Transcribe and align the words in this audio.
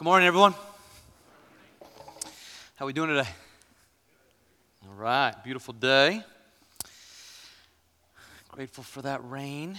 Good 0.00 0.06
morning, 0.06 0.28
everyone. 0.28 0.54
How 2.76 2.84
are 2.84 2.86
we 2.86 2.94
doing 2.94 3.10
today? 3.10 3.28
All 4.88 4.94
right, 4.94 5.34
beautiful 5.44 5.74
day. 5.74 6.24
Grateful 8.48 8.82
for 8.82 9.02
that 9.02 9.20
rain. 9.28 9.76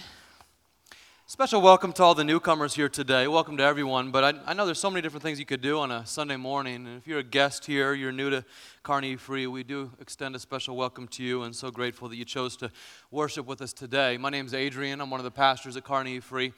Special 1.32 1.62
welcome 1.62 1.94
to 1.94 2.02
all 2.02 2.14
the 2.14 2.24
newcomers 2.24 2.74
here 2.74 2.90
today. 2.90 3.26
Welcome 3.26 3.56
to 3.56 3.62
everyone. 3.62 4.10
But 4.10 4.22
I, 4.22 4.50
I 4.50 4.52
know 4.52 4.66
there's 4.66 4.78
so 4.78 4.90
many 4.90 5.00
different 5.00 5.22
things 5.22 5.38
you 5.38 5.46
could 5.46 5.62
do 5.62 5.78
on 5.78 5.90
a 5.90 6.04
Sunday 6.04 6.36
morning. 6.36 6.86
And 6.86 6.98
if 6.98 7.06
you're 7.06 7.20
a 7.20 7.24
guest 7.24 7.64
here, 7.64 7.94
you're 7.94 8.12
new 8.12 8.28
to 8.28 8.44
Kearney 8.82 9.16
Free, 9.16 9.46
we 9.46 9.62
do 9.62 9.90
extend 9.98 10.36
a 10.36 10.38
special 10.38 10.76
welcome 10.76 11.08
to 11.08 11.22
you 11.22 11.44
and 11.44 11.56
so 11.56 11.70
grateful 11.70 12.10
that 12.10 12.16
you 12.16 12.26
chose 12.26 12.54
to 12.58 12.70
worship 13.10 13.46
with 13.46 13.62
us 13.62 13.72
today. 13.72 14.18
My 14.18 14.28
name's 14.28 14.52
Adrian. 14.52 15.00
I'm 15.00 15.08
one 15.08 15.20
of 15.20 15.24
the 15.24 15.30
pastors 15.30 15.74
at 15.74 15.84
Kearney 15.84 16.20
Free. 16.20 16.48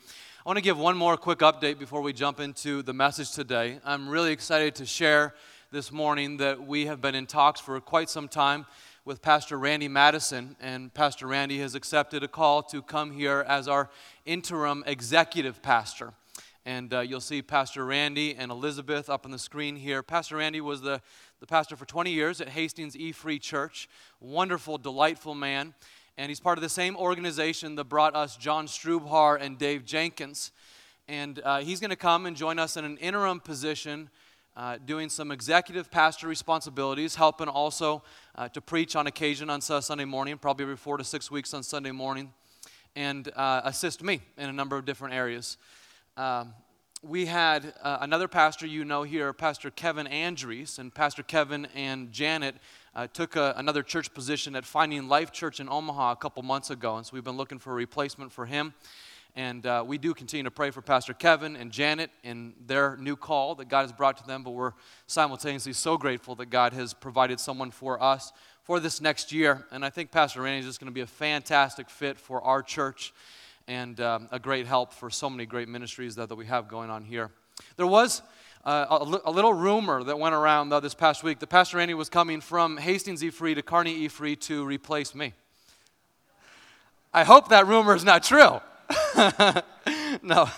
I 0.45 0.49
want 0.49 0.57
to 0.57 0.65
give 0.65 0.77
one 0.77 0.97
more 0.97 1.17
quick 1.17 1.39
update 1.39 1.79
before 1.79 2.01
we 2.01 2.13
jump 2.13 2.41
into 2.41 2.83
the 2.83 2.93
message 2.93 3.31
today. 3.31 3.79
I'm 3.85 4.09
really 4.09 4.33
excited 4.33 4.75
to 4.75 4.87
share 4.87 5.37
this 5.71 5.93
morning 5.93 6.39
that 6.39 6.67
we 6.67 6.87
have 6.87 7.01
been 7.01 7.15
in 7.15 7.27
talks 7.27 7.61
for 7.61 7.81
quite 7.81 8.11
some 8.11 8.27
time 8.27 8.67
with 9.07 9.21
Pastor 9.21 9.59
Randy 9.59 9.87
Madison, 9.87 10.57
and 10.63 10.93
Pastor 10.95 11.27
Randy 11.27 11.59
has 11.59 11.75
accepted 11.75 12.23
a 12.23 12.29
call 12.29 12.63
to 12.63 12.81
come 12.81 13.11
here 13.11 13.45
as 13.47 13.69
our 13.69 13.91
interim 14.25 14.83
executive 14.87 15.61
pastor. 15.61 16.15
And 16.65 16.95
uh, 16.95 17.01
you'll 17.01 17.21
see 17.21 17.43
Pastor 17.43 17.85
Randy 17.85 18.35
and 18.35 18.51
Elizabeth 18.51 19.11
up 19.11 19.27
on 19.27 19.31
the 19.31 19.39
screen 19.39 19.77
here. 19.77 20.03
Pastor 20.03 20.39
Randy 20.39 20.63
was 20.63 20.81
the, 20.81 21.03
the 21.41 21.47
pastor 21.47 21.77
for 21.77 21.85
20 21.85 22.13
years 22.13 22.41
at 22.41 22.49
Hastings 22.49 22.97
E 22.97 23.13
Free 23.13 23.39
Church. 23.39 23.91
Wonderful, 24.21 24.79
delightful 24.79 25.35
man. 25.35 25.75
And 26.17 26.31
he's 26.31 26.41
part 26.41 26.57
of 26.57 26.63
the 26.63 26.71
same 26.71 26.97
organization 26.97 27.75
that 27.75 27.85
brought 27.85 28.17
us 28.17 28.39
John 28.39 28.67
Strubhar 28.67 29.39
and 29.39 29.59
Dave 29.59 29.85
Jenkins. 29.85 30.51
And 31.09 31.43
uh, 31.45 31.59
he's 31.59 31.79
going 31.79 31.91
to 31.91 31.97
come 31.97 32.25
and 32.25 32.35
join 32.35 32.59
us 32.59 32.79
in 32.79 32.87
an 32.87 32.97
interim 32.97 33.41
position 33.41 34.09
uh, 34.57 34.79
doing 34.85 35.09
some 35.09 35.31
executive 35.31 35.91
pastor 35.91 36.29
responsibilities, 36.29 37.15
helping 37.17 37.49
also 37.49 38.03
uh, 38.37 38.49
to 38.49 38.61
preach 38.61 38.95
on 38.95 39.07
occasion 39.07 39.51
on 39.51 39.61
Sunday 39.61 40.05
morning, 40.05 40.39
probably 40.39 40.65
every 40.65 40.77
four 40.77 40.97
to 40.97 41.05
six 41.05 41.31
weeks 41.31 41.53
on 41.55 41.63
Sunday 41.63 41.91
morning, 41.91 42.33
and 42.95 43.31
uh, 43.35 43.63
assist 43.65 44.03
me 44.03 44.21
in 44.39 44.49
a 44.49 44.53
number 44.53 44.77
of 44.77 44.85
different 44.85 45.15
areas. 45.15 45.57
Um, 46.17 46.55
we 47.03 47.27
had 47.27 47.75
uh, 47.83 47.99
another 48.01 48.29
pastor 48.29 48.67
you 48.67 48.85
know 48.85 49.03
here, 49.03 49.33
Pastor 49.33 49.71
Kevin 49.71 50.07
Andrews, 50.07 50.79
and 50.79 50.95
Pastor 50.95 51.23
Kevin 51.23 51.67
and 51.75 52.13
Janet 52.13 52.55
uh, 52.95 53.09
took 53.09 53.37
a, 53.37 53.53
another 53.57 53.83
church 53.83 54.15
position 54.15 54.57
at 54.57 54.65
Finding 54.65 55.09
Life 55.09 55.33
Church 55.33 55.61
in 55.61 55.69
Omaha 55.69 56.13
a 56.13 56.17
couple 56.17 56.43
months 56.43 56.71
ago, 56.71 56.97
and 56.97 57.05
so 57.05 57.11
we've 57.13 57.25
been 57.25 57.37
looking 57.37 57.59
for 57.59 57.73
a 57.73 57.75
replacement 57.75 58.33
for 58.33 58.47
him. 58.47 58.73
And 59.37 59.67
uh, 59.67 59.83
we 59.85 59.99
do 59.99 60.15
continue 60.15 60.45
to 60.45 60.51
pray 60.51 60.71
for 60.71 60.81
Pastor 60.81 61.13
Kevin 61.13 61.57
and 61.57 61.73
Janet 61.73 62.11
in 62.23 62.55
their 62.67 62.97
new 62.99 63.17
call 63.17 63.57
that 63.57 63.69
God 63.69 63.83
has 63.83 63.93
brought 63.93 64.17
to 64.19 64.27
them, 64.27 64.45
but 64.45 64.53
we're 64.53 64.75
simultaneously 65.09 65.73
so 65.73 65.99
grateful 65.99 66.37
that 66.37 66.51
God 66.51 66.73
has 66.73 66.95
provided 66.95 67.41
someone 67.41 67.73
for 67.73 68.01
us 68.01 68.33
for 68.63 68.79
this 68.79 69.01
next 69.01 69.33
year. 69.33 69.67
And 69.73 69.85
I 69.85 69.91
think 69.91 70.13
Pastor 70.13 70.43
Randy 70.43 70.61
is 70.61 70.67
just 70.67 70.79
going 70.79 70.91
to 70.91 70.95
be 70.95 71.01
a 71.01 71.07
fantastic 71.07 71.91
fit 71.91 72.17
for 72.19 72.43
our 72.43 72.63
church 72.63 73.13
and 73.67 74.01
um, 74.01 74.29
a 74.31 74.39
great 74.39 74.67
help 74.67 74.93
for 74.93 75.11
so 75.11 75.29
many 75.29 75.47
great 75.47 75.69
ministries 75.69 76.15
that, 76.15 76.29
that 76.29 76.37
we 76.37 76.47
have 76.47 76.69
going 76.69 76.91
on 76.91 77.03
here. 77.05 77.31
There 77.77 77.89
was 77.89 78.23
uh, 78.65 78.87
a, 78.89 79.31
a, 79.31 79.33
little 79.33 79.53
rumor 79.53 80.05
that 80.05 80.19
went 80.19 80.35
around 80.35 80.69
though 80.69 80.81
this 80.81 80.95
past 80.95 81.25
week 81.25 81.41
that 81.41 81.49
Pastor 81.49 81.79
Randy 81.79 81.95
was 81.95 82.09
coming 82.09 82.41
from 82.41 82.77
Hastings 82.77 83.23
E 83.25 83.31
Free 83.31 83.55
to 83.55 83.63
Kearney 83.63 83.95
E 83.95 84.09
Free 84.09 84.37
to 84.37 84.65
replace 84.65 85.15
me. 85.15 85.33
I 87.13 87.25
hope 87.25 87.49
that 87.49 87.67
rumor 87.67 87.95
is 87.95 88.05
not 88.05 88.23
true. 88.23 88.61
no, 90.23 90.49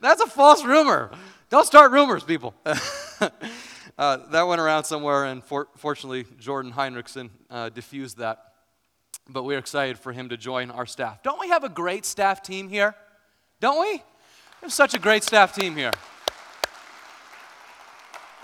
that's 0.00 0.20
a 0.22 0.26
false 0.26 0.64
rumor. 0.64 1.10
Don't 1.50 1.66
start 1.66 1.92
rumors, 1.92 2.22
people. 2.22 2.54
uh, 2.64 4.16
that 4.30 4.42
went 4.42 4.60
around 4.60 4.84
somewhere, 4.84 5.24
and 5.24 5.44
for, 5.44 5.68
fortunately, 5.76 6.24
Jordan 6.38 6.72
Heinrichsen 6.72 7.30
uh, 7.50 7.68
diffused 7.68 8.18
that. 8.18 8.52
But 9.28 9.44
we're 9.44 9.58
excited 9.58 9.98
for 9.98 10.12
him 10.12 10.30
to 10.30 10.36
join 10.36 10.70
our 10.70 10.86
staff. 10.86 11.22
Don't 11.22 11.40
we 11.40 11.48
have 11.48 11.64
a 11.64 11.68
great 11.68 12.04
staff 12.04 12.42
team 12.42 12.68
here? 12.68 12.94
Don't 13.60 13.80
we? 13.80 13.92
We 13.92 14.02
have 14.62 14.72
such 14.72 14.94
a 14.94 14.98
great 14.98 15.24
staff 15.24 15.54
team 15.54 15.76
here. 15.76 15.92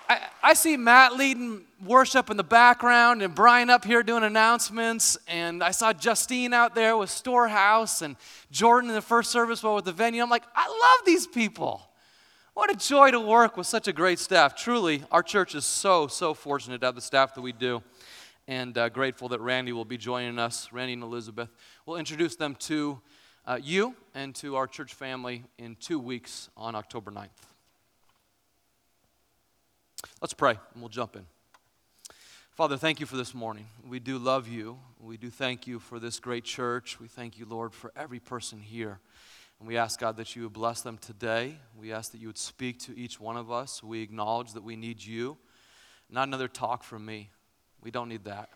I, 0.08 0.20
I 0.42 0.54
see 0.54 0.76
Matt 0.76 1.16
leading 1.16 1.62
worship 1.84 2.30
in 2.30 2.36
the 2.36 2.44
background 2.44 3.22
and 3.22 3.34
Brian 3.34 3.70
up 3.70 3.84
here 3.84 4.02
doing 4.02 4.22
announcements. 4.22 5.18
And 5.28 5.62
I 5.62 5.72
saw 5.72 5.92
Justine 5.92 6.52
out 6.52 6.74
there 6.74 6.96
with 6.96 7.10
Storehouse 7.10 8.02
and 8.02 8.16
Jordan 8.50 8.90
in 8.90 8.94
the 8.94 9.02
first 9.02 9.30
service 9.30 9.62
well 9.62 9.74
with 9.74 9.84
the 9.84 9.92
venue. 9.92 10.22
I'm 10.22 10.30
like, 10.30 10.44
I 10.54 10.66
love 10.68 11.06
these 11.06 11.26
people. 11.26 11.82
What 12.54 12.70
a 12.70 12.76
joy 12.76 13.10
to 13.10 13.20
work 13.20 13.56
with 13.56 13.66
such 13.66 13.86
a 13.88 13.92
great 13.92 14.18
staff. 14.18 14.56
Truly, 14.56 15.02
our 15.10 15.22
church 15.22 15.54
is 15.54 15.64
so, 15.64 16.06
so 16.06 16.32
fortunate 16.32 16.80
to 16.80 16.86
have 16.86 16.94
the 16.94 17.00
staff 17.00 17.34
that 17.34 17.42
we 17.42 17.52
do. 17.52 17.82
And 18.48 18.78
uh, 18.78 18.88
grateful 18.88 19.28
that 19.30 19.40
Randy 19.40 19.72
will 19.72 19.84
be 19.84 19.98
joining 19.98 20.38
us, 20.38 20.72
Randy 20.72 20.92
and 20.92 21.02
Elizabeth. 21.02 21.50
We'll 21.84 21.98
introduce 21.98 22.36
them 22.36 22.54
to 22.60 23.00
uh, 23.44 23.58
you 23.62 23.94
and 24.14 24.34
to 24.36 24.56
our 24.56 24.66
church 24.66 24.94
family 24.94 25.44
in 25.58 25.76
two 25.80 25.98
weeks 25.98 26.48
on 26.56 26.74
October 26.74 27.10
9th. 27.10 27.55
Let's 30.20 30.34
pray 30.34 30.58
and 30.72 30.82
we'll 30.82 30.88
jump 30.88 31.16
in. 31.16 31.26
Father, 32.50 32.76
thank 32.76 33.00
you 33.00 33.06
for 33.06 33.16
this 33.16 33.34
morning. 33.34 33.66
We 33.86 33.98
do 33.98 34.16
love 34.16 34.48
you. 34.48 34.78
We 34.98 35.18
do 35.18 35.28
thank 35.28 35.66
you 35.66 35.78
for 35.78 35.98
this 35.98 36.18
great 36.18 36.44
church. 36.44 36.98
We 36.98 37.06
thank 37.06 37.38
you, 37.38 37.44
Lord, 37.44 37.74
for 37.74 37.92
every 37.94 38.18
person 38.18 38.60
here. 38.60 38.98
And 39.58 39.68
we 39.68 39.76
ask, 39.76 40.00
God, 40.00 40.16
that 40.16 40.34
you 40.34 40.44
would 40.44 40.54
bless 40.54 40.80
them 40.80 40.96
today. 40.98 41.58
We 41.78 41.92
ask 41.92 42.12
that 42.12 42.20
you 42.20 42.28
would 42.28 42.38
speak 42.38 42.78
to 42.80 42.98
each 42.98 43.20
one 43.20 43.36
of 43.36 43.50
us. 43.50 43.82
We 43.82 44.02
acknowledge 44.02 44.52
that 44.54 44.62
we 44.62 44.76
need 44.76 45.04
you, 45.04 45.36
not 46.10 46.28
another 46.28 46.48
talk 46.48 46.82
from 46.82 47.04
me. 47.04 47.30
We 47.82 47.90
don't 47.90 48.08
need 48.08 48.24
that. 48.24 48.50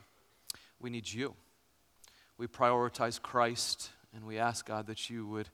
We 0.80 0.88
need 0.88 1.10
you. 1.10 1.34
We 2.38 2.46
prioritize 2.46 3.20
Christ, 3.20 3.90
and 4.14 4.24
we 4.24 4.38
ask, 4.38 4.66
God, 4.66 4.86
that 4.86 5.10
you 5.10 5.26
would 5.26 5.50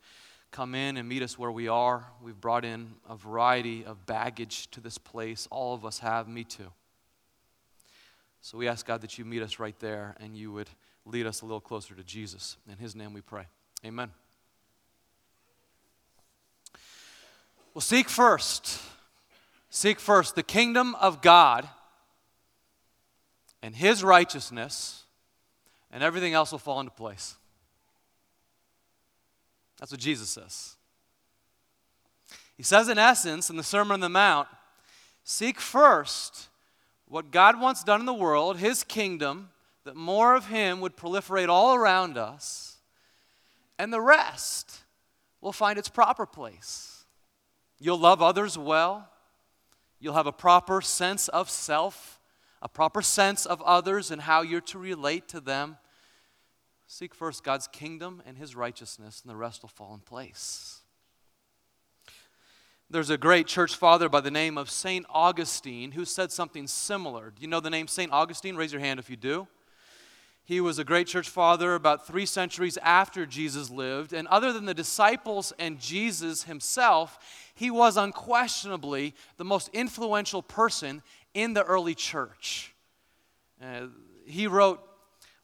come 0.50 0.74
in 0.74 0.96
and 0.96 1.08
meet 1.08 1.22
us 1.22 1.38
where 1.38 1.50
we 1.50 1.68
are. 1.68 2.06
We've 2.22 2.40
brought 2.40 2.64
in 2.64 2.94
a 3.08 3.16
variety 3.16 3.84
of 3.84 4.06
baggage 4.06 4.70
to 4.72 4.80
this 4.80 4.98
place. 4.98 5.46
All 5.50 5.74
of 5.74 5.84
us 5.84 5.98
have, 5.98 6.28
me 6.28 6.44
too. 6.44 6.72
So 8.40 8.56
we 8.56 8.68
ask 8.68 8.86
God 8.86 9.00
that 9.00 9.18
you 9.18 9.24
meet 9.24 9.42
us 9.42 9.58
right 9.58 9.78
there 9.80 10.16
and 10.20 10.36
you 10.36 10.52
would 10.52 10.70
lead 11.04 11.26
us 11.26 11.42
a 11.42 11.44
little 11.44 11.60
closer 11.60 11.94
to 11.94 12.02
Jesus. 12.02 12.56
In 12.70 12.78
his 12.78 12.94
name 12.94 13.12
we 13.12 13.20
pray. 13.20 13.46
Amen. 13.84 14.10
Well, 17.74 17.82
seek 17.82 18.08
first. 18.08 18.80
Seek 19.68 20.00
first 20.00 20.34
the 20.34 20.42
kingdom 20.42 20.94
of 20.94 21.20
God 21.20 21.68
and 23.62 23.74
his 23.74 24.04
righteousness, 24.04 25.02
and 25.90 26.02
everything 26.02 26.34
else 26.34 26.52
will 26.52 26.58
fall 26.58 26.78
into 26.78 26.92
place. 26.92 27.34
That's 29.78 29.92
what 29.92 30.00
Jesus 30.00 30.30
says. 30.30 30.76
He 32.56 32.62
says, 32.62 32.88
in 32.88 32.98
essence, 32.98 33.50
in 33.50 33.56
the 33.56 33.62
Sermon 33.62 33.94
on 33.94 34.00
the 34.00 34.08
Mount, 34.08 34.48
seek 35.24 35.60
first 35.60 36.48
what 37.06 37.30
God 37.30 37.60
wants 37.60 37.84
done 37.84 38.00
in 38.00 38.06
the 38.06 38.14
world, 38.14 38.58
His 38.58 38.82
kingdom, 38.82 39.50
that 39.84 39.94
more 39.94 40.34
of 40.34 40.48
Him 40.48 40.80
would 40.80 40.96
proliferate 40.96 41.48
all 41.48 41.74
around 41.74 42.16
us, 42.16 42.78
and 43.78 43.92
the 43.92 44.00
rest 44.00 44.80
will 45.40 45.52
find 45.52 45.78
its 45.78 45.88
proper 45.88 46.26
place. 46.26 47.04
You'll 47.78 47.98
love 47.98 48.22
others 48.22 48.56
well, 48.56 49.08
you'll 50.00 50.14
have 50.14 50.26
a 50.26 50.32
proper 50.32 50.80
sense 50.80 51.28
of 51.28 51.50
self, 51.50 52.18
a 52.62 52.68
proper 52.68 53.02
sense 53.02 53.44
of 53.44 53.60
others 53.62 54.10
and 54.10 54.22
how 54.22 54.42
you're 54.42 54.60
to 54.62 54.78
relate 54.78 55.28
to 55.28 55.40
them. 55.40 55.76
Seek 56.86 57.14
first 57.14 57.42
God's 57.42 57.66
kingdom 57.66 58.22
and 58.26 58.38
his 58.38 58.54
righteousness, 58.54 59.20
and 59.22 59.30
the 59.30 59.36
rest 59.36 59.62
will 59.62 59.68
fall 59.68 59.94
in 59.94 60.00
place. 60.00 60.80
There's 62.88 63.10
a 63.10 63.18
great 63.18 63.48
church 63.48 63.74
father 63.74 64.08
by 64.08 64.20
the 64.20 64.30
name 64.30 64.56
of 64.56 64.70
St. 64.70 65.04
Augustine 65.10 65.92
who 65.92 66.04
said 66.04 66.30
something 66.30 66.68
similar. 66.68 67.30
Do 67.30 67.42
you 67.42 67.48
know 67.48 67.58
the 67.58 67.70
name 67.70 67.88
St. 67.88 68.12
Augustine? 68.12 68.54
Raise 68.54 68.72
your 68.72 68.80
hand 68.80 69.00
if 69.00 69.10
you 69.10 69.16
do. 69.16 69.48
He 70.44 70.60
was 70.60 70.78
a 70.78 70.84
great 70.84 71.08
church 71.08 71.28
father 71.28 71.74
about 71.74 72.06
three 72.06 72.24
centuries 72.24 72.76
after 72.76 73.26
Jesus 73.26 73.68
lived. 73.68 74.12
And 74.12 74.28
other 74.28 74.52
than 74.52 74.64
the 74.64 74.74
disciples 74.74 75.52
and 75.58 75.80
Jesus 75.80 76.44
himself, 76.44 77.18
he 77.56 77.68
was 77.68 77.96
unquestionably 77.96 79.16
the 79.38 79.44
most 79.44 79.68
influential 79.72 80.42
person 80.42 81.02
in 81.34 81.54
the 81.54 81.64
early 81.64 81.96
church. 81.96 82.72
Uh, 83.60 83.88
he 84.24 84.46
wrote 84.46 84.80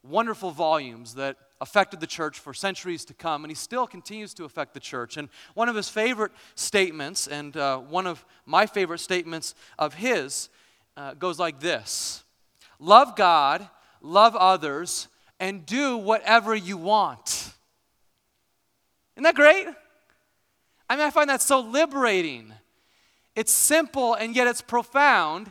wonderful 0.02 0.50
volumes 0.50 1.14
that 1.14 1.36
affected 1.60 2.00
the 2.00 2.06
church 2.06 2.38
for 2.38 2.52
centuries 2.52 3.04
to 3.04 3.14
come, 3.14 3.44
and 3.44 3.50
he 3.50 3.54
still 3.54 3.86
continues 3.86 4.34
to 4.34 4.44
affect 4.44 4.74
the 4.74 4.80
church. 4.80 5.16
And 5.16 5.28
one 5.54 5.68
of 5.68 5.76
his 5.76 5.88
favorite 5.88 6.32
statements, 6.56 7.28
and 7.28 7.56
uh, 7.56 7.78
one 7.78 8.06
of 8.06 8.24
my 8.44 8.66
favorite 8.66 8.98
statements 8.98 9.54
of 9.78 9.94
his, 9.94 10.48
uh, 10.96 11.14
goes 11.14 11.38
like 11.38 11.60
this 11.60 12.24
Love 12.78 13.16
God, 13.16 13.68
love 14.00 14.34
others, 14.34 15.08
and 15.38 15.64
do 15.64 15.96
whatever 15.96 16.54
you 16.54 16.76
want. 16.76 17.52
Isn't 19.14 19.24
that 19.24 19.34
great? 19.34 19.66
I 20.88 20.96
mean, 20.96 21.06
I 21.06 21.10
find 21.10 21.30
that 21.30 21.42
so 21.42 21.60
liberating. 21.60 22.52
It's 23.34 23.52
simple 23.52 24.14
and 24.14 24.36
yet 24.36 24.46
it's 24.46 24.60
profound 24.60 25.50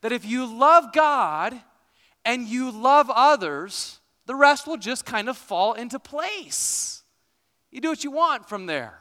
that 0.00 0.12
if 0.12 0.24
you 0.24 0.44
love 0.44 0.92
God 0.92 1.60
and 2.24 2.46
you 2.46 2.70
love 2.70 3.10
others, 3.10 4.00
the 4.26 4.34
rest 4.34 4.66
will 4.66 4.76
just 4.76 5.04
kind 5.04 5.28
of 5.28 5.36
fall 5.36 5.72
into 5.74 5.98
place. 5.98 7.02
You 7.70 7.80
do 7.80 7.88
what 7.88 8.04
you 8.04 8.10
want 8.10 8.48
from 8.48 8.66
there. 8.66 8.98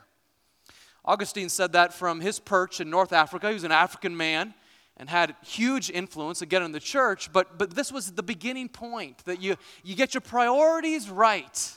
Augustine 1.03 1.49
said 1.49 1.73
that 1.73 1.93
from 1.93 2.21
his 2.21 2.39
perch 2.39 2.79
in 2.79 2.89
North 2.89 3.11
Africa. 3.11 3.47
He 3.47 3.53
was 3.53 3.63
an 3.63 3.71
African 3.71 4.15
man 4.15 4.53
and 4.97 5.09
had 5.09 5.35
huge 5.43 5.89
influence 5.89 6.41
again 6.41 6.61
in 6.63 6.71
the 6.71 6.79
church, 6.79 7.33
but, 7.33 7.57
but 7.57 7.71
this 7.71 7.91
was 7.91 8.11
the 8.11 8.23
beginning 8.23 8.69
point 8.69 9.23
that 9.25 9.41
you, 9.41 9.55
you 9.83 9.95
get 9.95 10.13
your 10.13 10.21
priorities 10.21 11.09
right. 11.09 11.73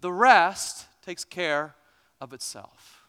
The 0.00 0.12
rest 0.12 0.86
takes 1.04 1.24
care 1.24 1.74
of 2.20 2.32
itself. 2.32 3.06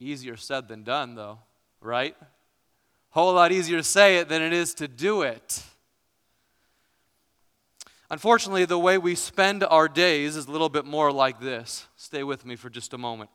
Easier 0.00 0.36
said 0.36 0.68
than 0.68 0.84
done, 0.84 1.16
though, 1.16 1.40
right? 1.80 2.16
Whole 3.10 3.32
lot 3.32 3.52
easier 3.52 3.76
to 3.78 3.82
say 3.82 4.18
it 4.18 4.28
than 4.28 4.42
it 4.42 4.52
is 4.52 4.74
to 4.74 4.88
do 4.88 5.22
it. 5.22 5.62
Unfortunately, 8.10 8.64
the 8.64 8.78
way 8.78 8.96
we 8.96 9.14
spend 9.14 9.62
our 9.64 9.88
days 9.88 10.36
is 10.36 10.46
a 10.46 10.50
little 10.50 10.68
bit 10.68 10.84
more 10.84 11.12
like 11.12 11.40
this. 11.40 11.86
Stay 11.96 12.24
with 12.24 12.46
me 12.46 12.56
for 12.56 12.70
just 12.70 12.94
a 12.94 12.98
moment. 12.98 13.30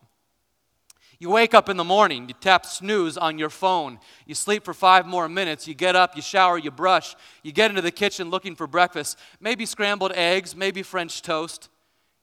You 1.20 1.30
wake 1.30 1.54
up 1.54 1.70
in 1.70 1.78
the 1.78 1.84
morning, 1.84 2.28
you 2.28 2.34
tap 2.40 2.66
snooze 2.66 3.18
on 3.18 3.38
your 3.38 3.52
phone, 3.52 4.00
you 4.26 4.36
sleep 4.36 4.66
for 4.66 4.74
five 4.74 5.06
more 5.06 5.30
minutes, 5.30 5.68
you 5.68 5.74
get 5.74 5.96
up, 5.96 6.16
you 6.16 6.22
shower, 6.22 6.58
you 6.58 6.72
brush, 6.72 7.16
you 7.44 7.52
get 7.52 7.70
into 7.70 7.82
the 7.82 7.92
kitchen 7.92 8.30
looking 8.30 8.56
for 8.56 8.68
breakfast, 8.68 9.18
maybe 9.40 9.66
scrambled 9.66 10.12
eggs, 10.16 10.56
maybe 10.56 10.84
French 10.84 11.22
toast. 11.22 11.70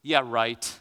Yeah, 0.02 0.22
right. 0.24 0.80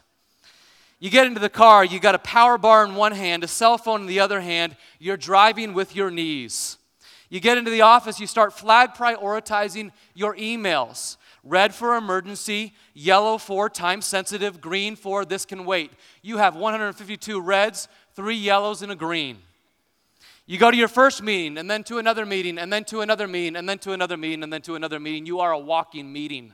You 1.00 1.08
get 1.08 1.26
into 1.26 1.40
the 1.40 1.48
car, 1.48 1.82
you 1.82 1.98
got 1.98 2.14
a 2.14 2.18
power 2.18 2.58
bar 2.58 2.84
in 2.84 2.94
one 2.94 3.12
hand, 3.12 3.42
a 3.42 3.48
cell 3.48 3.78
phone 3.78 4.02
in 4.02 4.06
the 4.06 4.20
other 4.20 4.42
hand, 4.42 4.76
you're 4.98 5.16
driving 5.16 5.72
with 5.72 5.96
your 5.96 6.10
knees. 6.10 6.76
You 7.30 7.40
get 7.40 7.56
into 7.56 7.70
the 7.70 7.80
office, 7.80 8.20
you 8.20 8.26
start 8.26 8.52
flag 8.52 8.90
prioritizing 8.92 9.92
your 10.14 10.36
emails. 10.36 11.16
Red 11.42 11.74
for 11.74 11.96
emergency, 11.96 12.74
yellow 12.92 13.38
for 13.38 13.70
time 13.70 14.02
sensitive, 14.02 14.60
green 14.60 14.94
for 14.94 15.24
this 15.24 15.46
can 15.46 15.64
wait. 15.64 15.90
You 16.20 16.36
have 16.36 16.54
152 16.54 17.40
reds, 17.40 17.88
three 18.14 18.36
yellows, 18.36 18.82
and 18.82 18.92
a 18.92 18.96
green. 18.96 19.38
You 20.44 20.58
go 20.58 20.70
to 20.70 20.76
your 20.76 20.88
first 20.88 21.22
meeting, 21.22 21.56
and 21.56 21.70
then 21.70 21.82
to 21.84 21.96
another 21.96 22.26
meeting, 22.26 22.58
and 22.58 22.70
then 22.70 22.84
to 22.86 23.00
another 23.00 23.26
meeting, 23.26 23.56
and 23.56 23.66
then 23.66 23.78
to 23.78 23.92
another 23.92 24.18
meeting, 24.18 24.42
and 24.42 24.52
then 24.52 24.60
to 24.62 24.74
another 24.74 25.00
meeting. 25.00 25.24
You 25.24 25.40
are 25.40 25.52
a 25.52 25.58
walking 25.58 26.12
meeting. 26.12 26.52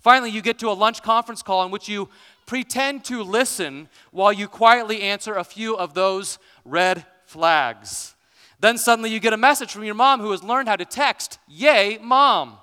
Finally, 0.00 0.30
you 0.30 0.42
get 0.42 0.58
to 0.58 0.68
a 0.68 0.72
lunch 0.72 1.02
conference 1.02 1.42
call 1.42 1.64
in 1.64 1.70
which 1.70 1.88
you 1.88 2.08
pretend 2.48 3.04
to 3.04 3.22
listen 3.22 3.88
while 4.10 4.32
you 4.32 4.48
quietly 4.48 5.02
answer 5.02 5.34
a 5.34 5.44
few 5.44 5.76
of 5.76 5.92
those 5.92 6.38
red 6.64 7.04
flags. 7.26 8.16
Then 8.58 8.78
suddenly 8.78 9.10
you 9.10 9.20
get 9.20 9.34
a 9.34 9.36
message 9.36 9.70
from 9.70 9.84
your 9.84 9.94
mom 9.94 10.20
who 10.20 10.30
has 10.30 10.42
learned 10.42 10.66
how 10.66 10.76
to 10.76 10.86
text. 10.86 11.38
Yay, 11.46 11.98
mom. 12.02 12.56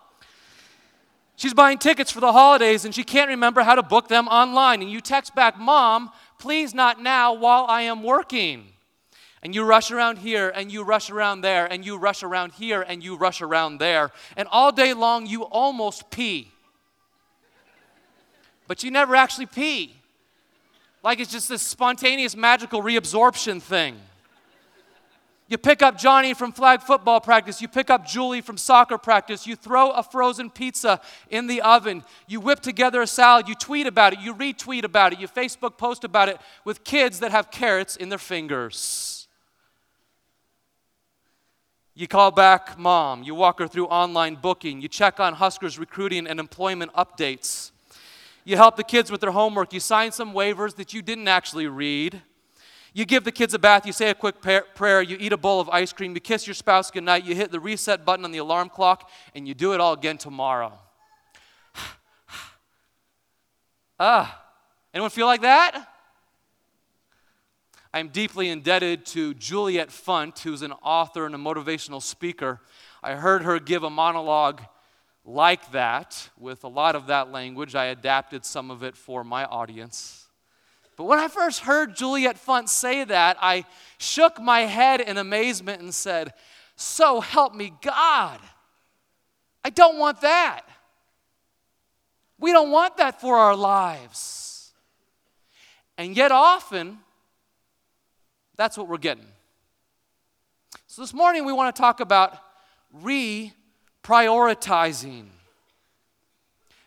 She's 1.36 1.54
buying 1.54 1.78
tickets 1.78 2.12
for 2.12 2.20
the 2.20 2.32
holidays 2.32 2.84
and 2.84 2.96
she 2.96 3.04
can't 3.04 3.30
remember 3.30 3.62
how 3.62 3.76
to 3.76 3.84
book 3.84 4.08
them 4.08 4.28
online. 4.28 4.82
And 4.82 4.92
you 4.92 5.02
text 5.02 5.36
back, 5.36 5.60
Mom, 5.60 6.10
please 6.40 6.74
not 6.74 7.00
now 7.00 7.34
while 7.34 7.66
I 7.70 7.84
am 7.84 8.02
working. 8.02 8.66
And 9.44 9.54
you 9.54 9.64
rush 9.64 9.92
around 9.92 10.18
here 10.18 10.50
and 10.50 10.72
you 10.72 10.84
rush 10.84 11.12
around 11.12 11.42
there 11.42 11.68
and 11.72 11.86
you 11.86 11.98
rush 11.98 12.24
around 12.24 12.54
here 12.54 12.82
and 12.82 13.04
you 13.04 13.18
rush 13.18 13.42
around 13.42 13.78
there. 13.78 14.10
And 14.36 14.48
all 14.50 14.72
day 14.72 14.94
long 14.94 15.28
you 15.28 15.44
almost 15.44 16.10
pee. 16.10 16.55
But 18.68 18.84
you 18.84 18.92
never 18.92 19.16
actually 19.16 19.46
pee. 19.46 19.96
Like 21.04 21.20
it's 21.20 21.32
just 21.32 21.50
this 21.50 21.62
spontaneous 21.62 22.36
magical 22.36 22.82
reabsorption 22.82 23.62
thing. 23.62 23.98
You 25.48 25.60
pick 25.60 25.84
up 25.84 26.00
Johnny 26.00 26.34
from 26.34 26.52
flag 26.52 26.82
football 26.82 27.22
practice. 27.22 27.62
You 27.62 27.68
pick 27.68 27.92
up 27.92 28.08
Julie 28.08 28.42
from 28.42 28.58
soccer 28.58 28.98
practice. 28.98 29.46
You 29.46 29.56
throw 29.56 29.92
a 29.92 30.02
frozen 30.02 30.50
pizza 30.50 31.00
in 31.30 31.46
the 31.46 31.62
oven. 31.62 32.04
You 32.26 32.40
whip 32.40 32.62
together 32.62 33.04
a 33.04 33.08
salad. 33.08 33.48
You 33.48 33.54
tweet 33.54 33.86
about 33.86 34.14
it. 34.14 34.20
You 34.20 34.34
retweet 34.34 34.84
about 34.84 35.14
it. 35.14 35.20
You 35.20 35.28
Facebook 35.28 35.78
post 35.78 36.04
about 36.04 36.30
it 36.30 36.42
with 36.64 36.84
kids 36.84 37.20
that 37.20 37.30
have 37.30 37.52
carrots 37.52 37.96
in 37.96 38.10
their 38.10 38.18
fingers. 38.18 39.28
You 41.94 42.08
call 42.08 42.32
back 42.32 42.80
mom. 42.80 43.22
You 43.22 43.36
walk 43.36 43.60
her 43.60 43.68
through 43.68 43.86
online 43.86 44.36
booking. 44.36 44.82
You 44.82 44.88
check 44.88 45.20
on 45.20 45.36
Huskers 45.36 45.78
recruiting 45.78 46.26
and 46.26 46.40
employment 46.40 46.92
updates. 46.94 47.70
You 48.46 48.58
help 48.58 48.78
the 48.78 48.84
kids 48.84 49.12
with 49.12 49.22
their 49.22 49.32
homework. 49.32 49.74
You 49.74 49.80
sign 49.80 50.12
some 50.12 50.34
waivers 50.34 50.76
that 50.76 50.94
you 50.94 51.02
didn't 51.02 51.28
actually 51.28 51.68
read. 51.68 52.22
You 52.94 53.04
give 53.04 53.26
the 53.26 53.32
kids 53.32 53.54
a 53.54 53.60
bath, 53.60 53.86
you 53.86 53.92
say 53.92 54.10
a 54.10 54.16
quick 54.16 54.42
prayer, 54.42 55.02
you 55.02 55.18
eat 55.20 55.34
a 55.34 55.38
bowl 55.38 55.60
of 55.60 55.68
ice 55.68 55.92
cream, 55.92 56.14
you 56.14 56.22
kiss 56.22 56.48
your 56.48 56.54
spouse 56.54 56.90
goodnight, 56.90 57.26
you 57.26 57.36
hit 57.36 57.52
the 57.52 57.60
reset 57.60 58.06
button 58.06 58.24
on 58.24 58.32
the 58.32 58.38
alarm 58.38 58.70
clock, 58.70 59.12
and 59.36 59.46
you 59.46 59.54
do 59.54 59.74
it 59.74 59.82
all 59.82 59.92
again 59.92 60.18
tomorrow. 60.18 60.80
ah, 64.00 64.42
anyone 64.94 65.10
feel 65.10 65.26
like 65.26 65.42
that? 65.42 65.90
I'm 67.94 68.08
deeply 68.08 68.48
indebted 68.48 69.06
to 69.08 69.34
Juliet 69.34 69.90
Funt, 69.90 70.40
who's 70.40 70.62
an 70.62 70.72
author 70.82 71.26
and 71.26 71.36
a 71.36 71.38
motivational 71.38 72.02
speaker. 72.02 72.62
I 73.04 73.16
heard 73.16 73.44
her 73.44 73.60
give 73.60 73.84
a 73.84 73.90
monologue 73.90 74.62
like 75.26 75.72
that 75.72 76.30
with 76.38 76.64
a 76.64 76.68
lot 76.68 76.96
of 76.96 77.08
that 77.08 77.32
language. 77.32 77.76
I 77.76 77.86
adapted 77.86 78.46
some 78.46 78.70
of 78.70 78.84
it 78.84 78.96
for 78.96 79.24
my 79.24 79.46
audience. 79.46 80.28
But 80.96 81.06
when 81.06 81.20
I 81.20 81.28
first 81.28 81.62
heard 81.62 81.96
Juliet 81.96 82.38
Funt 82.38 82.70
say 82.70 83.04
that, 83.04 83.38
I 83.42 83.66
shook 83.98 84.40
my 84.40 84.62
head 84.62 85.02
in 85.02 85.18
amazement 85.18 85.82
and 85.82 85.94
said, 85.94 86.34
So 86.76 87.20
help 87.20 87.54
me 87.54 87.74
God. 87.82 88.40
I 89.64 89.72
don't 89.72 89.98
want 89.98 90.22
that. 90.22 90.62
We 92.40 92.52
don't 92.52 92.72
want 92.72 92.98
that 92.98 93.20
for 93.20 93.36
our 93.36 93.56
lives. 93.56 94.74
And 95.98 96.16
yet, 96.16 96.32
often, 96.32 97.00
that's 98.56 98.78
what 98.78 98.88
we're 98.88 98.98
getting. 98.98 99.28
So, 100.88 101.02
this 101.02 101.14
morning, 101.14 101.46
we 101.46 101.54
want 101.54 101.76
to 101.76 101.82
talk 101.82 102.00
about 102.00 102.38
reprioritizing. 104.06 105.26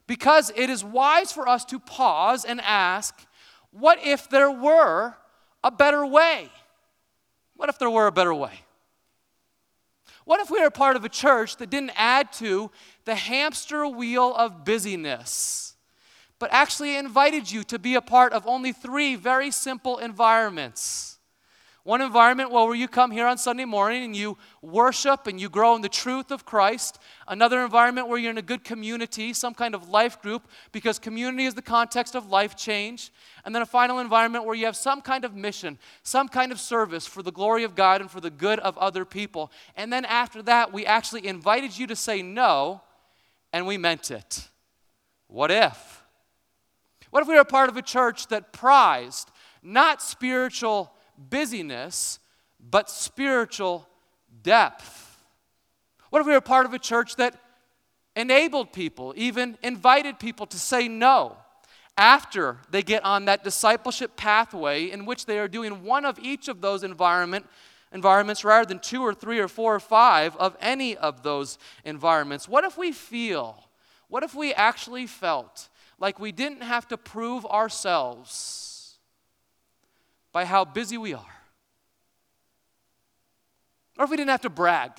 Because 0.07 0.51
it 0.57 0.71
is 0.71 0.85
wise 0.85 1.33
for 1.33 1.49
us 1.49 1.65
to 1.67 1.79
pause 1.79 2.45
and 2.45 2.61
ask 2.63 3.27
what 3.71 3.99
if 4.03 4.31
there 4.31 4.51
were 4.51 5.15
a 5.63 5.71
better 5.71 6.07
way? 6.07 6.49
What 7.57 7.69
if 7.69 7.79
there 7.79 7.91
were 7.91 8.07
a 8.07 8.13
better 8.13 8.33
way? 8.33 8.61
What 10.25 10.41
if 10.41 10.51
we 10.51 10.61
were 10.61 10.71
part 10.71 10.97
of 10.97 11.05
a 11.05 11.09
church 11.09 11.57
that 11.57 11.71
didn't 11.71 11.93
add 11.95 12.33
to 12.35 12.71
the 13.05 13.15
hamster 13.15 13.87
wheel 13.87 14.35
of 14.35 14.65
busyness, 14.65 15.75
but 16.39 16.51
actually 16.53 16.97
invited 16.97 17.51
you 17.51 17.63
to 17.65 17.79
be 17.79 17.95
a 17.95 18.01
part 18.01 18.33
of 18.33 18.47
only 18.47 18.73
three 18.73 19.17
very 19.17 19.51
simple 19.51 19.99
environments? 19.99 21.08
One 21.89 22.03
environment 22.03 22.51
where 22.51 22.75
you 22.75 22.87
come 22.87 23.11
here 23.11 23.27
on 23.27 23.39
Sunday 23.39 23.65
morning 23.65 24.05
and 24.05 24.15
you 24.15 24.37
worship 24.61 25.27
and 25.27 25.41
you 25.41 25.49
grow 25.49 25.75
in 25.75 25.81
the 25.81 25.89
truth 25.89 26.31
of 26.31 26.45
Christ. 26.45 26.99
Another 27.27 27.65
environment 27.65 28.09
where 28.09 28.19
you're 28.19 28.31
in 28.31 28.37
a 28.37 28.43
good 28.43 28.63
community, 28.63 29.33
some 29.33 29.55
kind 29.55 29.75
of 29.75 29.89
life 29.89 30.21
group, 30.21 30.49
because 30.71 30.99
community 30.99 31.47
is 31.47 31.55
the 31.55 31.63
context 31.63 32.15
of 32.15 32.29
life 32.29 32.55
change. 32.57 33.11
And 33.43 33.55
then 33.55 33.63
a 33.63 33.65
final 33.65 34.01
environment 34.01 34.45
where 34.45 34.55
you 34.55 34.67
have 34.67 34.77
some 34.77 35.01
kind 35.01 35.25
of 35.25 35.35
mission, 35.35 35.79
some 36.03 36.29
kind 36.29 36.53
of 36.53 36.61
service 36.61 37.07
for 37.07 37.23
the 37.23 37.33
glory 37.33 37.65
of 37.65 37.75
God 37.75 38.03
and 38.03 38.11
for 38.11 38.21
the 38.21 38.29
good 38.29 38.59
of 38.59 38.77
other 38.77 39.07
people. 39.07 39.51
And 39.75 39.91
then 39.91 40.05
after 40.05 40.43
that, 40.43 40.75
we 40.75 40.85
actually 40.85 41.27
invited 41.27 41.79
you 41.79 41.87
to 41.87 41.97
say 41.97 42.21
no, 42.21 42.83
and 43.51 43.67
we 43.67 43.79
meant 43.79 44.11
it. 44.11 44.47
What 45.27 45.51
if? 45.51 46.03
What 47.09 47.23
if 47.23 47.29
we 47.29 47.35
were 47.37 47.41
a 47.41 47.47
part 47.47 47.71
of 47.71 47.79
a 47.79 47.83
church 47.83 48.27
that 48.27 48.53
prized 48.53 49.31
not 49.63 50.03
spiritual 50.03 50.93
busyness, 51.19 52.19
but 52.59 52.89
spiritual 52.89 53.89
depth? 54.43 55.19
What 56.11 56.21
if 56.21 56.27
we 56.27 56.33
were 56.33 56.41
part 56.41 56.67
of 56.67 56.73
a 56.73 56.79
church 56.79 57.17
that 57.17 57.35
enabled 58.17 58.73
people, 58.73 59.13
even 59.17 59.59
invited 59.63 60.19
people 60.19 60.47
to 60.47 60.59
say 60.59 60.89
no 60.89 61.37
after 61.97 62.59
they 62.71 62.83
get 62.83 63.05
on 63.05 63.25
that 63.25 63.45
discipleship 63.45 64.17
pathway 64.17 64.91
in 64.91 65.05
which 65.05 65.27
they 65.27 65.39
are 65.39 65.49
doing 65.49 65.83
one 65.83 66.05
of 66.05 66.19
each 66.21 66.49
of 66.49 66.61
those 66.61 66.85
environment, 66.85 67.47
environments 67.93 68.45
rather 68.45 68.67
than 68.67 68.79
two 68.79 69.03
or 69.03 69.13
three 69.13 69.39
or 69.41 69.49
four 69.49 69.75
or 69.75 69.81
five 69.81 70.37
of 70.37 70.57
any 70.61 70.97
of 70.97 71.23
those 71.23 71.59
environments? 71.85 72.49
What 72.49 72.65
if 72.65 72.79
we 72.79 72.93
feel, 72.93 73.69
what 74.09 74.23
if 74.23 74.35
we 74.35 74.55
actually 74.55 75.07
felt 75.07 75.69
like 75.99 76.21
we 76.21 76.33
didn't 76.33 76.63
have 76.63 76.87
to 76.89 76.97
prove 76.97 77.45
ourselves? 77.47 78.68
By 80.39 80.45
how 80.45 80.65
busy 80.65 80.97
we 80.97 81.13
are. 81.15 81.37
Or 83.99 84.05
if 84.05 84.11
we 84.13 84.17
didn't 84.17 84.31
have 84.31 84.43
to 84.43 84.49
brag 84.49 84.93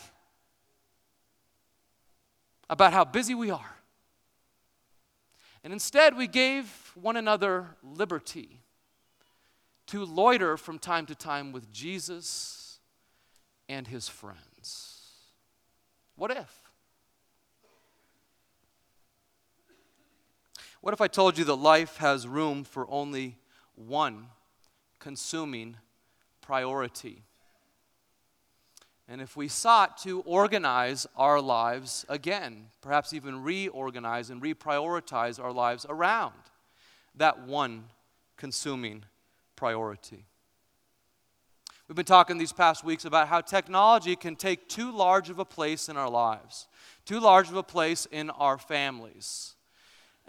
about 2.70 2.92
how 2.92 3.06
busy 3.06 3.34
we 3.34 3.50
are. 3.50 3.78
And 5.64 5.72
instead, 5.72 6.18
we 6.18 6.28
gave 6.28 6.92
one 6.94 7.16
another 7.16 7.68
liberty 7.82 8.60
to 9.88 10.04
loiter 10.04 10.58
from 10.58 10.78
time 10.78 11.06
to 11.06 11.16
time 11.16 11.54
with 11.54 11.72
Jesus 11.72 12.80
and 13.70 13.88
his 13.88 14.10
friends? 14.10 15.06
What 16.18 16.32
if? 16.32 16.54
What 20.82 20.94
if 20.94 21.00
I 21.00 21.08
told 21.08 21.38
you 21.38 21.46
that 21.46 21.56
life 21.56 21.96
has 21.96 22.28
room 22.28 22.66
for 22.66 22.86
only 22.92 23.38
one 23.76 24.28
consuming 25.00 25.78
priority? 26.42 27.24
And 29.08 29.22
if 29.22 29.36
we 29.36 29.48
sought 29.48 29.98
to 30.04 30.22
organize 30.22 31.08
our 31.18 31.42
lives 31.42 32.06
again, 32.10 32.68
perhaps 32.82 33.12
even 33.12 33.42
reorganize 33.42 34.30
and 34.30 34.40
reprioritize 34.40 35.44
our 35.44 35.52
lives 35.52 35.86
around 35.90 36.36
that 37.16 37.48
one 37.48 37.86
consuming 38.38 39.04
priority. 39.56 40.26
We've 41.88 41.96
been 41.96 42.06
talking 42.06 42.38
these 42.38 42.54
past 42.54 42.84
weeks 42.84 43.04
about 43.04 43.30
how 43.30 43.42
technology 43.42 44.16
can 44.16 44.36
take 44.36 44.70
too 44.70 44.92
large 44.92 45.32
of 45.32 45.40
a 45.40 45.46
place 45.46 45.90
in 45.90 45.98
our 45.98 46.10
lives, 46.10 46.68
too 47.04 47.20
large 47.20 47.50
of 47.50 47.56
a 47.56 47.64
place 47.64 48.06
in 48.12 48.30
our 48.30 48.60
families. 48.60 49.56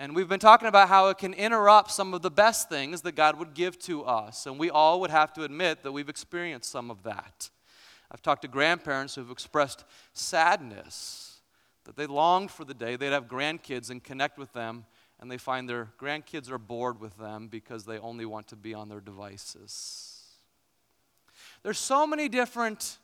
And 0.01 0.17
we've 0.17 0.31
been 0.31 0.41
talking 0.41 0.67
about 0.67 0.89
how 0.89 1.09
it 1.09 1.19
can 1.19 1.35
interrupt 1.35 1.91
some 1.91 2.15
of 2.15 2.23
the 2.23 2.31
best 2.31 2.71
things 2.71 3.03
that 3.03 3.17
God 3.17 3.39
would 3.39 3.53
give 3.53 3.79
to 3.81 4.03
us. 4.03 4.47
And 4.47 4.59
we 4.59 4.71
all 4.71 4.99
would 5.03 5.11
have 5.11 5.31
to 5.35 5.45
admit 5.45 5.83
that 5.83 5.93
we've 5.93 6.09
experienced 6.09 6.71
some 6.71 6.91
of 6.91 7.03
that. 7.03 7.51
I've 8.11 8.23
talked 8.23 8.41
to 8.43 8.49
grandparents 8.49 9.15
who've 9.15 9.31
expressed 9.31 9.85
sadness 10.15 11.43
that 11.85 11.97
they 11.97 12.07
longed 12.07 12.51
for 12.51 12.65
the 12.65 12.73
day 12.73 12.97
they'd 12.97 13.13
have 13.13 13.29
grandkids 13.29 13.91
and 13.91 14.03
connect 14.03 14.39
with 14.39 14.55
them, 14.55 14.87
and 15.21 15.31
they 15.31 15.37
find 15.37 15.69
their 15.69 15.89
grandkids 16.01 16.51
are 16.51 16.57
bored 16.57 16.99
with 16.99 17.19
them 17.19 17.49
because 17.49 17.85
they 17.85 17.99
only 17.99 18.25
want 18.25 18.49
to 18.49 18.57
be 18.57 18.73
on 18.73 18.89
their 18.89 19.01
devices. 19.01 20.23
There's 21.63 21.79
so 21.79 22.07
many 22.07 22.31
different 22.31 22.97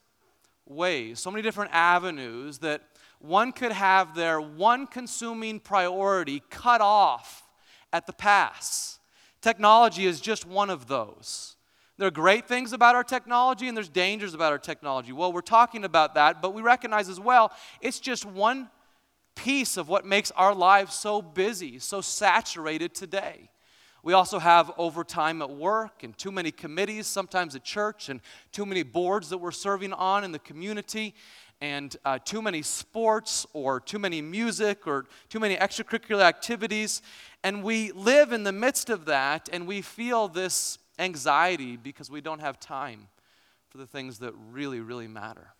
ways, 0.65 1.19
so 1.19 1.29
many 1.29 1.43
different 1.43 1.69
avenues 1.75 2.57
that 2.59 2.81
one 3.19 3.51
could 3.51 3.71
have 3.71 4.15
their 4.15 4.39
one 4.39 4.87
consuming 4.87 5.59
priority 5.59 6.41
cut 6.49 6.81
off 6.81 7.43
at 7.91 8.05
the 8.05 8.13
pass. 8.13 8.99
Technology 9.41 10.05
is 10.05 10.19
just 10.19 10.45
one 10.45 10.69
of 10.69 10.87
those. 10.87 11.55
There 11.97 12.07
are 12.07 12.11
great 12.11 12.47
things 12.47 12.73
about 12.73 12.95
our 12.95 13.03
technology 13.03 13.67
and 13.67 13.75
there's 13.75 13.89
dangers 13.89 14.33
about 14.33 14.51
our 14.51 14.59
technology. 14.59 15.11
Well, 15.11 15.33
we're 15.33 15.41
talking 15.41 15.83
about 15.83 16.13
that, 16.13 16.41
but 16.41 16.53
we 16.53 16.61
recognize 16.61 17.09
as 17.09 17.19
well 17.19 17.51
it's 17.81 17.99
just 17.99 18.25
one 18.25 18.69
piece 19.35 19.77
of 19.77 19.87
what 19.87 20.05
makes 20.05 20.31
our 20.31 20.53
lives 20.53 20.93
so 20.93 21.21
busy, 21.21 21.79
so 21.79 22.01
saturated 22.01 22.93
today. 22.93 23.49
We 24.03 24.13
also 24.13 24.39
have 24.39 24.71
overtime 24.77 25.41
at 25.41 25.49
work 25.49 26.03
and 26.03 26.17
too 26.17 26.31
many 26.31 26.51
committees, 26.51 27.07
sometimes 27.07 27.55
at 27.55 27.63
church, 27.63 28.09
and 28.09 28.21
too 28.51 28.65
many 28.65 28.83
boards 28.83 29.29
that 29.29 29.39
we're 29.39 29.51
serving 29.51 29.91
on 29.91 30.23
in 30.23 30.31
the 30.31 30.39
community, 30.39 31.13
and 31.59 31.95
uh, 32.05 32.19
too 32.19 32.41
many 32.41 32.61
sports, 32.61 33.45
or 33.53 33.79
too 33.79 33.99
many 33.99 34.21
music, 34.21 34.85
or 34.85 35.05
too 35.29 35.39
many 35.39 35.55
extracurricular 35.55 36.21
activities. 36.21 37.01
And 37.43 37.63
we 37.63 37.91
live 37.91 38.31
in 38.31 38.43
the 38.43 38.51
midst 38.51 38.89
of 38.89 39.05
that, 39.05 39.49
and 39.51 39.67
we 39.67 39.81
feel 39.81 40.27
this 40.27 40.77
anxiety 40.99 41.77
because 41.77 42.11
we 42.11 42.21
don't 42.21 42.41
have 42.41 42.59
time 42.59 43.07
for 43.69 43.77
the 43.77 43.87
things 43.87 44.19
that 44.19 44.33
really, 44.51 44.79
really 44.79 45.07
matter. 45.07 45.53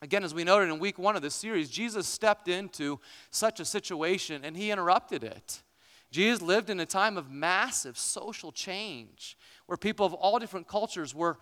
Again, 0.00 0.24
as 0.24 0.34
we 0.34 0.42
noted 0.42 0.68
in 0.68 0.80
week 0.80 0.98
one 0.98 1.14
of 1.14 1.22
this 1.22 1.34
series, 1.34 1.70
Jesus 1.70 2.08
stepped 2.08 2.48
into 2.48 2.98
such 3.30 3.60
a 3.60 3.64
situation 3.64 4.44
and 4.44 4.56
he 4.56 4.72
interrupted 4.72 5.22
it. 5.22 5.62
Jesus 6.10 6.42
lived 6.42 6.70
in 6.70 6.80
a 6.80 6.86
time 6.86 7.16
of 7.16 7.30
massive 7.30 7.96
social 7.96 8.50
change 8.50 9.36
where 9.66 9.78
people 9.78 10.04
of 10.04 10.12
all 10.12 10.40
different 10.40 10.66
cultures 10.66 11.14
were 11.14 11.38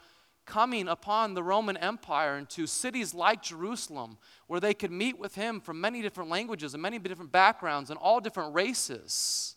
coming 0.50 0.88
upon 0.88 1.34
the 1.34 1.42
Roman 1.42 1.76
Empire 1.76 2.36
into 2.36 2.66
cities 2.66 3.14
like 3.14 3.40
Jerusalem 3.40 4.18
where 4.48 4.58
they 4.58 4.74
could 4.74 4.90
meet 4.90 5.16
with 5.16 5.36
him 5.36 5.60
from 5.60 5.80
many 5.80 6.02
different 6.02 6.28
languages 6.28 6.74
and 6.74 6.82
many 6.82 6.98
different 6.98 7.30
backgrounds 7.30 7.88
and 7.88 7.98
all 7.98 8.20
different 8.20 8.52
races. 8.52 9.54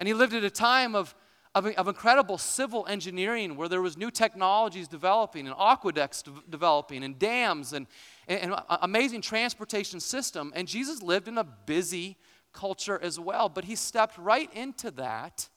And 0.00 0.08
he 0.08 0.12
lived 0.12 0.34
at 0.34 0.42
a 0.42 0.50
time 0.50 0.96
of 0.96 1.14
of, 1.54 1.66
of 1.66 1.88
incredible 1.88 2.38
civil 2.38 2.86
engineering 2.86 3.56
where 3.56 3.68
there 3.68 3.82
was 3.82 3.96
new 3.96 4.10
technologies 4.10 4.86
developing 4.86 5.46
and 5.46 5.56
aqueducts 5.58 6.22
de- 6.22 6.32
developing 6.48 7.02
and 7.02 7.18
dams 7.18 7.72
and, 7.72 7.86
and, 8.28 8.52
and 8.52 8.62
amazing 8.82 9.20
transportation 9.20 9.98
system. 9.98 10.52
And 10.54 10.68
Jesus 10.68 11.02
lived 11.02 11.26
in 11.26 11.38
a 11.38 11.44
busy 11.44 12.16
culture 12.52 13.00
as 13.02 13.18
well. 13.18 13.48
But 13.48 13.64
he 13.64 13.74
stepped 13.74 14.16
right 14.16 14.52
into 14.52 14.90
that 14.92 15.48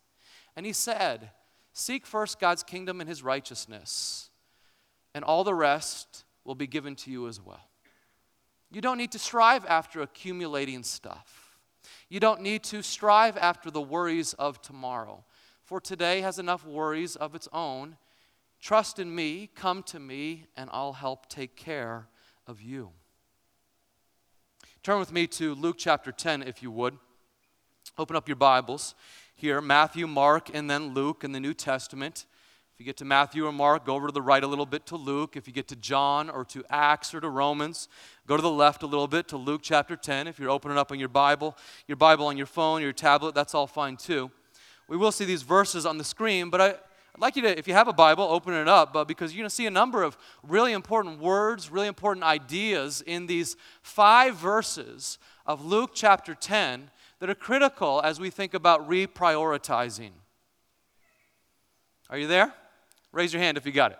and 0.56 0.66
he 0.66 0.74
said, 0.74 1.30
Seek 1.74 2.06
first 2.06 2.40
God's 2.40 2.64
kingdom 2.64 3.00
and 3.00 3.10
his 3.10 3.24
righteousness, 3.24 4.30
and 5.14 5.24
all 5.24 5.44
the 5.44 5.54
rest 5.54 6.26
will 6.44 6.56
be 6.56 6.68
given 6.68 6.96
to 6.96 7.12
you 7.12 7.28
as 7.28 7.40
well. 7.42 7.70
You 8.72 8.82
don't 8.82 8.98
need 8.98 9.12
to 9.12 9.20
strive 9.20 9.66
after 9.68 10.02
accumulating 10.02 10.84
stuff. 10.84 11.60
You 12.10 12.20
don't 12.20 12.42
need 12.42 12.64
to 12.66 12.82
strive 12.82 13.38
after 13.38 13.70
the 13.70 13.82
worries 13.82 14.34
of 14.34 14.62
tomorrow 14.62 15.24
for 15.64 15.80
today 15.80 16.22
has 16.22 16.40
enough 16.40 16.66
worries 16.66 17.16
of 17.16 17.36
its 17.36 17.48
own. 17.54 17.98
Trust 18.60 19.00
in 19.00 19.14
me, 19.14 19.50
come 19.56 19.82
to 19.84 20.00
me, 20.00 20.46
and 20.56 20.70
I'll 20.72 20.94
help 20.94 21.28
take 21.30 21.56
care 21.56 22.08
of 22.46 22.62
you. 22.62 22.92
Turn 24.84 25.00
with 25.00 25.12
me 25.12 25.26
to 25.28 25.56
Luke 25.56 25.78
chapter 25.80 26.12
10, 26.12 26.44
if 26.44 26.62
you 26.62 26.70
would. 26.72 26.98
Open 27.98 28.16
up 28.16 28.28
your 28.28 28.36
Bibles 28.36 28.96
here 29.36 29.62
Matthew, 29.62 30.06
Mark, 30.06 30.54
and 30.54 30.70
then 30.70 30.94
Luke 30.94 31.24
in 31.24 31.32
the 31.32 31.40
New 31.40 31.54
Testament. 31.54 32.26
If 32.74 32.80
you 32.80 32.86
get 32.86 32.98
to 32.98 33.06
Matthew 33.06 33.46
or 33.46 33.52
Mark, 33.52 33.86
go 33.86 33.96
over 33.96 34.08
to 34.08 34.14
the 34.14 34.22
right 34.22 34.44
a 34.44 34.48
little 34.48 34.66
bit 34.66 34.86
to 34.88 34.96
Luke. 34.96 35.36
If 35.38 35.48
you 35.48 35.54
get 35.54 35.68
to 35.70 35.76
John 35.76 36.30
or 36.30 36.44
to 36.46 36.64
Acts 36.70 37.14
or 37.14 37.22
to 37.22 37.30
Romans, 37.30 37.88
go 38.28 38.36
to 38.36 38.42
the 38.42 38.52
left 38.52 38.84
a 38.84 38.88
little 38.88 39.08
bit 39.08 39.28
to 39.30 39.38
Luke 39.38 39.62
chapter 39.64 39.96
10. 39.96 40.28
If 40.28 40.40
you're 40.40 40.50
opening 40.50 40.78
up 40.78 40.92
on 40.92 41.00
your 41.00 41.10
Bible, 41.10 41.56
your 41.88 41.98
Bible 41.98 42.26
on 42.26 42.38
your 42.38 42.48
phone, 42.48 42.82
your 42.82 42.94
tablet, 42.94 43.36
that's 43.36 43.54
all 43.54 43.68
fine 43.68 43.96
too 43.96 44.32
we 44.88 44.98
will 44.98 45.12
see 45.12 45.26
these 45.26 45.44
verses 45.44 45.86
on 45.86 45.98
the 45.98 46.04
screen, 46.04 46.50
but 46.50 46.62
I, 46.62 46.68
would 46.68 47.20
like 47.20 47.36
you 47.36 47.42
to, 47.44 47.58
if 47.58 47.68
you 47.68 47.74
have 47.74 47.88
a 47.88 47.94
Bible, 47.94 48.24
open 48.24 48.54
it 48.54 48.68
up 48.68 48.96
uh, 48.96 49.04
because 49.04 49.34
you're 49.34 49.42
going 49.42 49.50
to 49.50 49.56
see 49.56 49.66
a 49.66 49.72
number 49.72 50.04
of 50.04 50.18
really 50.42 50.74
important 50.74 51.20
words, 51.20 51.72
really 51.72 51.88
important 51.88 52.24
ideas 52.24 53.02
in 53.06 53.28
these 53.28 53.56
five 53.82 54.36
verses 54.36 55.20
of 55.46 55.64
Luke 55.64 55.92
chapter 55.94 56.34
10 56.34 56.90
that 57.20 57.30
are 57.30 57.36
critical 57.36 58.02
as 58.04 58.20
we 58.20 58.30
think 58.30 58.54
about 58.54 58.88
reprioritizing. 58.90 60.12
Are 62.10 62.18
you 62.18 62.28
there? 62.28 62.54
Raise 63.14 63.32
your 63.32 63.44
hand 63.44 63.58
if 63.58 63.66
you 63.68 63.72
got 63.72 63.92
it. 63.92 64.00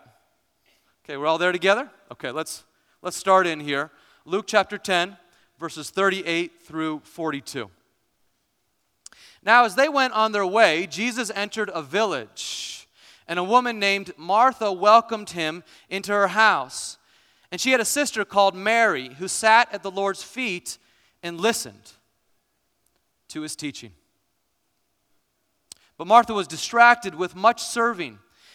Okay, 1.06 1.18
we're 1.18 1.28
all 1.28 1.38
there 1.38 1.52
together? 1.52 1.88
Okay, 2.12 2.32
let's, 2.32 2.64
let's 3.04 3.16
start 3.16 3.46
in 3.46 3.60
here. 3.60 3.92
Luke 4.26 4.46
chapter 4.48 4.76
10, 4.76 5.16
verses 5.60 5.92
38 5.92 6.64
through 6.64 7.00
42. 7.04 7.70
Now, 9.44 9.66
as 9.66 9.76
they 9.76 9.88
went 9.88 10.14
on 10.14 10.32
their 10.32 10.48
way, 10.48 10.88
Jesus 10.88 11.32
entered 11.36 11.70
a 11.76 11.84
village, 11.84 12.88
and 13.28 13.38
a 13.38 13.44
woman 13.44 13.78
named 13.78 14.14
Martha 14.18 14.72
welcomed 14.72 15.30
him 15.30 15.64
into 15.90 16.12
her 16.12 16.30
house. 16.30 16.98
And 17.52 17.62
she 17.62 17.70
had 17.70 17.80
a 17.80 17.86
sister 17.86 18.26
called 18.26 18.56
Mary 18.56 19.10
who 19.20 19.28
sat 19.28 19.72
at 19.72 19.84
the 19.84 19.92
Lord's 19.92 20.24
feet 20.24 20.80
and 21.22 21.40
listened 21.40 21.92
to 23.28 23.42
his 23.42 23.56
teaching. 23.56 23.92
But 25.98 26.08
Martha 26.08 26.34
was 26.34 26.48
distracted 26.48 27.14
with 27.14 27.36
much 27.36 27.62
serving, 27.62 28.18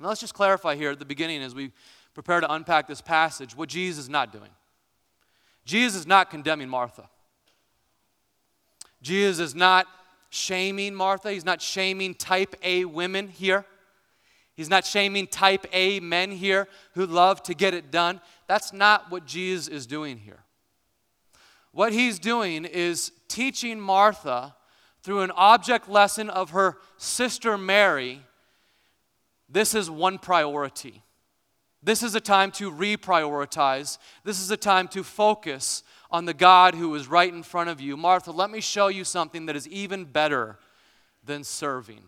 Let's 0.00 0.20
just 0.20 0.34
clarify 0.34 0.76
here 0.76 0.90
at 0.90 0.98
the 0.98 1.04
beginning 1.04 1.42
as 1.42 1.54
we 1.54 1.72
prepare 2.14 2.40
to 2.40 2.52
unpack 2.52 2.86
this 2.86 3.00
passage 3.00 3.56
what 3.56 3.68
Jesus 3.68 4.04
is 4.04 4.08
not 4.08 4.32
doing. 4.32 4.50
Jesus 5.64 6.00
is 6.00 6.06
not 6.06 6.30
condemning 6.30 6.68
Martha. 6.68 7.08
Jesus 9.02 9.38
is 9.38 9.54
not 9.54 9.86
shaming 10.30 10.94
Martha. 10.94 11.32
He's 11.32 11.44
not 11.44 11.60
shaming 11.60 12.14
type 12.14 12.54
A 12.62 12.84
women 12.84 13.28
here. 13.28 13.64
He's 14.54 14.70
not 14.70 14.84
shaming 14.84 15.26
type 15.26 15.66
A 15.72 16.00
men 16.00 16.30
here 16.30 16.68
who 16.94 17.06
love 17.06 17.42
to 17.44 17.54
get 17.54 17.74
it 17.74 17.90
done. 17.90 18.20
That's 18.46 18.72
not 18.72 19.10
what 19.10 19.26
Jesus 19.26 19.68
is 19.68 19.86
doing 19.86 20.18
here. 20.18 20.40
What 21.72 21.92
he's 21.92 22.18
doing 22.18 22.64
is 22.64 23.12
teaching 23.28 23.80
Martha 23.80 24.56
through 25.02 25.20
an 25.20 25.30
object 25.32 25.88
lesson 25.88 26.28
of 26.28 26.50
her 26.50 26.78
sister 26.96 27.56
Mary 27.56 28.22
this 29.48 29.74
is 29.74 29.90
one 29.90 30.18
priority. 30.18 31.02
This 31.82 32.02
is 32.02 32.14
a 32.14 32.20
time 32.20 32.50
to 32.52 32.70
reprioritize. 32.70 33.98
This 34.24 34.40
is 34.40 34.50
a 34.50 34.56
time 34.56 34.88
to 34.88 35.04
focus 35.04 35.82
on 36.10 36.24
the 36.24 36.34
God 36.34 36.74
who 36.74 36.94
is 36.94 37.06
right 37.06 37.32
in 37.32 37.42
front 37.42 37.70
of 37.70 37.80
you. 37.80 37.96
Martha, 37.96 38.30
let 38.30 38.50
me 38.50 38.60
show 38.60 38.88
you 38.88 39.04
something 39.04 39.46
that 39.46 39.56
is 39.56 39.68
even 39.68 40.04
better 40.04 40.58
than 41.24 41.44
serving. 41.44 42.02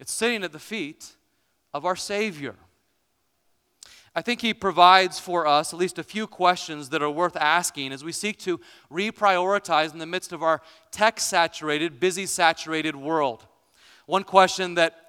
It's 0.00 0.12
sitting 0.12 0.42
at 0.42 0.52
the 0.52 0.58
feet 0.58 1.12
of 1.72 1.84
our 1.84 1.96
Savior. 1.96 2.54
I 4.16 4.22
think 4.22 4.40
he 4.40 4.54
provides 4.54 5.18
for 5.18 5.46
us 5.46 5.72
at 5.72 5.78
least 5.78 5.98
a 5.98 6.04
few 6.04 6.26
questions 6.28 6.90
that 6.90 7.02
are 7.02 7.10
worth 7.10 7.36
asking 7.36 7.92
as 7.92 8.04
we 8.04 8.12
seek 8.12 8.38
to 8.40 8.60
reprioritize 8.90 9.92
in 9.92 9.98
the 9.98 10.06
midst 10.06 10.32
of 10.32 10.42
our 10.42 10.62
tech 10.92 11.18
saturated, 11.18 11.98
busy 11.98 12.26
saturated 12.26 12.94
world. 12.94 13.44
One 14.06 14.22
question 14.22 14.74
that 14.74 15.03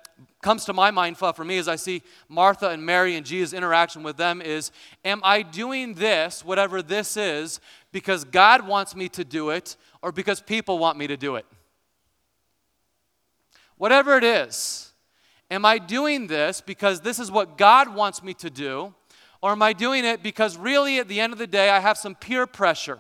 comes 0.46 0.64
to 0.64 0.74
my 0.74 0.92
mind 0.92 1.18
for 1.18 1.44
me 1.44 1.58
as 1.58 1.68
I 1.68 1.76
see 1.76 2.04
Martha 2.30 2.70
and 2.70 2.86
Mary 2.86 3.16
and 3.16 3.26
Jesus' 3.26 3.52
interaction 3.52 4.04
with 4.04 4.16
them 4.16 4.44
is 4.44 4.72
Am 5.04 5.20
I 5.24 5.42
doing 5.42 5.96
this, 5.96 6.46
whatever 6.46 6.84
this 6.84 7.18
is, 7.18 7.60
because 7.92 8.24
God 8.24 8.68
wants 8.68 8.96
me 8.96 9.10
to 9.10 9.26
do 9.26 9.50
it 9.50 9.76
or 10.04 10.12
because 10.12 10.42
people 10.42 10.78
want 10.78 11.00
me 11.00 11.08
to 11.08 11.18
do 11.18 11.36
it? 11.36 11.48
Whatever 13.78 14.20
it 14.20 14.24
is, 14.24 14.94
am 15.50 15.66
I 15.66 15.80
doing 15.80 16.28
this 16.28 16.62
because 16.62 17.02
this 17.02 17.18
is 17.18 17.32
what 17.32 17.58
God 17.58 17.96
wants 17.96 18.22
me 18.22 18.36
to 18.36 18.52
do? 18.52 18.94
Or 19.42 19.52
am 19.52 19.64
I 19.64 19.74
doing 19.74 20.06
it 20.06 20.22
because 20.22 20.58
really 20.58 21.00
at 21.00 21.08
the 21.08 21.20
end 21.20 21.34
of 21.34 21.40
the 21.40 21.48
day 21.48 21.72
I 21.72 21.80
have 21.80 21.98
some 21.98 22.14
peer 22.14 22.46
pressure? 22.46 23.00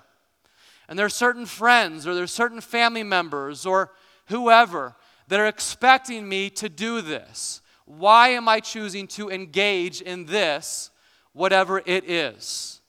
And 0.89 0.97
there's 0.97 1.13
certain 1.13 1.45
friends 1.45 2.07
or 2.07 2.15
there's 2.15 2.33
certain 2.33 2.59
family 2.59 3.03
members 3.03 3.67
or 3.67 3.91
whoever 4.29 4.95
that 5.27 5.39
are 5.39 5.47
expecting 5.47 6.27
me 6.27 6.49
to 6.51 6.69
do 6.69 7.01
this. 7.01 7.61
Why 7.85 8.29
am 8.29 8.47
I 8.47 8.59
choosing 8.59 9.07
to 9.09 9.29
engage 9.29 10.01
in 10.01 10.25
this, 10.25 10.91
whatever 11.33 11.81
it 11.85 12.09
is? 12.09 12.81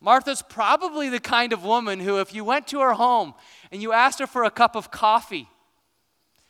Martha's 0.00 0.42
probably 0.42 1.08
the 1.08 1.20
kind 1.20 1.52
of 1.52 1.64
woman 1.64 2.00
who, 2.00 2.18
if 2.20 2.34
you 2.34 2.44
went 2.44 2.66
to 2.68 2.80
her 2.80 2.92
home 2.92 3.34
and 3.72 3.80
you 3.80 3.92
asked 3.92 4.18
her 4.18 4.26
for 4.26 4.44
a 4.44 4.50
cup 4.50 4.76
of 4.76 4.90
coffee, 4.90 5.48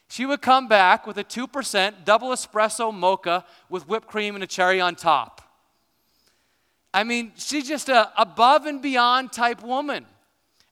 she 0.08 0.26
would 0.26 0.42
come 0.42 0.68
back 0.68 1.06
with 1.06 1.18
a 1.18 1.24
2% 1.24 2.04
double 2.04 2.28
espresso 2.28 2.92
mocha 2.92 3.44
with 3.68 3.88
whipped 3.88 4.08
cream 4.08 4.34
and 4.34 4.44
a 4.44 4.46
cherry 4.46 4.80
on 4.80 4.94
top. 4.94 5.40
I 6.92 7.02
mean, 7.02 7.32
she's 7.36 7.66
just 7.66 7.88
a 7.88 8.12
above 8.16 8.66
and 8.66 8.80
beyond 8.80 9.32
type 9.32 9.62
woman. 9.62 10.06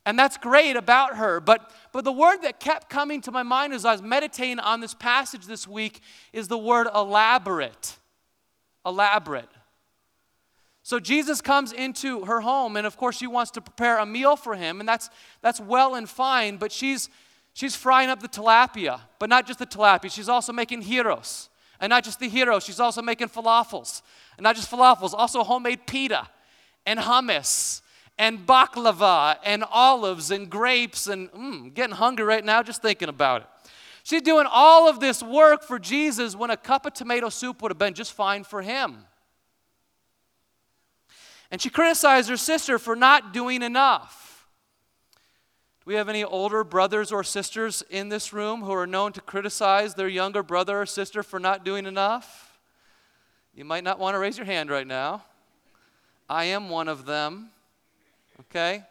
And 0.05 0.19
that's 0.19 0.37
great 0.37 0.75
about 0.75 1.17
her. 1.17 1.39
But, 1.39 1.71
but 1.91 2.03
the 2.03 2.11
word 2.11 2.37
that 2.41 2.59
kept 2.59 2.89
coming 2.89 3.21
to 3.21 3.31
my 3.31 3.43
mind 3.43 3.73
as 3.73 3.85
I 3.85 3.93
was 3.93 4.01
meditating 4.01 4.59
on 4.59 4.81
this 4.81 4.93
passage 4.93 5.45
this 5.45 5.67
week 5.67 6.01
is 6.33 6.47
the 6.47 6.57
word 6.57 6.87
elaborate. 6.93 7.97
Elaborate. 8.85 9.49
So 10.85 10.99
Jesus 10.99 11.39
comes 11.39 11.71
into 11.71 12.25
her 12.25 12.41
home, 12.41 12.75
and 12.75 12.85
of 12.85 12.97
course, 12.97 13.17
she 13.17 13.27
wants 13.27 13.51
to 13.51 13.61
prepare 13.61 13.99
a 13.99 14.05
meal 14.05 14.35
for 14.35 14.55
him, 14.55 14.81
and 14.81 14.89
that's, 14.89 15.09
that's 15.41 15.61
well 15.61 15.95
and 15.95 16.09
fine, 16.09 16.57
but 16.57 16.73
she's, 16.73 17.07
she's 17.53 17.73
frying 17.73 18.09
up 18.09 18.19
the 18.19 18.27
tilapia, 18.27 18.99
but 19.17 19.29
not 19.29 19.47
just 19.47 19.59
the 19.59 19.65
tilapia, 19.65 20.11
she's 20.11 20.27
also 20.27 20.51
making 20.51 20.81
gyros. 20.81 21.49
And 21.79 21.89
not 21.89 22.03
just 22.03 22.19
the 22.19 22.29
gyros, 22.29 22.65
she's 22.65 22.81
also 22.81 23.01
making 23.01 23.29
falafels. 23.29 24.01
And 24.37 24.43
not 24.43 24.57
just 24.57 24.69
falafels, 24.69 25.13
also 25.13 25.41
homemade 25.43 25.87
pita 25.87 26.27
and 26.85 26.99
hummus 26.99 27.81
and 28.17 28.45
baklava 28.45 29.37
and 29.43 29.63
olives 29.71 30.31
and 30.31 30.49
grapes 30.49 31.07
and 31.07 31.31
mm, 31.31 31.73
getting 31.73 31.95
hungry 31.95 32.25
right 32.25 32.45
now 32.45 32.61
just 32.61 32.81
thinking 32.81 33.09
about 33.09 33.41
it. 33.41 33.47
She's 34.03 34.21
doing 34.21 34.45
all 34.49 34.89
of 34.89 34.99
this 34.99 35.23
work 35.23 35.63
for 35.63 35.79
Jesus 35.79 36.35
when 36.35 36.49
a 36.49 36.57
cup 36.57 36.85
of 36.85 36.93
tomato 36.93 37.29
soup 37.29 37.61
would 37.61 37.71
have 37.71 37.77
been 37.77 37.93
just 37.93 38.11
fine 38.11 38.43
for 38.43 38.61
him. 38.61 39.05
And 41.49 41.61
she 41.61 41.69
criticized 41.69 42.29
her 42.29 42.37
sister 42.37 42.77
for 42.77 42.95
not 42.95 43.31
doing 43.31 43.61
enough. 43.61 44.47
Do 45.79 45.83
we 45.85 45.95
have 45.95 46.09
any 46.09 46.23
older 46.23 46.63
brothers 46.63 47.11
or 47.11 47.23
sisters 47.23 47.83
in 47.89 48.09
this 48.09 48.33
room 48.33 48.61
who 48.61 48.73
are 48.73 48.87
known 48.87 49.13
to 49.13 49.21
criticize 49.21 49.95
their 49.95 50.07
younger 50.07 50.43
brother 50.43 50.81
or 50.81 50.85
sister 50.85 51.23
for 51.23 51.39
not 51.39 51.63
doing 51.63 51.85
enough? 51.85 52.57
You 53.53 53.65
might 53.65 53.83
not 53.83 53.99
want 53.99 54.15
to 54.15 54.19
raise 54.19 54.37
your 54.37 54.45
hand 54.45 54.69
right 54.69 54.87
now. 54.87 55.23
I 56.29 56.45
am 56.45 56.69
one 56.69 56.87
of 56.87 57.05
them 57.05 57.51
okay? 58.49 58.83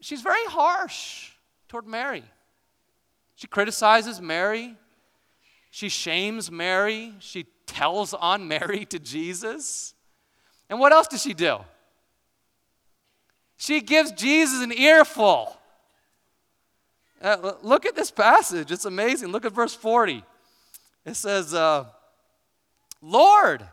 She's 0.00 0.22
very 0.22 0.44
harsh 0.46 1.30
toward 1.68 1.86
Mary. 1.86 2.24
She 3.36 3.46
criticizes 3.46 4.20
Mary. 4.20 4.76
She 5.70 5.88
shames 5.88 6.50
Mary. 6.50 7.14
She 7.20 7.46
tells 7.66 8.14
on 8.14 8.48
Mary 8.54 8.84
to 8.86 8.98
Jesus. 8.98 9.94
And 10.68 10.78
what 10.78 10.92
else 10.92 11.08
does 11.08 11.22
she 11.22 11.34
do? 11.34 11.58
She 13.56 13.80
gives 13.80 14.12
Jesus 14.12 14.62
an 14.62 14.72
earful. 14.72 15.56
Uh, 17.20 17.52
look 17.62 17.86
at 17.86 17.94
this 17.94 18.10
passage. 18.10 18.72
It's 18.72 18.84
amazing. 18.84 19.28
Look 19.28 19.44
at 19.44 19.52
verse 19.52 19.74
40. 19.74 20.24
It 21.04 21.14
says, 21.14 21.54
uh, 21.54 21.84
Lord, 23.00 23.64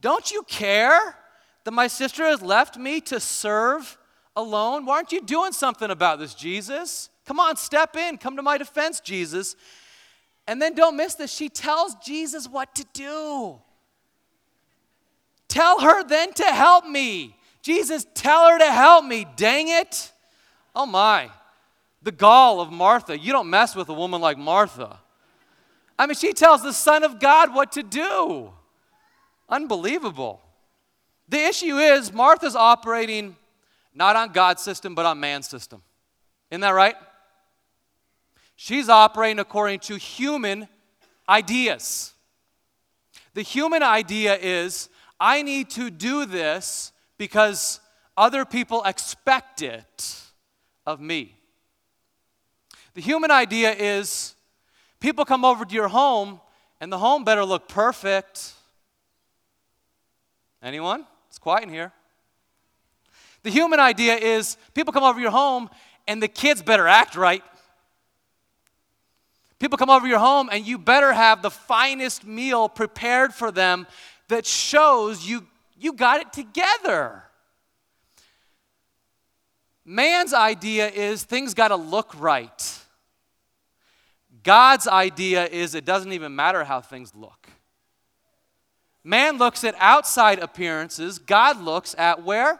don't 0.00 0.30
you 0.30 0.42
care 0.42 1.16
that 1.64 1.70
my 1.70 1.86
sister 1.86 2.24
has 2.24 2.42
left 2.42 2.76
me 2.76 3.00
to 3.02 3.20
serve 3.20 3.96
alone? 4.36 4.84
Why 4.86 4.96
aren't 4.96 5.12
you 5.12 5.20
doing 5.20 5.52
something 5.52 5.90
about 5.90 6.18
this, 6.18 6.34
Jesus? 6.34 7.10
Come 7.26 7.40
on, 7.40 7.56
step 7.56 7.96
in. 7.96 8.18
Come 8.18 8.36
to 8.36 8.42
my 8.42 8.58
defense, 8.58 9.00
Jesus. 9.00 9.56
And 10.46 10.60
then 10.60 10.74
don't 10.74 10.96
miss 10.96 11.14
this. 11.14 11.32
She 11.32 11.48
tells 11.48 11.94
Jesus 11.96 12.46
what 12.48 12.74
to 12.74 12.84
do. 12.92 13.58
Tell 15.48 15.80
her 15.80 16.04
then 16.04 16.32
to 16.34 16.44
help 16.44 16.86
me. 16.86 17.36
Jesus, 17.62 18.06
tell 18.14 18.50
her 18.50 18.58
to 18.58 18.70
help 18.70 19.04
me. 19.04 19.26
Dang 19.36 19.68
it. 19.68 20.12
Oh 20.74 20.86
my. 20.86 21.30
The 22.02 22.12
gall 22.12 22.60
of 22.60 22.70
Martha. 22.70 23.18
You 23.18 23.32
don't 23.32 23.48
mess 23.48 23.74
with 23.74 23.88
a 23.88 23.94
woman 23.94 24.20
like 24.20 24.36
Martha. 24.36 24.98
I 25.98 26.06
mean, 26.06 26.16
she 26.16 26.32
tells 26.32 26.62
the 26.62 26.72
Son 26.72 27.04
of 27.04 27.20
God 27.20 27.54
what 27.54 27.72
to 27.72 27.82
do. 27.82 28.50
Unbelievable. 29.48 30.42
The 31.28 31.38
issue 31.38 31.78
is 31.78 32.12
Martha's 32.12 32.56
operating 32.56 33.36
not 33.94 34.16
on 34.16 34.32
God's 34.32 34.62
system, 34.62 34.94
but 34.94 35.06
on 35.06 35.20
man's 35.20 35.48
system. 35.48 35.82
Isn't 36.50 36.60
that 36.62 36.70
right? 36.70 36.96
She's 38.56 38.88
operating 38.88 39.38
according 39.38 39.80
to 39.80 39.96
human 39.96 40.68
ideas. 41.28 42.12
The 43.34 43.42
human 43.42 43.82
idea 43.82 44.36
is 44.36 44.88
I 45.18 45.42
need 45.42 45.70
to 45.70 45.90
do 45.90 46.26
this 46.26 46.92
because 47.18 47.80
other 48.16 48.44
people 48.44 48.82
expect 48.84 49.62
it 49.62 50.20
of 50.86 51.00
me. 51.00 51.36
The 52.94 53.00
human 53.00 53.30
idea 53.30 53.72
is 53.72 54.34
people 55.00 55.24
come 55.24 55.44
over 55.44 55.64
to 55.64 55.74
your 55.74 55.88
home 55.88 56.40
and 56.80 56.92
the 56.92 56.98
home 56.98 57.24
better 57.24 57.44
look 57.44 57.68
perfect. 57.68 58.52
Anyone? 60.62 61.06
It's 61.28 61.38
quiet 61.38 61.64
in 61.64 61.70
here. 61.70 61.92
The 63.44 63.50
human 63.50 63.78
idea 63.78 64.16
is 64.16 64.56
people 64.72 64.92
come 64.92 65.04
over 65.04 65.20
your 65.20 65.30
home 65.30 65.68
and 66.08 66.20
the 66.20 66.28
kids 66.28 66.62
better 66.62 66.88
act 66.88 67.14
right. 67.14 67.44
People 69.60 69.78
come 69.78 69.90
over 69.90 70.06
your 70.06 70.18
home 70.18 70.48
and 70.50 70.66
you 70.66 70.78
better 70.78 71.12
have 71.12 71.42
the 71.42 71.50
finest 71.50 72.24
meal 72.24 72.68
prepared 72.68 73.34
for 73.34 73.52
them 73.52 73.86
that 74.28 74.46
shows 74.46 75.26
you, 75.26 75.46
you 75.78 75.92
got 75.92 76.20
it 76.20 76.32
together. 76.32 77.22
Man's 79.84 80.32
idea 80.32 80.88
is 80.88 81.22
things 81.22 81.52
got 81.52 81.68
to 81.68 81.76
look 81.76 82.18
right. 82.18 82.78
God's 84.42 84.88
idea 84.88 85.46
is 85.46 85.74
it 85.74 85.84
doesn't 85.84 86.12
even 86.12 86.34
matter 86.34 86.64
how 86.64 86.80
things 86.80 87.14
look. 87.14 87.48
Man 89.02 89.36
looks 89.36 89.64
at 89.64 89.74
outside 89.78 90.38
appearances, 90.38 91.18
God 91.18 91.60
looks 91.60 91.94
at 91.98 92.22
where? 92.22 92.58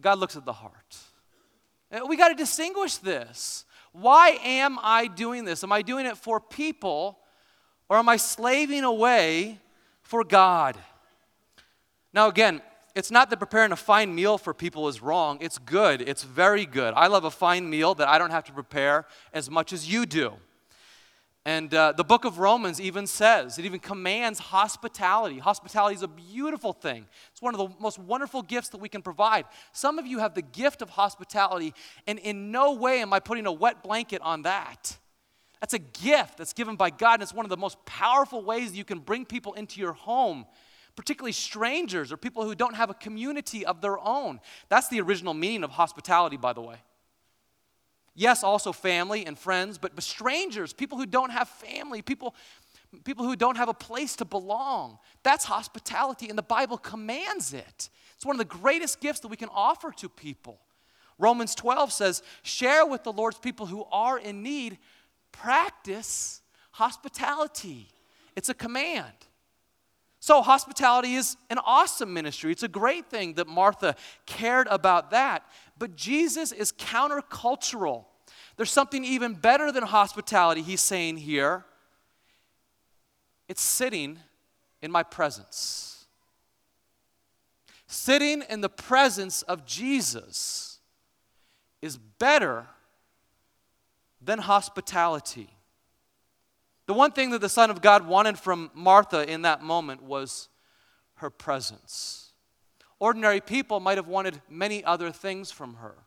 God 0.00 0.18
looks 0.18 0.36
at 0.36 0.44
the 0.44 0.52
heart. 0.52 0.96
Uh, 1.90 2.06
we 2.06 2.16
got 2.16 2.28
to 2.28 2.34
distinguish 2.34 2.96
this. 2.96 3.64
Why 3.92 4.38
am 4.42 4.78
I 4.82 5.06
doing 5.06 5.44
this? 5.44 5.62
Am 5.62 5.70
I 5.70 5.82
doing 5.82 6.06
it 6.06 6.16
for 6.16 6.40
people 6.40 7.18
or 7.88 7.98
am 7.98 8.08
I 8.08 8.16
slaving 8.16 8.82
away 8.82 9.60
for 10.02 10.24
God? 10.24 10.76
Now, 12.12 12.28
again, 12.28 12.60
it's 12.94 13.10
not 13.10 13.30
that 13.30 13.38
preparing 13.38 13.72
a 13.72 13.76
fine 13.76 14.14
meal 14.14 14.38
for 14.38 14.54
people 14.54 14.88
is 14.88 15.02
wrong. 15.02 15.38
It's 15.40 15.58
good. 15.58 16.00
It's 16.00 16.22
very 16.22 16.64
good. 16.64 16.94
I 16.94 17.08
love 17.08 17.24
a 17.24 17.30
fine 17.30 17.68
meal 17.68 17.94
that 17.96 18.08
I 18.08 18.18
don't 18.18 18.30
have 18.30 18.44
to 18.44 18.52
prepare 18.52 19.06
as 19.32 19.50
much 19.50 19.72
as 19.72 19.90
you 19.90 20.06
do. 20.06 20.34
And 21.46 21.74
uh, 21.74 21.92
the 21.92 22.04
book 22.04 22.24
of 22.24 22.38
Romans 22.38 22.80
even 22.80 23.06
says, 23.06 23.58
it 23.58 23.66
even 23.66 23.78
commands 23.78 24.38
hospitality. 24.38 25.38
Hospitality 25.38 25.94
is 25.94 26.02
a 26.02 26.08
beautiful 26.08 26.72
thing. 26.72 27.04
It's 27.32 27.42
one 27.42 27.54
of 27.54 27.58
the 27.58 27.76
most 27.78 27.98
wonderful 27.98 28.40
gifts 28.40 28.70
that 28.70 28.78
we 28.78 28.88
can 28.88 29.02
provide. 29.02 29.44
Some 29.72 29.98
of 29.98 30.06
you 30.06 30.20
have 30.20 30.32
the 30.32 30.42
gift 30.42 30.80
of 30.80 30.88
hospitality, 30.88 31.74
and 32.06 32.18
in 32.18 32.50
no 32.50 32.72
way 32.72 33.02
am 33.02 33.12
I 33.12 33.20
putting 33.20 33.44
a 33.44 33.52
wet 33.52 33.82
blanket 33.82 34.22
on 34.22 34.42
that. 34.42 34.96
That's 35.60 35.74
a 35.74 35.78
gift 35.78 36.38
that's 36.38 36.54
given 36.54 36.76
by 36.76 36.88
God, 36.88 37.14
and 37.14 37.22
it's 37.22 37.34
one 37.34 37.44
of 37.44 37.50
the 37.50 37.58
most 37.58 37.84
powerful 37.84 38.42
ways 38.42 38.74
you 38.74 38.84
can 38.84 39.00
bring 39.00 39.26
people 39.26 39.52
into 39.52 39.80
your 39.80 39.92
home, 39.92 40.46
particularly 40.96 41.32
strangers 41.32 42.10
or 42.10 42.16
people 42.16 42.44
who 42.44 42.54
don't 42.54 42.74
have 42.74 42.88
a 42.88 42.94
community 42.94 43.66
of 43.66 43.82
their 43.82 43.98
own. 43.98 44.40
That's 44.70 44.88
the 44.88 45.00
original 45.02 45.34
meaning 45.34 45.62
of 45.62 45.70
hospitality, 45.70 46.38
by 46.38 46.54
the 46.54 46.62
way. 46.62 46.76
Yes, 48.14 48.44
also 48.44 48.72
family 48.72 49.26
and 49.26 49.38
friends, 49.38 49.76
but, 49.78 49.94
but 49.94 50.04
strangers, 50.04 50.72
people 50.72 50.98
who 50.98 51.06
don't 51.06 51.30
have 51.30 51.48
family, 51.48 52.00
people, 52.00 52.34
people 53.04 53.24
who 53.24 53.34
don't 53.34 53.56
have 53.56 53.68
a 53.68 53.74
place 53.74 54.14
to 54.16 54.24
belong. 54.24 54.98
That's 55.24 55.44
hospitality, 55.44 56.28
and 56.28 56.38
the 56.38 56.42
Bible 56.42 56.78
commands 56.78 57.52
it. 57.52 57.88
It's 58.14 58.24
one 58.24 58.34
of 58.34 58.38
the 58.38 58.44
greatest 58.44 59.00
gifts 59.00 59.20
that 59.20 59.28
we 59.28 59.36
can 59.36 59.48
offer 59.52 59.90
to 59.92 60.08
people. 60.08 60.60
Romans 61.18 61.54
12 61.54 61.92
says, 61.92 62.22
Share 62.42 62.86
with 62.86 63.02
the 63.02 63.12
Lord's 63.12 63.38
people 63.38 63.66
who 63.66 63.84
are 63.90 64.18
in 64.18 64.42
need, 64.42 64.78
practice 65.32 66.40
hospitality. 66.72 67.88
It's 68.36 68.48
a 68.48 68.54
command. 68.54 69.12
So, 70.24 70.40
hospitality 70.40 71.16
is 71.16 71.36
an 71.50 71.58
awesome 71.66 72.14
ministry. 72.14 72.50
It's 72.50 72.62
a 72.62 72.68
great 72.68 73.10
thing 73.10 73.34
that 73.34 73.46
Martha 73.46 73.94
cared 74.24 74.66
about 74.70 75.10
that. 75.10 75.44
But 75.78 75.96
Jesus 75.96 76.52
is 76.52 76.72
countercultural. 76.72 78.04
There's 78.56 78.70
something 78.70 79.04
even 79.04 79.34
better 79.34 79.72
than 79.72 79.82
hospitality, 79.84 80.62
he's 80.62 80.80
saying 80.80 81.18
here. 81.18 81.64
It's 83.48 83.62
sitting 83.62 84.18
in 84.80 84.90
my 84.90 85.02
presence. 85.02 86.06
Sitting 87.86 88.42
in 88.48 88.60
the 88.60 88.68
presence 88.68 89.42
of 89.42 89.66
Jesus 89.66 90.78
is 91.82 91.96
better 91.96 92.66
than 94.22 94.38
hospitality. 94.38 95.50
The 96.86 96.94
one 96.94 97.12
thing 97.12 97.30
that 97.30 97.40
the 97.40 97.48
Son 97.48 97.70
of 97.70 97.82
God 97.82 98.06
wanted 98.06 98.38
from 98.38 98.70
Martha 98.74 99.30
in 99.30 99.42
that 99.42 99.62
moment 99.62 100.02
was 100.02 100.48
her 101.16 101.30
presence. 101.30 102.23
Ordinary 103.04 103.42
people 103.42 103.80
might 103.80 103.98
have 103.98 104.08
wanted 104.08 104.40
many 104.48 104.82
other 104.82 105.10
things 105.10 105.50
from 105.50 105.74
her, 105.74 106.06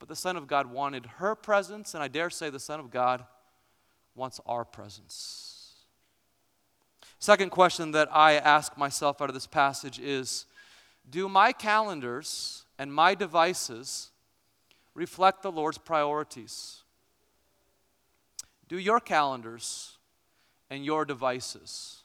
but 0.00 0.08
the 0.08 0.16
Son 0.16 0.36
of 0.36 0.48
God 0.48 0.66
wanted 0.66 1.06
her 1.06 1.36
presence, 1.36 1.94
and 1.94 2.02
I 2.02 2.08
dare 2.08 2.30
say 2.30 2.50
the 2.50 2.58
Son 2.58 2.80
of 2.80 2.90
God 2.90 3.24
wants 4.16 4.40
our 4.44 4.64
presence. 4.64 5.84
Second 7.20 7.50
question 7.50 7.92
that 7.92 8.08
I 8.10 8.32
ask 8.32 8.76
myself 8.76 9.22
out 9.22 9.30
of 9.30 9.34
this 9.34 9.46
passage 9.46 10.00
is 10.00 10.46
Do 11.08 11.28
my 11.28 11.52
calendars 11.52 12.64
and 12.76 12.92
my 12.92 13.14
devices 13.14 14.10
reflect 14.94 15.42
the 15.42 15.52
Lord's 15.52 15.78
priorities? 15.78 16.82
Do 18.66 18.80
your 18.80 18.98
calendars 18.98 19.96
and 20.70 20.84
your 20.84 21.04
devices, 21.04 22.02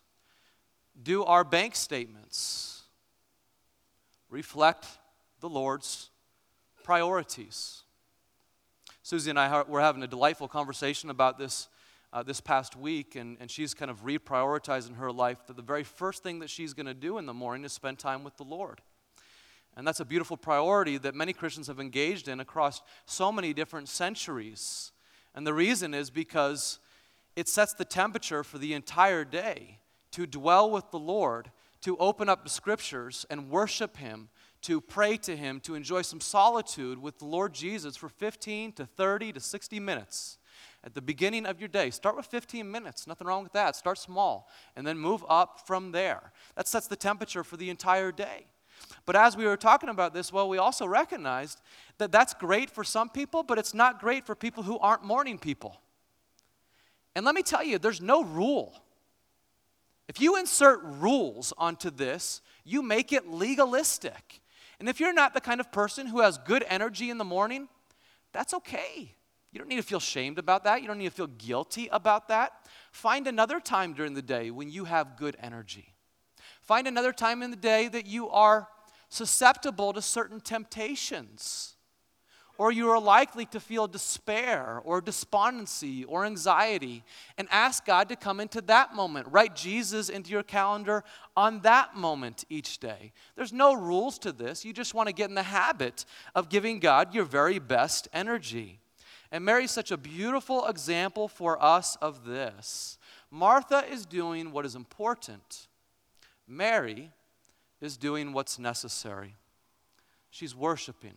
do 1.01 1.23
our 1.23 1.43
bank 1.43 1.75
statements 1.75 2.70
reflect 4.31 4.87
the 5.39 5.49
Lord's 5.49 6.09
priorities? 6.83 7.83
Susie 9.03 9.29
and 9.29 9.39
I 9.39 9.61
were 9.61 9.81
having 9.81 10.01
a 10.01 10.07
delightful 10.07 10.47
conversation 10.47 11.11
about 11.11 11.37
this 11.37 11.67
uh, 12.13 12.23
this 12.23 12.41
past 12.41 12.75
week, 12.75 13.15
and, 13.15 13.37
and 13.39 13.49
she's 13.49 13.73
kind 13.73 13.89
of 13.89 14.03
reprioritizing 14.03 14.97
her 14.97 15.11
life 15.11 15.45
that 15.47 15.55
the 15.55 15.61
very 15.61 15.83
first 15.83 16.23
thing 16.23 16.39
that 16.39 16.49
she's 16.49 16.73
going 16.73 16.85
to 16.85 16.93
do 16.93 17.17
in 17.17 17.25
the 17.25 17.33
morning 17.33 17.63
is 17.63 17.71
spend 17.71 17.99
time 17.99 18.23
with 18.23 18.35
the 18.37 18.43
Lord. 18.43 18.81
And 19.77 19.87
that's 19.87 20.01
a 20.01 20.05
beautiful 20.05 20.35
priority 20.35 20.97
that 20.97 21.15
many 21.15 21.31
Christians 21.31 21.67
have 21.67 21.79
engaged 21.79 22.27
in 22.27 22.41
across 22.41 22.81
so 23.05 23.31
many 23.31 23.53
different 23.53 23.87
centuries. 23.87 24.91
And 25.33 25.47
the 25.47 25.53
reason 25.53 25.93
is 25.93 26.09
because 26.09 26.79
it 27.37 27.47
sets 27.47 27.73
the 27.73 27.85
temperature 27.85 28.43
for 28.43 28.57
the 28.57 28.73
entire 28.73 29.23
day 29.23 29.79
to 30.11 30.27
dwell 30.27 30.69
with 30.69 30.91
the 30.91 30.99
Lord, 30.99 31.51
to 31.81 31.97
open 31.97 32.29
up 32.29 32.43
the 32.43 32.49
scriptures 32.49 33.25
and 33.29 33.49
worship 33.49 33.97
Him, 33.97 34.29
to 34.61 34.79
pray 34.79 35.17
to 35.17 35.35
Him, 35.35 35.59
to 35.61 35.75
enjoy 35.75 36.03
some 36.03 36.21
solitude 36.21 37.01
with 37.01 37.19
the 37.19 37.25
Lord 37.25 37.53
Jesus 37.53 37.95
for 37.95 38.09
15 38.09 38.73
to 38.73 38.85
30 38.85 39.33
to 39.33 39.39
60 39.39 39.79
minutes. 39.79 40.37
At 40.83 40.95
the 40.95 41.01
beginning 41.01 41.45
of 41.45 41.59
your 41.59 41.67
day, 41.67 41.89
start 41.91 42.15
with 42.15 42.25
15 42.25 42.69
minutes. 42.69 43.05
Nothing 43.05 43.27
wrong 43.27 43.43
with 43.43 43.53
that. 43.53 43.75
Start 43.75 43.97
small 43.97 44.49
and 44.75 44.85
then 44.85 44.97
move 44.97 45.23
up 45.29 45.67
from 45.67 45.91
there. 45.91 46.31
That 46.55 46.67
sets 46.67 46.87
the 46.87 46.95
temperature 46.95 47.43
for 47.43 47.57
the 47.57 47.69
entire 47.69 48.11
day. 48.11 48.47
But 49.05 49.15
as 49.15 49.37
we 49.37 49.45
were 49.45 49.57
talking 49.57 49.89
about 49.89 50.13
this, 50.13 50.33
well, 50.33 50.49
we 50.49 50.57
also 50.57 50.87
recognized 50.87 51.61
that 51.99 52.11
that's 52.11 52.33
great 52.33 52.69
for 52.69 52.83
some 52.83 53.09
people, 53.09 53.43
but 53.43 53.59
it's 53.59 53.73
not 53.73 53.99
great 53.99 54.25
for 54.25 54.33
people 54.33 54.63
who 54.63 54.79
aren't 54.79 55.03
morning 55.03 55.37
people. 55.37 55.79
And 57.15 57.25
let 57.25 57.35
me 57.35 57.43
tell 57.43 57.63
you, 57.63 57.77
there's 57.77 58.01
no 58.01 58.23
rule. 58.23 58.73
If 60.11 60.19
you 60.19 60.35
insert 60.35 60.81
rules 60.83 61.53
onto 61.57 61.89
this, 61.89 62.41
you 62.65 62.81
make 62.81 63.13
it 63.13 63.29
legalistic. 63.29 64.41
And 64.77 64.89
if 64.89 64.99
you're 64.99 65.13
not 65.13 65.33
the 65.33 65.39
kind 65.39 65.61
of 65.61 65.71
person 65.71 66.05
who 66.05 66.19
has 66.19 66.37
good 66.37 66.65
energy 66.67 67.09
in 67.09 67.17
the 67.17 67.23
morning, 67.23 67.69
that's 68.33 68.53
okay. 68.55 69.15
You 69.53 69.59
don't 69.59 69.69
need 69.69 69.77
to 69.77 69.83
feel 69.83 70.01
shamed 70.01 70.37
about 70.37 70.65
that. 70.65 70.81
You 70.81 70.89
don't 70.89 70.97
need 70.97 71.05
to 71.05 71.15
feel 71.15 71.27
guilty 71.27 71.87
about 71.93 72.27
that. 72.27 72.51
Find 72.91 73.25
another 73.25 73.61
time 73.61 73.93
during 73.93 74.13
the 74.13 74.21
day 74.21 74.51
when 74.51 74.69
you 74.69 74.83
have 74.83 75.15
good 75.15 75.37
energy. 75.39 75.93
Find 76.61 76.89
another 76.89 77.13
time 77.13 77.41
in 77.41 77.49
the 77.49 77.55
day 77.55 77.87
that 77.87 78.05
you 78.05 78.29
are 78.31 78.67
susceptible 79.07 79.93
to 79.93 80.01
certain 80.01 80.41
temptations, 80.41 81.75
or 82.61 82.71
you 82.71 82.91
are 82.91 83.01
likely 83.01 83.43
to 83.43 83.59
feel 83.59 83.87
despair 83.87 84.79
or 84.85 85.01
despondency 85.01 86.03
or 86.03 86.25
anxiety, 86.25 87.03
and 87.35 87.47
ask 87.49 87.83
God 87.83 88.07
to 88.07 88.15
come 88.15 88.39
into 88.39 88.61
that 88.61 88.93
moment. 88.93 89.27
Write 89.31 89.55
Jesus 89.55 90.09
into 90.09 90.29
your 90.29 90.43
calendar 90.43 91.03
on 91.35 91.61
that 91.61 91.95
moment 91.95 92.45
each 92.49 92.77
day. 92.77 93.13
There's 93.35 93.51
no 93.51 93.73
rules 93.73 94.19
to 94.19 94.31
this. 94.31 94.63
You 94.63 94.73
just 94.73 94.93
want 94.93 95.07
to 95.07 95.13
get 95.13 95.27
in 95.27 95.33
the 95.33 95.41
habit 95.41 96.05
of 96.35 96.49
giving 96.49 96.77
God 96.77 97.15
your 97.15 97.25
very 97.25 97.57
best 97.57 98.07
energy. 98.13 98.79
And 99.31 99.43
Mary's 99.43 99.71
such 99.71 99.89
a 99.89 99.97
beautiful 99.97 100.67
example 100.67 101.27
for 101.27 101.59
us 101.59 101.95
of 101.95 102.25
this. 102.25 102.99
Martha 103.31 103.83
is 103.91 104.05
doing 104.05 104.51
what 104.51 104.67
is 104.67 104.75
important. 104.75 105.67
Mary 106.47 107.09
is 107.81 107.97
doing 107.97 108.33
what's 108.33 108.59
necessary. 108.59 109.33
She's 110.29 110.55
worshiping. 110.55 111.15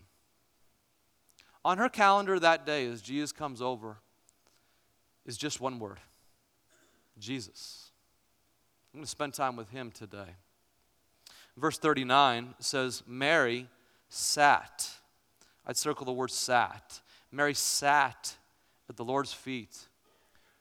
On 1.64 1.78
her 1.78 1.88
calendar 1.88 2.38
that 2.38 2.66
day, 2.66 2.86
as 2.86 3.00
Jesus 3.00 3.32
comes 3.32 3.62
over, 3.62 3.96
is 5.24 5.36
just 5.36 5.60
one 5.60 5.78
word 5.78 5.98
Jesus. 7.18 7.90
I'm 8.92 8.98
going 8.98 9.04
to 9.04 9.10
spend 9.10 9.34
time 9.34 9.56
with 9.56 9.70
him 9.70 9.90
today. 9.90 10.36
Verse 11.56 11.78
39 11.78 12.54
says, 12.58 13.02
Mary 13.06 13.68
sat. 14.08 14.88
I'd 15.66 15.76
circle 15.76 16.04
the 16.04 16.12
word 16.12 16.30
sat. 16.30 17.00
Mary 17.32 17.54
sat 17.54 18.36
at 18.88 18.96
the 18.96 19.04
Lord's 19.04 19.32
feet 19.32 19.76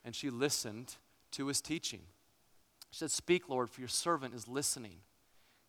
and 0.06 0.16
she 0.16 0.30
listened 0.30 0.96
to 1.32 1.48
his 1.48 1.62
teaching. 1.62 2.02
She 2.92 3.00
said, 3.00 3.12
Speak, 3.12 3.50
Lord, 3.50 3.70
for 3.70 3.82
your 3.82 3.88
servant 3.88 4.34
is 4.34 4.48
listening. 4.48 4.98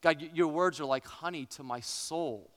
God, 0.03 0.23
your 0.35 0.49
words 0.49 0.81
are 0.81 0.85
like 0.85 1.07
honey 1.07 1.47
to 1.47 1.63
my 1.63 1.81
soul. 1.81 2.51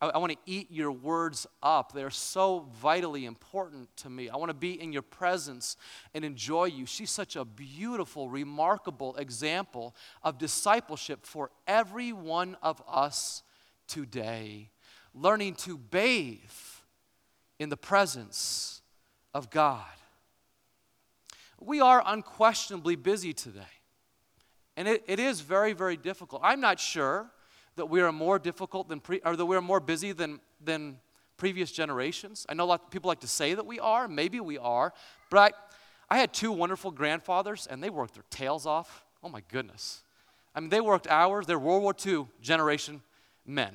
I, 0.00 0.08
I 0.08 0.18
want 0.18 0.32
to 0.32 0.38
eat 0.46 0.70
your 0.70 0.92
words 0.92 1.46
up. 1.62 1.92
They're 1.92 2.10
so 2.10 2.66
vitally 2.80 3.24
important 3.24 3.88
to 3.98 4.10
me. 4.10 4.28
I 4.28 4.36
want 4.36 4.50
to 4.50 4.54
be 4.54 4.80
in 4.80 4.92
your 4.92 5.02
presence 5.02 5.76
and 6.14 6.24
enjoy 6.24 6.66
you. 6.66 6.86
She's 6.86 7.10
such 7.10 7.36
a 7.36 7.44
beautiful, 7.44 8.28
remarkable 8.28 9.16
example 9.16 9.94
of 10.22 10.38
discipleship 10.38 11.26
for 11.26 11.50
every 11.66 12.12
one 12.12 12.56
of 12.62 12.82
us 12.88 13.42
today. 13.86 14.70
Learning 15.14 15.54
to 15.54 15.78
bathe 15.78 16.38
in 17.58 17.68
the 17.68 17.76
presence 17.76 18.82
of 19.34 19.50
God. 19.50 19.84
We 21.60 21.80
are 21.80 22.02
unquestionably 22.06 22.94
busy 22.94 23.32
today. 23.32 23.60
And 24.76 24.86
it, 24.86 25.02
it 25.08 25.18
is 25.18 25.40
very, 25.40 25.72
very 25.72 25.96
difficult. 25.96 26.42
I'm 26.44 26.60
not 26.60 26.78
sure 26.78 27.30
that 27.78 27.86
we 27.86 28.00
are 28.00 28.12
more 28.12 28.38
difficult 28.38 28.88
than, 28.88 29.00
pre, 29.00 29.20
or 29.24 29.34
that 29.34 29.46
we're 29.46 29.60
more 29.60 29.80
busy 29.80 30.12
than, 30.12 30.40
than 30.62 30.98
previous 31.36 31.72
generations. 31.72 32.46
I 32.48 32.54
know 32.54 32.64
a 32.64 32.66
lot 32.66 32.84
of 32.84 32.90
people 32.90 33.08
like 33.08 33.20
to 33.20 33.26
say 33.26 33.54
that 33.54 33.66
we 33.66 33.80
are. 33.80 34.06
Maybe 34.06 34.38
we 34.40 34.58
are. 34.58 34.92
But 35.30 35.54
I, 36.10 36.16
I 36.16 36.18
had 36.18 36.32
two 36.32 36.52
wonderful 36.52 36.90
grandfathers, 36.90 37.66
and 37.66 37.82
they 37.82 37.90
worked 37.90 38.14
their 38.14 38.24
tails 38.30 38.66
off. 38.66 39.04
Oh, 39.22 39.28
my 39.28 39.42
goodness. 39.48 40.02
I 40.54 40.60
mean, 40.60 40.70
they 40.70 40.80
worked 40.80 41.06
hours. 41.06 41.46
They're 41.46 41.58
World 41.58 41.82
War 41.82 41.94
II 42.04 42.26
generation 42.42 43.02
men. 43.46 43.74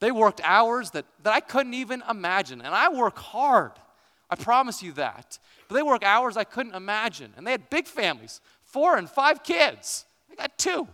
They 0.00 0.10
worked 0.10 0.40
hours 0.42 0.90
that, 0.92 1.04
that 1.22 1.32
I 1.32 1.40
couldn't 1.40 1.74
even 1.74 2.02
imagine. 2.08 2.60
And 2.60 2.74
I 2.74 2.88
work 2.88 3.18
hard. 3.18 3.72
I 4.28 4.36
promise 4.36 4.82
you 4.82 4.92
that. 4.92 5.38
But 5.68 5.74
they 5.74 5.82
work 5.82 6.02
hours 6.02 6.36
I 6.36 6.44
couldn't 6.44 6.74
imagine. 6.74 7.32
And 7.36 7.46
they 7.46 7.52
had 7.52 7.68
big 7.70 7.86
families, 7.86 8.40
four 8.62 8.96
and 8.96 9.08
five 9.08 9.42
kids. 9.42 10.04
I 10.30 10.34
got 10.34 10.56
two. 10.58 10.88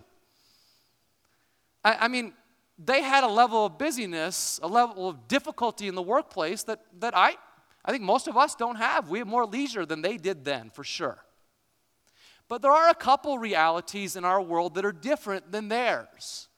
I, 1.87 1.97
I 2.01 2.09
mean, 2.09 2.33
they 2.79 3.01
had 3.01 3.23
a 3.23 3.29
level 3.29 3.65
of 3.65 3.79
busyness, 3.79 4.59
a 4.61 4.67
level 4.67 5.09
of 5.09 5.29
difficulty 5.29 5.87
in 5.87 5.95
the 5.95 6.03
workplace 6.03 6.65
that, 6.65 6.81
that 6.99 7.17
I, 7.17 7.37
I 7.85 7.93
think 7.93 8.03
most 8.03 8.27
of 8.27 8.37
us 8.37 8.57
don't 8.57 8.77
have. 8.77 9.09
We 9.09 9.21
have 9.21 9.29
more 9.29 9.47
leisure 9.47 9.87
than 9.87 10.03
they 10.03 10.17
did 10.17 10.45
then, 10.45 10.71
for 10.71 10.83
sure. 10.83 11.25
But 12.49 12.61
there 12.61 12.73
are 12.73 12.91
a 12.91 12.95
couple 12.95 13.39
realities 13.39 14.17
in 14.17 14.25
our 14.25 14.43
world 14.43 14.75
that 14.75 14.85
are 14.85 14.93
different 14.93 15.53
than 15.53 15.69
theirs. 15.69 16.49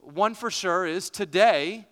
One 0.00 0.34
for 0.34 0.50
sure 0.50 0.86
is 0.86 1.08
today, 1.08 1.86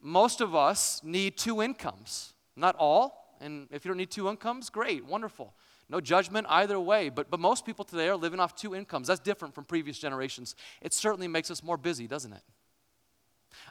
most 0.00 0.40
of 0.40 0.54
us 0.54 1.00
need 1.02 1.36
two 1.36 1.60
incomes. 1.60 2.34
Not 2.54 2.76
all, 2.78 3.36
and 3.40 3.66
if 3.72 3.84
you 3.84 3.90
don't 3.90 3.98
need 3.98 4.10
two 4.10 4.28
incomes, 4.28 4.70
great, 4.70 5.04
wonderful. 5.04 5.54
No 5.90 6.00
judgment 6.00 6.46
either 6.48 6.78
way, 6.78 7.08
but, 7.08 7.30
but 7.30 7.40
most 7.40 7.66
people 7.66 7.84
today 7.84 8.08
are 8.08 8.16
living 8.16 8.38
off 8.38 8.54
two 8.54 8.76
incomes. 8.76 9.08
That's 9.08 9.20
different 9.20 9.54
from 9.54 9.64
previous 9.64 9.98
generations. 9.98 10.54
It 10.80 10.94
certainly 10.94 11.26
makes 11.26 11.50
us 11.50 11.64
more 11.64 11.76
busy, 11.76 12.06
doesn't 12.06 12.32
it? 12.32 12.42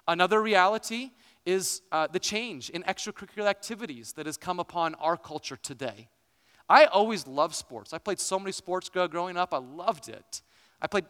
Another 0.05 0.41
reality 0.41 1.11
is 1.45 1.81
uh, 1.93 2.07
the 2.07 2.19
change 2.19 2.69
in 2.69 2.83
extracurricular 2.83 3.47
activities 3.47 4.11
that 4.13 4.25
has 4.25 4.35
come 4.35 4.59
upon 4.59 4.95
our 4.95 5.15
culture 5.15 5.55
today. 5.55 6.09
I 6.67 6.85
always 6.85 7.25
loved 7.25 7.55
sports. 7.55 7.93
I 7.93 7.97
played 7.97 8.19
so 8.19 8.37
many 8.37 8.51
sports 8.51 8.89
growing 8.89 9.37
up, 9.37 9.53
I 9.53 9.59
loved 9.59 10.09
it. 10.09 10.41
I 10.81 10.87
played 10.87 11.05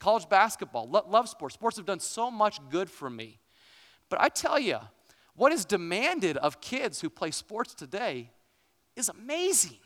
college 0.00 0.28
basketball, 0.28 0.88
lo- 0.88 1.06
love 1.08 1.28
sports. 1.28 1.54
Sports 1.54 1.76
have 1.76 1.86
done 1.86 2.00
so 2.00 2.32
much 2.32 2.58
good 2.68 2.90
for 2.90 3.08
me. 3.08 3.38
But 4.08 4.20
I 4.20 4.28
tell 4.28 4.58
you, 4.58 4.78
what 5.34 5.52
is 5.52 5.64
demanded 5.64 6.36
of 6.38 6.60
kids 6.60 7.00
who 7.00 7.08
play 7.08 7.30
sports 7.30 7.74
today 7.74 8.32
is 8.96 9.08
amazing. 9.08 9.78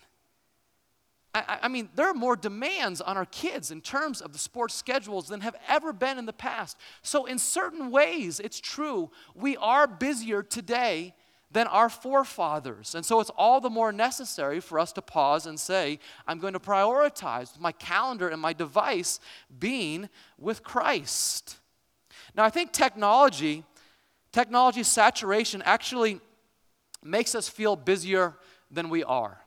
I, 1.35 1.61
I, 1.63 1.69
mean, 1.69 1.89
there 1.95 2.09
are 2.09 2.15
more 2.15 2.37
demands 2.37 3.01
on 3.01 3.17
our 3.17 3.25
kids 3.25 3.71
in 3.71 3.81
terms 3.81 4.21
of 4.21 4.33
the 4.33 4.39
sports 4.39 4.75
schedules 4.75 5.29
than 5.29 5.41
have 5.41 5.57
ever 5.67 5.93
been 5.93 6.19
in 6.19 6.27
the 6.27 6.33
past. 6.33 6.77
So, 7.01 7.25
in 7.25 7.39
certain 7.39 7.91
ways, 7.91 8.39
it's 8.39 8.61
true, 8.61 9.11
we 9.35 9.57
are 9.57 9.87
busier 9.87 10.43
today 10.43 11.15
than 11.51 11.67
our 11.67 11.89
forefathers. 11.89 12.95
And 12.95 13.05
so, 13.05 13.19
it's 13.21 13.31
all 13.31 13.61
the 13.61 13.71
more 13.71 13.93
necessary 13.93 14.61
for 14.61 14.79
us 14.79 14.93
to 14.93 15.03
pause 15.03 15.47
and 15.47 15.59
say, 15.59 16.01
I'm 16.27 16.39
going 16.39 16.53
to 16.53 16.61
prioritize 16.61 17.59
my 17.59 17.73
calendar 17.73 18.29
and 18.29 18.41
my 18.41 18.53
device 18.53 19.19
being 19.59 20.11
with 20.39 20.63
Christ. 20.63 21.57
Now, 22.35 22.45
I 22.45 22.51
think 22.51 22.73
technology, 22.73 23.65
technology 24.33 24.83
saturation 24.83 25.63
actually 25.65 26.21
makes 27.03 27.35
us 27.35 27.49
feel 27.49 27.75
busier 27.75 28.35
than 28.71 28.91
we 28.91 29.03
are 29.03 29.43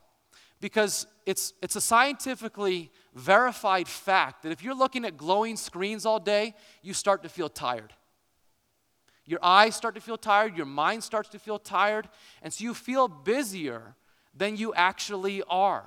because 0.60 1.06
it's, 1.26 1.52
it's 1.62 1.76
a 1.76 1.80
scientifically 1.80 2.90
verified 3.14 3.88
fact 3.88 4.42
that 4.42 4.52
if 4.52 4.62
you're 4.62 4.74
looking 4.74 5.04
at 5.04 5.16
glowing 5.16 5.56
screens 5.56 6.06
all 6.06 6.20
day, 6.20 6.54
you 6.82 6.94
start 6.94 7.22
to 7.22 7.28
feel 7.28 7.48
tired. 7.48 7.92
Your 9.26 9.40
eyes 9.42 9.74
start 9.74 9.96
to 9.96 10.00
feel 10.00 10.16
tired, 10.16 10.56
your 10.56 10.66
mind 10.66 11.02
starts 11.02 11.28
to 11.30 11.38
feel 11.38 11.58
tired, 11.58 12.08
and 12.42 12.52
so 12.52 12.62
you 12.62 12.74
feel 12.74 13.08
busier 13.08 13.96
than 14.34 14.56
you 14.56 14.72
actually 14.74 15.42
are. 15.48 15.84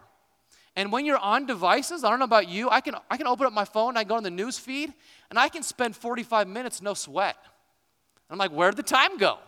And 0.75 0.91
when 0.91 1.05
you're 1.05 1.17
on 1.17 1.45
devices, 1.45 2.03
I 2.03 2.09
don't 2.09 2.19
know 2.19 2.25
about 2.25 2.49
you, 2.49 2.69
I 2.69 2.81
can, 2.81 2.95
I 3.09 3.17
can 3.17 3.27
open 3.27 3.45
up 3.45 3.53
my 3.53 3.65
phone, 3.65 3.97
I 3.97 4.03
go 4.03 4.15
on 4.15 4.23
the 4.23 4.29
news 4.29 4.59
feed, 4.59 4.93
and 5.29 5.39
I 5.39 5.49
can 5.49 5.63
spend 5.63 5.95
45 5.95 6.47
minutes 6.47 6.81
no 6.81 6.93
sweat. 6.93 7.37
I'm 8.29 8.37
like, 8.37 8.51
where'd 8.51 8.75
the 8.75 8.83
time 8.83 9.17
go? 9.17 9.39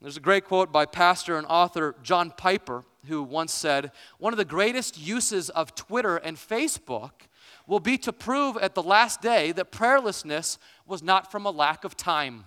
There's 0.00 0.16
a 0.16 0.20
great 0.20 0.44
quote 0.44 0.72
by 0.72 0.86
pastor 0.86 1.38
and 1.38 1.46
author 1.48 1.96
John 2.02 2.30
Piper 2.30 2.84
who 3.06 3.22
once 3.22 3.52
said, 3.52 3.92
One 4.18 4.32
of 4.32 4.36
the 4.36 4.44
greatest 4.44 4.98
uses 4.98 5.50
of 5.50 5.74
Twitter 5.74 6.16
and 6.16 6.36
Facebook 6.36 7.12
will 7.66 7.80
be 7.80 7.98
to 7.98 8.12
prove 8.12 8.56
at 8.58 8.74
the 8.74 8.82
last 8.82 9.20
day 9.20 9.52
that 9.52 9.72
prayerlessness 9.72 10.58
was 10.86 11.02
not 11.02 11.30
from 11.30 11.46
a 11.46 11.50
lack 11.50 11.84
of 11.84 11.96
time. 11.96 12.44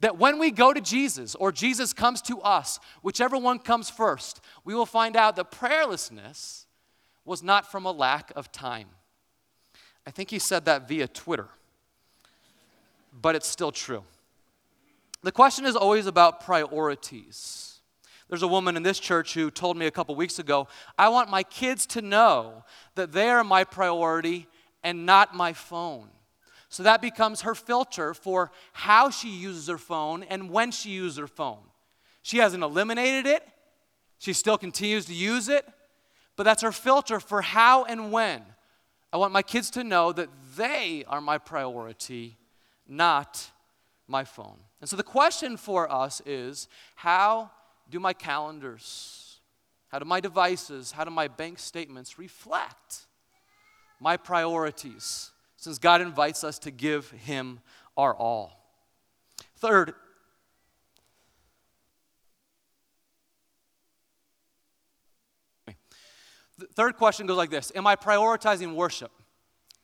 That 0.00 0.18
when 0.18 0.38
we 0.38 0.50
go 0.50 0.72
to 0.72 0.80
Jesus 0.80 1.34
or 1.36 1.52
Jesus 1.52 1.92
comes 1.92 2.20
to 2.22 2.40
us, 2.40 2.80
whichever 3.02 3.38
one 3.38 3.58
comes 3.58 3.88
first, 3.88 4.40
we 4.64 4.74
will 4.74 4.86
find 4.86 5.16
out 5.16 5.36
that 5.36 5.50
prayerlessness 5.52 6.66
was 7.24 7.42
not 7.42 7.70
from 7.70 7.86
a 7.86 7.92
lack 7.92 8.32
of 8.34 8.50
time. 8.50 8.88
I 10.06 10.10
think 10.10 10.30
he 10.30 10.40
said 10.40 10.64
that 10.64 10.88
via 10.88 11.06
Twitter, 11.06 11.48
but 13.12 13.36
it's 13.36 13.48
still 13.48 13.70
true. 13.70 14.02
The 15.22 15.30
question 15.30 15.64
is 15.66 15.76
always 15.76 16.06
about 16.06 16.44
priorities. 16.44 17.71
There's 18.28 18.42
a 18.42 18.48
woman 18.48 18.76
in 18.76 18.82
this 18.82 18.98
church 18.98 19.34
who 19.34 19.50
told 19.50 19.76
me 19.76 19.86
a 19.86 19.90
couple 19.90 20.14
weeks 20.14 20.38
ago, 20.38 20.68
I 20.98 21.08
want 21.08 21.30
my 21.30 21.42
kids 21.42 21.86
to 21.86 22.02
know 22.02 22.64
that 22.94 23.12
they 23.12 23.28
are 23.28 23.44
my 23.44 23.64
priority 23.64 24.46
and 24.82 25.06
not 25.06 25.34
my 25.34 25.52
phone. 25.52 26.08
So 26.68 26.82
that 26.84 27.02
becomes 27.02 27.42
her 27.42 27.54
filter 27.54 28.14
for 28.14 28.50
how 28.72 29.10
she 29.10 29.28
uses 29.28 29.68
her 29.68 29.78
phone 29.78 30.22
and 30.22 30.50
when 30.50 30.70
she 30.70 30.90
uses 30.90 31.18
her 31.18 31.26
phone. 31.26 31.62
She 32.22 32.38
hasn't 32.38 32.62
eliminated 32.62 33.26
it, 33.26 33.46
she 34.18 34.32
still 34.32 34.56
continues 34.56 35.06
to 35.06 35.14
use 35.14 35.48
it, 35.48 35.66
but 36.36 36.44
that's 36.44 36.62
her 36.62 36.72
filter 36.72 37.20
for 37.20 37.42
how 37.42 37.84
and 37.84 38.12
when. 38.12 38.42
I 39.12 39.18
want 39.18 39.32
my 39.32 39.42
kids 39.42 39.70
to 39.72 39.84
know 39.84 40.12
that 40.12 40.30
they 40.56 41.04
are 41.06 41.20
my 41.20 41.36
priority, 41.36 42.38
not 42.88 43.50
my 44.08 44.24
phone. 44.24 44.58
And 44.80 44.88
so 44.88 44.96
the 44.96 45.02
question 45.02 45.56
for 45.56 45.90
us 45.92 46.22
is 46.24 46.68
how 46.94 47.50
do 47.92 48.00
my 48.00 48.14
calendars, 48.14 49.38
how 49.88 49.98
do 49.98 50.06
my 50.06 50.18
devices, 50.18 50.90
how 50.90 51.04
do 51.04 51.10
my 51.10 51.28
bank 51.28 51.58
statements 51.58 52.18
reflect 52.18 53.06
my 54.00 54.16
priorities 54.16 55.30
since 55.56 55.78
God 55.78 56.00
invites 56.00 56.42
us 56.42 56.58
to 56.60 56.70
give 56.70 57.10
Him 57.10 57.60
our 57.96 58.16
all? 58.16 58.58
Third, 59.56 59.92
the 65.66 66.66
third 66.74 66.96
question 66.96 67.26
goes 67.26 67.36
like 67.36 67.50
this 67.50 67.70
Am 67.76 67.86
I 67.86 67.94
prioritizing 67.94 68.74
worship? 68.74 69.12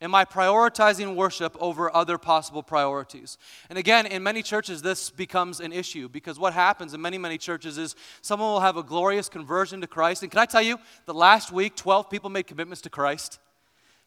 Am 0.01 0.15
I 0.15 0.23
prioritizing 0.23 1.15
worship 1.15 1.57
over 1.59 1.93
other 1.93 2.17
possible 2.17 2.63
priorities? 2.63 3.37
And 3.69 3.77
again, 3.77 4.05
in 4.05 4.23
many 4.23 4.41
churches, 4.41 4.81
this 4.81 5.09
becomes 5.09 5.59
an 5.59 5.73
issue 5.73 6.07
because 6.07 6.39
what 6.39 6.53
happens 6.53 6.93
in 6.93 7.01
many, 7.01 7.17
many 7.17 7.37
churches 7.37 7.77
is 7.77 7.95
someone 8.21 8.49
will 8.49 8.61
have 8.61 8.77
a 8.77 8.83
glorious 8.83 9.27
conversion 9.27 9.81
to 9.81 9.87
Christ. 9.87 10.23
And 10.23 10.31
can 10.31 10.39
I 10.39 10.45
tell 10.45 10.61
you, 10.61 10.79
the 11.05 11.13
last 11.13 11.51
week, 11.51 11.75
12 11.75 12.09
people 12.09 12.29
made 12.29 12.47
commitments 12.47 12.81
to 12.81 12.89
Christ. 12.89 13.39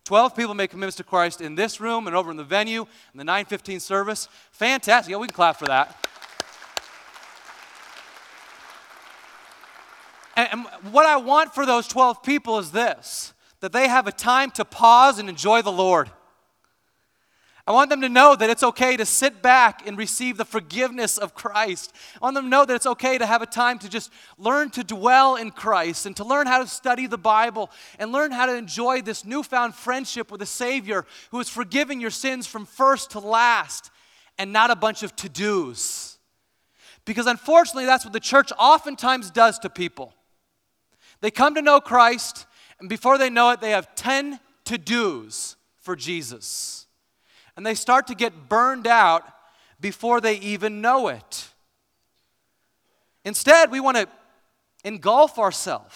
12 0.05 0.35
people 0.35 0.55
made 0.55 0.69
commitments 0.69 0.97
to 0.97 1.05
Christ 1.05 1.43
in 1.43 1.57
this 1.57 1.79
room 1.79 2.07
and 2.07 2.17
over 2.17 2.31
in 2.31 2.39
the 2.39 2.45
venue 2.45 2.83
in 2.83 3.19
the 3.19 3.25
915 3.25 3.79
service. 3.79 4.29
Fantastic. 4.51 5.11
Yeah, 5.13 5.19
we 5.19 5.27
can 5.27 5.35
clap 5.35 5.59
for 5.59 5.67
that. 5.67 6.09
And, 10.35 10.67
what 10.91 11.05
I 11.05 11.17
want 11.17 11.55
for 11.55 11.67
those 11.67 11.87
12 11.87 12.23
people 12.23 12.59
is 12.59 12.73
this 12.73 13.35
that 13.63 13.73
they 13.73 13.87
have 13.87 14.09
a 14.09 14.13
time 14.13 14.51
to 14.51 14.65
pause 14.65 15.19
and 15.21 15.29
enjoy 15.29 15.63
the 15.63 15.73
Lord. 15.73 16.11
I 17.65 17.71
want 17.71 17.91
them 17.91 18.01
to 18.01 18.09
know 18.09 18.35
that 18.35 18.51
it's 18.51 18.65
okay 18.65 18.97
to 18.97 19.07
sit 19.07 19.41
back 19.41 19.87
and 19.87 19.97
receive 19.97 20.37
the 20.37 20.45
forgiveness 20.45 21.17
of 21.17 21.33
Christ. 21.33 21.95
I 22.21 22.25
want 22.25 22.35
them 22.35 22.47
to 22.47 22.51
know 22.51 22.65
that 22.65 22.75
it's 22.75 22.87
okay 22.87 23.19
to 23.19 23.25
have 23.25 23.41
a 23.41 23.47
time 23.47 23.79
to 23.79 23.89
just 23.89 24.11
learn 24.37 24.71
to 24.71 24.83
dwell 24.83 25.37
in 25.37 25.53
Christ 25.53 26.07
and 26.07 26.17
to 26.17 26.25
learn 26.25 26.49
how 26.49 26.61
to 26.61 26.67
study 26.67 27.07
the 27.07 27.17
Bible 27.17 27.71
and 28.01 28.11
learn 28.11 28.33
how 28.33 28.47
to 28.47 28.57
enjoy 28.57 29.01
this 29.01 29.25
newfound 29.25 29.77
friendship 29.77 30.33
with 30.33 30.43
a 30.43 30.47
Savior 30.47 31.07
who 31.31 31.39
is 31.39 31.49
forgiving 31.49 32.01
your 32.01 32.11
sins 32.11 32.49
from 32.49 32.67
first 32.67 33.13
to 33.13 33.21
last 33.21 33.93
and 34.39 34.53
not 34.53 34.73
a 34.73 34.77
bunch 34.77 35.05
of 35.05 35.15
to 35.17 35.29
dos. 35.29 36.19
Because 37.05 37.29
unfortunately, 37.29 37.87
that's 37.87 38.05
what 38.05 38.13
the 38.13 38.21
church 38.21 38.51
oftentimes 38.59 39.31
does 39.31 39.61
to 39.61 39.71
people. 39.71 40.13
They 41.21 41.31
come 41.31 41.55
to 41.55 41.63
know 41.63 41.81
Christ, 41.81 42.47
and 42.83 42.89
before 42.89 43.17
they 43.17 43.31
know 43.31 43.51
it, 43.51 43.61
they 43.61 43.71
have 43.71 43.95
10 43.95 44.41
to 44.65 44.77
dos 44.77 45.55
for 45.79 45.95
Jesus. 45.95 46.89
And 47.57 47.65
they 47.65 47.77
start 47.77 48.09
to 48.09 48.15
get 48.17 48.49
burned 48.49 48.89
out 48.89 49.23
before 49.81 50.21
they 50.21 50.35
even 50.39 50.81
know 50.81 51.07
it. 51.07 51.49
Instead, 53.25 53.71
we 53.71 53.79
want 53.79 53.99
to 53.99 54.09
engulf 54.83 55.39
ourselves 55.39 55.95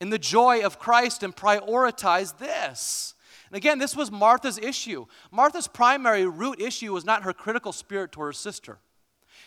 in 0.00 0.10
the 0.10 0.18
joy 0.18 0.64
of 0.64 0.78
Christ 0.78 1.24
and 1.24 1.34
prioritize 1.34 2.38
this. 2.38 3.14
And 3.48 3.56
again, 3.56 3.80
this 3.80 3.96
was 3.96 4.12
Martha's 4.12 4.56
issue. 4.58 5.06
Martha's 5.32 5.66
primary 5.66 6.26
root 6.26 6.60
issue 6.60 6.92
was 6.92 7.04
not 7.04 7.24
her 7.24 7.32
critical 7.32 7.72
spirit 7.72 8.12
toward 8.12 8.28
her 8.28 8.32
sister, 8.32 8.78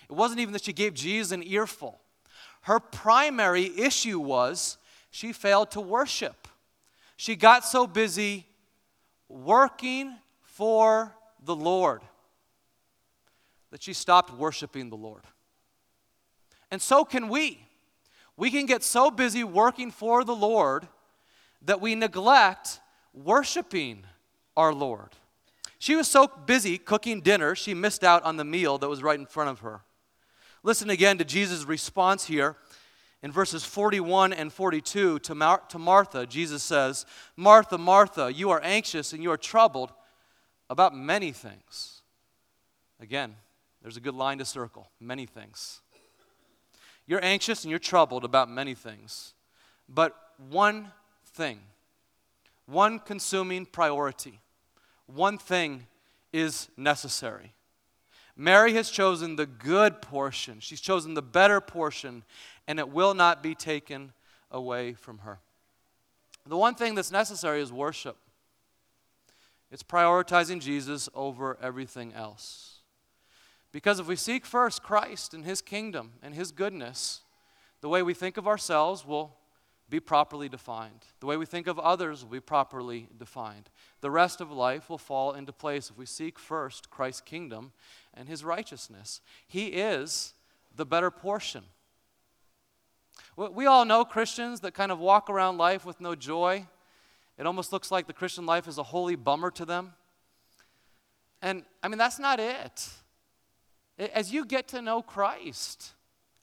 it 0.09 0.13
wasn't 0.13 0.41
even 0.41 0.51
that 0.51 0.65
she 0.65 0.73
gave 0.73 0.93
Jesus 0.93 1.31
an 1.31 1.43
earful. 1.43 2.01
Her 2.63 2.81
primary 2.81 3.71
issue 3.79 4.19
was 4.19 4.77
she 5.11 5.31
failed 5.31 5.71
to 5.71 5.79
worship. 5.79 6.46
She 7.17 7.35
got 7.35 7.65
so 7.65 7.87
busy 7.87 8.45
working 9.27 10.15
for 10.43 11.13
the 11.43 11.55
Lord 11.55 12.01
that 13.71 13.83
she 13.83 13.93
stopped 13.93 14.33
worshiping 14.33 14.89
the 14.89 14.95
Lord. 14.95 15.23
And 16.71 16.81
so 16.81 17.03
can 17.03 17.27
we. 17.27 17.59
We 18.37 18.51
can 18.51 18.67
get 18.67 18.83
so 18.83 19.09
busy 19.09 19.43
working 19.43 19.91
for 19.91 20.23
the 20.23 20.35
Lord 20.35 20.87
that 21.63 21.81
we 21.81 21.95
neglect 21.95 22.79
worshiping 23.13 24.05
our 24.55 24.73
Lord. 24.73 25.09
She 25.79 25.95
was 25.95 26.07
so 26.07 26.27
busy 26.27 26.77
cooking 26.77 27.21
dinner, 27.21 27.55
she 27.55 27.73
missed 27.73 28.03
out 28.03 28.23
on 28.23 28.37
the 28.37 28.45
meal 28.45 28.77
that 28.77 28.89
was 28.89 29.03
right 29.03 29.19
in 29.19 29.25
front 29.25 29.49
of 29.49 29.59
her. 29.59 29.81
Listen 30.63 30.89
again 30.89 31.17
to 31.17 31.25
Jesus' 31.25 31.65
response 31.65 32.25
here. 32.25 32.57
In 33.23 33.31
verses 33.31 33.63
41 33.65 34.31
and 34.31 34.53
42 34.53 35.19
to, 35.19 35.35
Mar- 35.35 35.63
to 35.69 35.79
Martha, 35.79 36.25
Jesus 36.27 36.61
says, 36.61 37.05
Martha, 37.35 37.77
Martha, 37.77 38.31
you 38.31 38.51
are 38.51 38.61
anxious 38.63 39.11
and 39.11 39.23
you 39.23 39.31
are 39.31 39.37
troubled 39.37 39.91
about 40.69 40.95
many 40.95 41.31
things. 41.31 42.01
Again, 42.99 43.35
there's 43.81 43.97
a 43.97 44.01
good 44.01 44.15
line 44.15 44.37
to 44.37 44.45
circle 44.45 44.89
many 44.99 45.25
things. 45.25 45.81
You're 47.07 47.23
anxious 47.23 47.63
and 47.63 47.69
you're 47.69 47.79
troubled 47.79 48.23
about 48.23 48.49
many 48.49 48.75
things. 48.75 49.33
But 49.89 50.15
one 50.49 50.91
thing, 51.25 51.59
one 52.65 52.99
consuming 52.99 53.65
priority, 53.65 54.41
one 55.05 55.37
thing 55.37 55.87
is 56.33 56.67
necessary. 56.75 57.53
Mary 58.37 58.73
has 58.73 58.91
chosen 58.91 59.35
the 59.35 59.47
good 59.47 59.99
portion. 59.99 60.59
She's 60.59 60.79
chosen 60.79 61.15
the 61.15 61.23
better 61.23 61.59
portion, 61.59 62.23
and 62.67 62.77
it 62.77 62.89
will 62.89 63.15
not 63.15 63.41
be 63.41 63.55
taken 63.55 64.13
away 64.51 64.93
from 64.93 65.19
her. 65.19 65.39
The 66.45 66.55
one 66.55 66.75
thing 66.75 66.93
that's 66.93 67.11
necessary 67.11 67.61
is 67.61 67.71
worship. 67.71 68.15
It's 69.71 69.83
prioritizing 69.83 70.61
Jesus 70.61 71.09
over 71.15 71.57
everything 71.61 72.13
else. 72.13 72.79
Because 73.71 73.99
if 73.99 74.07
we 74.07 74.15
seek 74.15 74.45
first 74.45 74.83
Christ 74.83 75.33
and 75.33 75.43
His 75.43 75.61
kingdom 75.61 76.13
and 76.21 76.33
His 76.33 76.51
goodness, 76.51 77.21
the 77.81 77.89
way 77.89 78.01
we 78.03 78.13
think 78.13 78.37
of 78.37 78.47
ourselves 78.47 79.05
will 79.05 79.36
be 79.89 79.99
properly 79.99 80.49
defined. 80.49 81.05
The 81.19 81.25
way 81.25 81.37
we 81.37 81.45
think 81.45 81.67
of 81.67 81.79
others 81.79 82.23
will 82.23 82.31
be 82.31 82.39
properly 82.39 83.07
defined. 83.17 83.69
The 84.01 84.11
rest 84.11 84.41
of 84.41 84.51
life 84.51 84.89
will 84.89 84.97
fall 84.97 85.33
into 85.33 85.53
place 85.53 85.89
if 85.89 85.97
we 85.97 86.05
seek 86.05 86.37
first 86.37 86.89
Christ's 86.89 87.21
kingdom 87.21 87.71
and 88.13 88.27
his 88.27 88.43
righteousness. 88.43 89.21
He 89.47 89.67
is 89.67 90.33
the 90.75 90.85
better 90.85 91.09
portion. 91.09 91.63
We 93.35 93.65
all 93.65 93.85
know 93.85 94.03
Christians 94.03 94.59
that 94.61 94.73
kind 94.73 94.91
of 94.91 94.99
walk 94.99 95.29
around 95.29 95.57
life 95.57 95.85
with 95.85 96.01
no 96.01 96.15
joy. 96.15 96.67
It 97.37 97.45
almost 97.45 97.71
looks 97.71 97.91
like 97.91 98.07
the 98.07 98.13
Christian 98.13 98.45
life 98.45 98.67
is 98.67 98.77
a 98.77 98.83
holy 98.83 99.15
bummer 99.15 99.51
to 99.51 99.65
them. 99.65 99.93
And 101.41 101.63
I 101.81 101.87
mean, 101.87 101.97
that's 101.97 102.19
not 102.19 102.39
it. 102.39 102.89
As 104.13 104.33
you 104.33 104.45
get 104.45 104.67
to 104.69 104.81
know 104.81 105.01
Christ, 105.01 105.93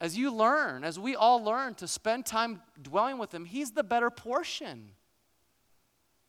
as 0.04 0.18
you 0.18 0.30
learn, 0.30 0.84
as 0.84 0.98
we 0.98 1.16
all 1.16 1.42
learn 1.42 1.72
to 1.76 1.88
spend 1.88 2.26
time 2.26 2.60
dwelling 2.82 3.16
with 3.16 3.32
Him, 3.32 3.46
He's 3.46 3.70
the 3.70 3.82
better 3.82 4.10
portion. 4.10 4.90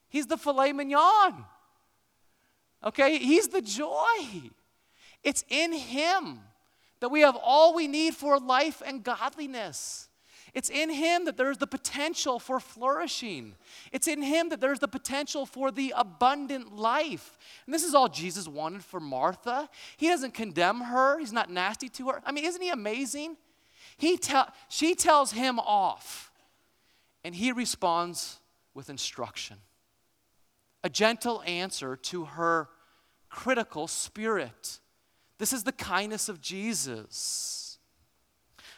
He's 0.08 0.28
the 0.28 0.38
filet 0.38 0.72
mignon. 0.72 1.44
Okay? 2.82 3.18
He's 3.18 3.50
the 3.50 3.62
joy. 3.62 4.50
It's 5.26 5.44
in 5.50 5.74
Him 5.74 6.40
that 7.02 7.10
we 7.10 7.20
have 7.20 7.36
all 7.36 7.76
we 7.76 7.90
need 7.90 8.16
for 8.16 8.40
life 8.40 8.82
and 8.86 9.04
godliness. 9.04 10.08
It's 10.54 10.70
in 10.70 10.90
Him 10.90 11.26
that 11.26 11.36
there's 11.36 11.58
the 11.58 11.68
potential 11.68 12.40
for 12.40 12.62
flourishing. 12.62 13.56
It's 13.92 14.08
in 14.08 14.22
Him 14.22 14.48
that 14.50 14.62
there's 14.62 14.80
the 14.80 14.88
potential 14.88 15.46
for 15.46 15.70
the 15.70 15.94
abundant 15.98 16.74
life. 16.74 17.38
And 17.66 17.74
this 17.74 17.84
is 17.84 17.94
all 17.94 18.08
Jesus 18.08 18.48
wanted 18.48 18.86
for 18.86 19.02
Martha. 19.02 19.68
He 19.98 20.08
doesn't 20.08 20.34
condemn 20.34 20.80
her, 20.80 21.20
He's 21.20 21.34
not 21.34 21.50
nasty 21.50 21.90
to 21.90 22.08
her. 22.12 22.22
I 22.26 22.32
mean, 22.32 22.46
isn't 22.46 22.62
He 22.62 22.70
amazing? 22.70 23.36
He 23.98 24.18
tell, 24.18 24.52
she 24.70 24.96
tells 24.96 25.32
him 25.32 25.60
off, 25.60 26.32
and 27.24 27.34
he 27.36 27.52
responds 27.52 28.40
with 28.74 28.90
instruction. 28.90 29.58
A 30.84 30.90
gentle 30.90 31.42
answer 31.46 31.96
to 31.96 32.26
her 32.26 32.70
critical 33.30 33.88
spirit. 33.88 34.80
This 35.38 35.54
is 35.54 35.64
the 35.64 35.72
kindness 35.72 36.30
of 36.30 36.42
Jesus. 36.42 37.80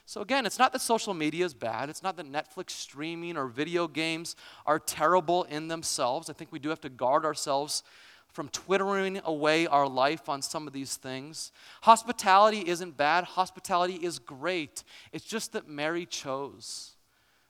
So, 0.06 0.22
again, 0.22 0.46
it's 0.46 0.58
not 0.58 0.72
that 0.72 0.80
social 0.80 1.14
media 1.14 1.46
is 1.46 1.54
bad. 1.54 1.90
It's 1.90 2.02
not 2.02 2.16
that 2.16 2.26
Netflix 2.26 2.70
streaming 2.70 3.36
or 3.36 3.48
video 3.48 3.90
games 3.90 4.38
are 4.66 4.80
terrible 4.80 5.44
in 5.44 5.68
themselves. 5.68 6.30
I 6.30 6.34
think 6.34 6.52
we 6.52 6.60
do 6.60 6.70
have 6.70 6.80
to 6.82 6.90
guard 6.90 7.26
ourselves 7.26 7.84
from 8.38 8.50
twittering 8.50 9.20
away 9.26 9.66
our 9.66 9.88
life 9.88 10.30
on 10.30 10.44
some 10.44 10.68
of 10.68 10.72
these 10.72 10.96
things. 10.96 11.52
Hospitality 11.82 12.60
isn't 12.68 12.96
bad, 12.96 13.24
hospitality 13.24 13.96
is 13.96 14.20
great. 14.20 14.84
It's 15.12 15.26
just 15.26 15.54
that 15.54 15.68
Mary 15.68 16.06
chose 16.06 16.92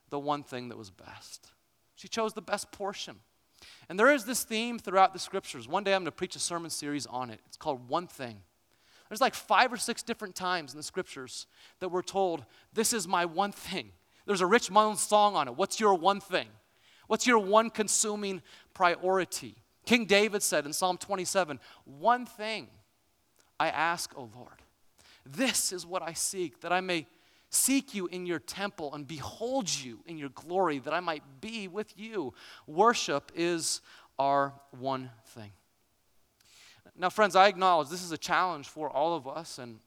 the 0.09 0.17
one 0.17 0.43
thing 0.43 0.69
that 0.69 0.77
was 0.77 0.89
best. 0.89 1.51
She 1.97 2.07
chose 2.07 2.31
the 2.31 2.41
best 2.41 2.71
portion. 2.71 3.17
And 3.89 3.99
there 3.99 4.13
is 4.13 4.23
this 4.23 4.45
theme 4.45 4.79
throughout 4.79 5.11
the 5.11 5.19
scriptures. 5.19 5.67
One 5.67 5.83
day 5.83 5.93
I'm 5.93 6.03
going 6.03 6.05
to 6.05 6.11
preach 6.13 6.37
a 6.37 6.39
sermon 6.39 6.69
series 6.69 7.05
on 7.05 7.31
it. 7.31 7.41
It's 7.47 7.57
called 7.57 7.89
One 7.89 8.07
Thing. 8.07 8.39
There's 9.09 9.19
like 9.19 9.35
five 9.35 9.73
or 9.73 9.77
six 9.77 10.03
different 10.03 10.35
times 10.35 10.71
in 10.71 10.77
the 10.77 10.83
scriptures 10.83 11.47
that 11.81 11.89
we're 11.89 12.01
told, 12.01 12.45
This 12.71 12.93
is 12.93 13.09
my 13.09 13.25
one 13.25 13.51
thing. 13.51 13.91
There's 14.25 14.39
a 14.39 14.47
Rich 14.47 14.71
Mullins 14.71 15.01
song 15.01 15.35
on 15.35 15.49
it. 15.49 15.57
What's 15.57 15.81
your 15.81 15.95
one 15.95 16.21
thing? 16.21 16.47
What's 17.07 17.27
your 17.27 17.39
one 17.39 17.71
consuming 17.71 18.41
priority? 18.73 19.57
King 19.87 20.03
David 20.03 20.43
said 20.43 20.65
in 20.65 20.73
Psalm 20.73 20.97
27 20.97 21.59
One 21.85 22.25
thing 22.25 22.67
I 23.57 23.69
ask, 23.69 24.11
O 24.17 24.29
Lord, 24.35 24.61
this 25.25 25.71
is 25.71 25.85
what 25.85 26.03
I 26.03 26.11
seek, 26.11 26.59
that 26.59 26.73
I 26.73 26.81
may 26.81 27.07
seek 27.49 27.95
you 27.95 28.07
in 28.07 28.25
your 28.25 28.39
temple 28.39 28.93
and 28.93 29.07
behold 29.07 29.73
you 29.73 29.99
in 30.05 30.17
your 30.17 30.29
glory, 30.29 30.79
that 30.79 30.93
I 30.93 30.99
might 30.99 31.23
be 31.39 31.69
with 31.69 31.97
you. 31.97 32.33
Worship 32.67 33.31
is 33.33 33.79
our 34.19 34.53
one 34.71 35.09
thing. 35.27 35.51
Now, 36.97 37.09
friends, 37.09 37.37
I 37.37 37.47
acknowledge 37.47 37.87
this 37.87 38.03
is 38.03 38.11
a 38.11 38.17
challenge 38.17 38.67
for 38.67 38.89
all 38.89 39.15
of 39.15 39.25
us, 39.25 39.57
and 39.57 39.79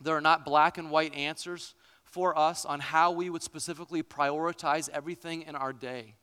there 0.00 0.16
are 0.16 0.20
not 0.20 0.44
black 0.44 0.78
and 0.78 0.92
white 0.92 1.12
answers 1.12 1.74
for 2.04 2.38
us 2.38 2.64
on 2.64 2.78
how 2.78 3.10
we 3.10 3.30
would 3.30 3.42
specifically 3.42 4.04
prioritize 4.04 4.88
everything 4.90 5.42
in 5.42 5.56
our 5.56 5.72
day. 5.72 6.14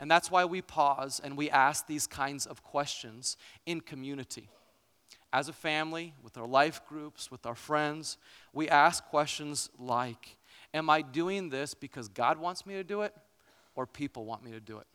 And 0.00 0.10
that's 0.10 0.30
why 0.30 0.46
we 0.46 0.62
pause 0.62 1.20
and 1.22 1.36
we 1.36 1.50
ask 1.50 1.86
these 1.86 2.06
kinds 2.06 2.46
of 2.46 2.62
questions 2.64 3.36
in 3.66 3.82
community. 3.82 4.48
As 5.30 5.48
a 5.48 5.52
family, 5.52 6.14
with 6.22 6.38
our 6.38 6.46
life 6.46 6.80
groups, 6.88 7.30
with 7.30 7.44
our 7.44 7.54
friends, 7.54 8.16
we 8.54 8.68
ask 8.68 9.04
questions 9.04 9.68
like 9.78 10.36
Am 10.72 10.88
I 10.88 11.02
doing 11.02 11.50
this 11.50 11.74
because 11.74 12.08
God 12.08 12.38
wants 12.38 12.64
me 12.64 12.74
to 12.74 12.84
do 12.84 13.02
it 13.02 13.14
or 13.74 13.86
people 13.86 14.24
want 14.24 14.42
me 14.42 14.52
to 14.52 14.60
do 14.60 14.78
it? 14.78 14.86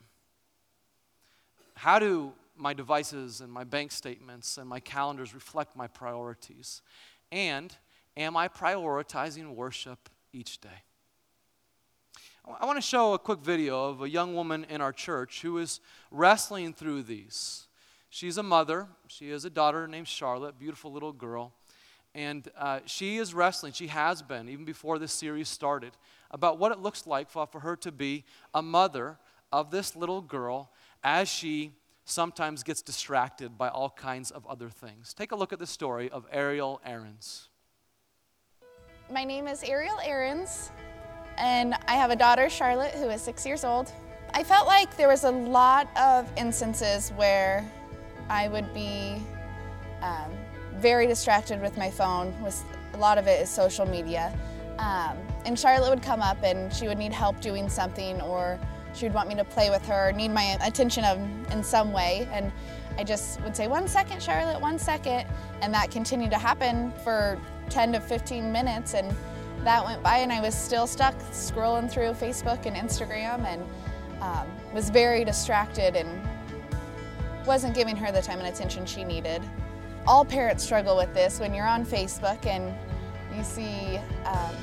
How 1.75 1.99
do 1.99 2.33
my 2.55 2.73
devices 2.73 3.41
and 3.41 3.51
my 3.51 3.65
bank 3.65 3.91
statements 3.91 4.57
and 4.57 4.67
my 4.67 4.79
calendars 4.79 5.33
reflect 5.33 5.75
my 5.75 5.87
priorities? 5.87 6.81
And 7.31 7.75
am 8.15 8.37
I 8.37 8.47
prioritizing 8.47 9.53
worship 9.53 10.09
each 10.31 10.61
day? 10.61 10.83
I 12.47 12.65
want 12.67 12.77
to 12.77 12.81
show 12.81 13.15
a 13.15 13.19
quick 13.19 13.39
video 13.39 13.89
of 13.89 14.03
a 14.03 14.09
young 14.09 14.35
woman 14.35 14.67
in 14.69 14.79
our 14.79 14.93
church 14.93 15.41
who 15.41 15.57
is 15.57 15.79
wrestling 16.11 16.73
through 16.73 17.01
these. 17.03 17.65
She's 18.11 18.37
a 18.37 18.43
mother. 18.43 18.87
She 19.07 19.31
has 19.31 19.45
a 19.45 19.49
daughter 19.49 19.87
named 19.87 20.07
Charlotte, 20.07 20.59
beautiful 20.59 20.91
little 20.91 21.11
girl. 21.11 21.53
And 22.13 22.47
uh, 22.55 22.81
she 22.85 23.17
is 23.17 23.33
wrestling, 23.33 23.73
she 23.73 23.87
has 23.87 24.21
been, 24.21 24.47
even 24.47 24.63
before 24.63 24.99
this 24.99 25.11
series 25.11 25.49
started, 25.49 25.93
about 26.29 26.59
what 26.59 26.71
it 26.71 26.77
looks 26.77 27.07
like 27.07 27.31
for, 27.31 27.47
for 27.47 27.61
her 27.61 27.75
to 27.77 27.91
be 27.91 28.23
a 28.53 28.61
mother 28.61 29.17
of 29.51 29.71
this 29.71 29.95
little 29.95 30.21
girl 30.21 30.71
as 31.03 31.27
she 31.27 31.71
sometimes 32.05 32.61
gets 32.61 32.83
distracted 32.83 33.57
by 33.57 33.69
all 33.69 33.89
kinds 33.89 34.29
of 34.29 34.45
other 34.45 34.69
things. 34.69 35.15
Take 35.15 35.31
a 35.31 35.35
look 35.35 35.51
at 35.51 35.57
the 35.57 35.67
story 35.67 36.11
of 36.11 36.27
Ariel 36.31 36.79
Aarons. 36.85 37.49
My 39.11 39.23
name 39.23 39.47
is 39.47 39.63
Ariel 39.63 39.99
Aarons 40.03 40.69
and 41.37 41.75
I 41.87 41.93
have 41.95 42.11
a 42.11 42.15
daughter, 42.15 42.49
Charlotte, 42.49 42.91
who 42.91 43.09
is 43.09 43.21
six 43.21 43.45
years 43.45 43.63
old. 43.63 43.91
I 44.33 44.43
felt 44.43 44.67
like 44.67 44.95
there 44.97 45.07
was 45.07 45.23
a 45.23 45.31
lot 45.31 45.87
of 45.97 46.29
instances 46.37 47.11
where 47.11 47.65
I 48.29 48.47
would 48.47 48.73
be 48.73 49.21
um, 50.01 50.31
very 50.75 51.07
distracted 51.07 51.61
with 51.61 51.77
my 51.77 51.89
phone. 51.89 52.33
With 52.43 52.63
a 52.93 52.97
lot 52.97 53.17
of 53.17 53.27
it 53.27 53.41
is 53.41 53.49
social 53.49 53.85
media, 53.85 54.37
um, 54.77 55.17
and 55.45 55.57
Charlotte 55.57 55.89
would 55.89 56.03
come 56.03 56.21
up 56.21 56.41
and 56.43 56.73
she 56.73 56.87
would 56.87 56.97
need 56.97 57.13
help 57.13 57.39
doing 57.39 57.69
something, 57.69 58.19
or 58.21 58.59
she 58.93 59.05
would 59.05 59.13
want 59.13 59.29
me 59.29 59.35
to 59.35 59.43
play 59.43 59.69
with 59.69 59.85
her, 59.87 60.11
need 60.11 60.31
my 60.31 60.57
attention 60.63 61.03
of, 61.05 61.19
in 61.51 61.63
some 61.63 61.91
way, 61.91 62.27
and 62.31 62.51
I 62.97 63.03
just 63.03 63.41
would 63.41 63.55
say, 63.55 63.67
"One 63.67 63.87
second, 63.87 64.21
Charlotte, 64.21 64.61
one 64.61 64.79
second," 64.79 65.27
and 65.61 65.73
that 65.73 65.91
continued 65.91 66.31
to 66.31 66.37
happen 66.37 66.91
for 67.03 67.37
10 67.69 67.93
to 67.93 67.99
15 67.99 68.51
minutes, 68.51 68.93
and 68.93 69.15
that 69.65 69.83
went 69.83 70.01
by 70.01 70.17
and 70.17 70.31
I 70.31 70.41
was 70.41 70.55
still 70.55 70.87
stuck 70.87 71.17
scrolling 71.31 71.91
through 71.91 72.11
Facebook 72.11 72.65
and 72.65 72.75
Instagram 72.75 73.45
and 73.45 73.63
um, 74.21 74.47
was 74.73 74.89
very 74.89 75.25
distracted 75.25 75.95
and 75.95 76.09
wasn't 77.45 77.75
giving 77.75 77.95
her 77.95 78.11
the 78.11 78.21
time 78.21 78.39
and 78.39 78.47
attention 78.47 78.85
she 78.85 79.03
needed. 79.03 79.41
All 80.07 80.23
parents 80.23 80.63
struggle 80.63 80.95
with 80.95 81.13
this 81.13 81.39
when 81.39 81.53
you're 81.53 81.67
on 81.67 81.85
Facebook 81.85 82.45
and 82.45 82.73
you 83.35 83.43
see 83.43 83.97
um, 84.25 84.55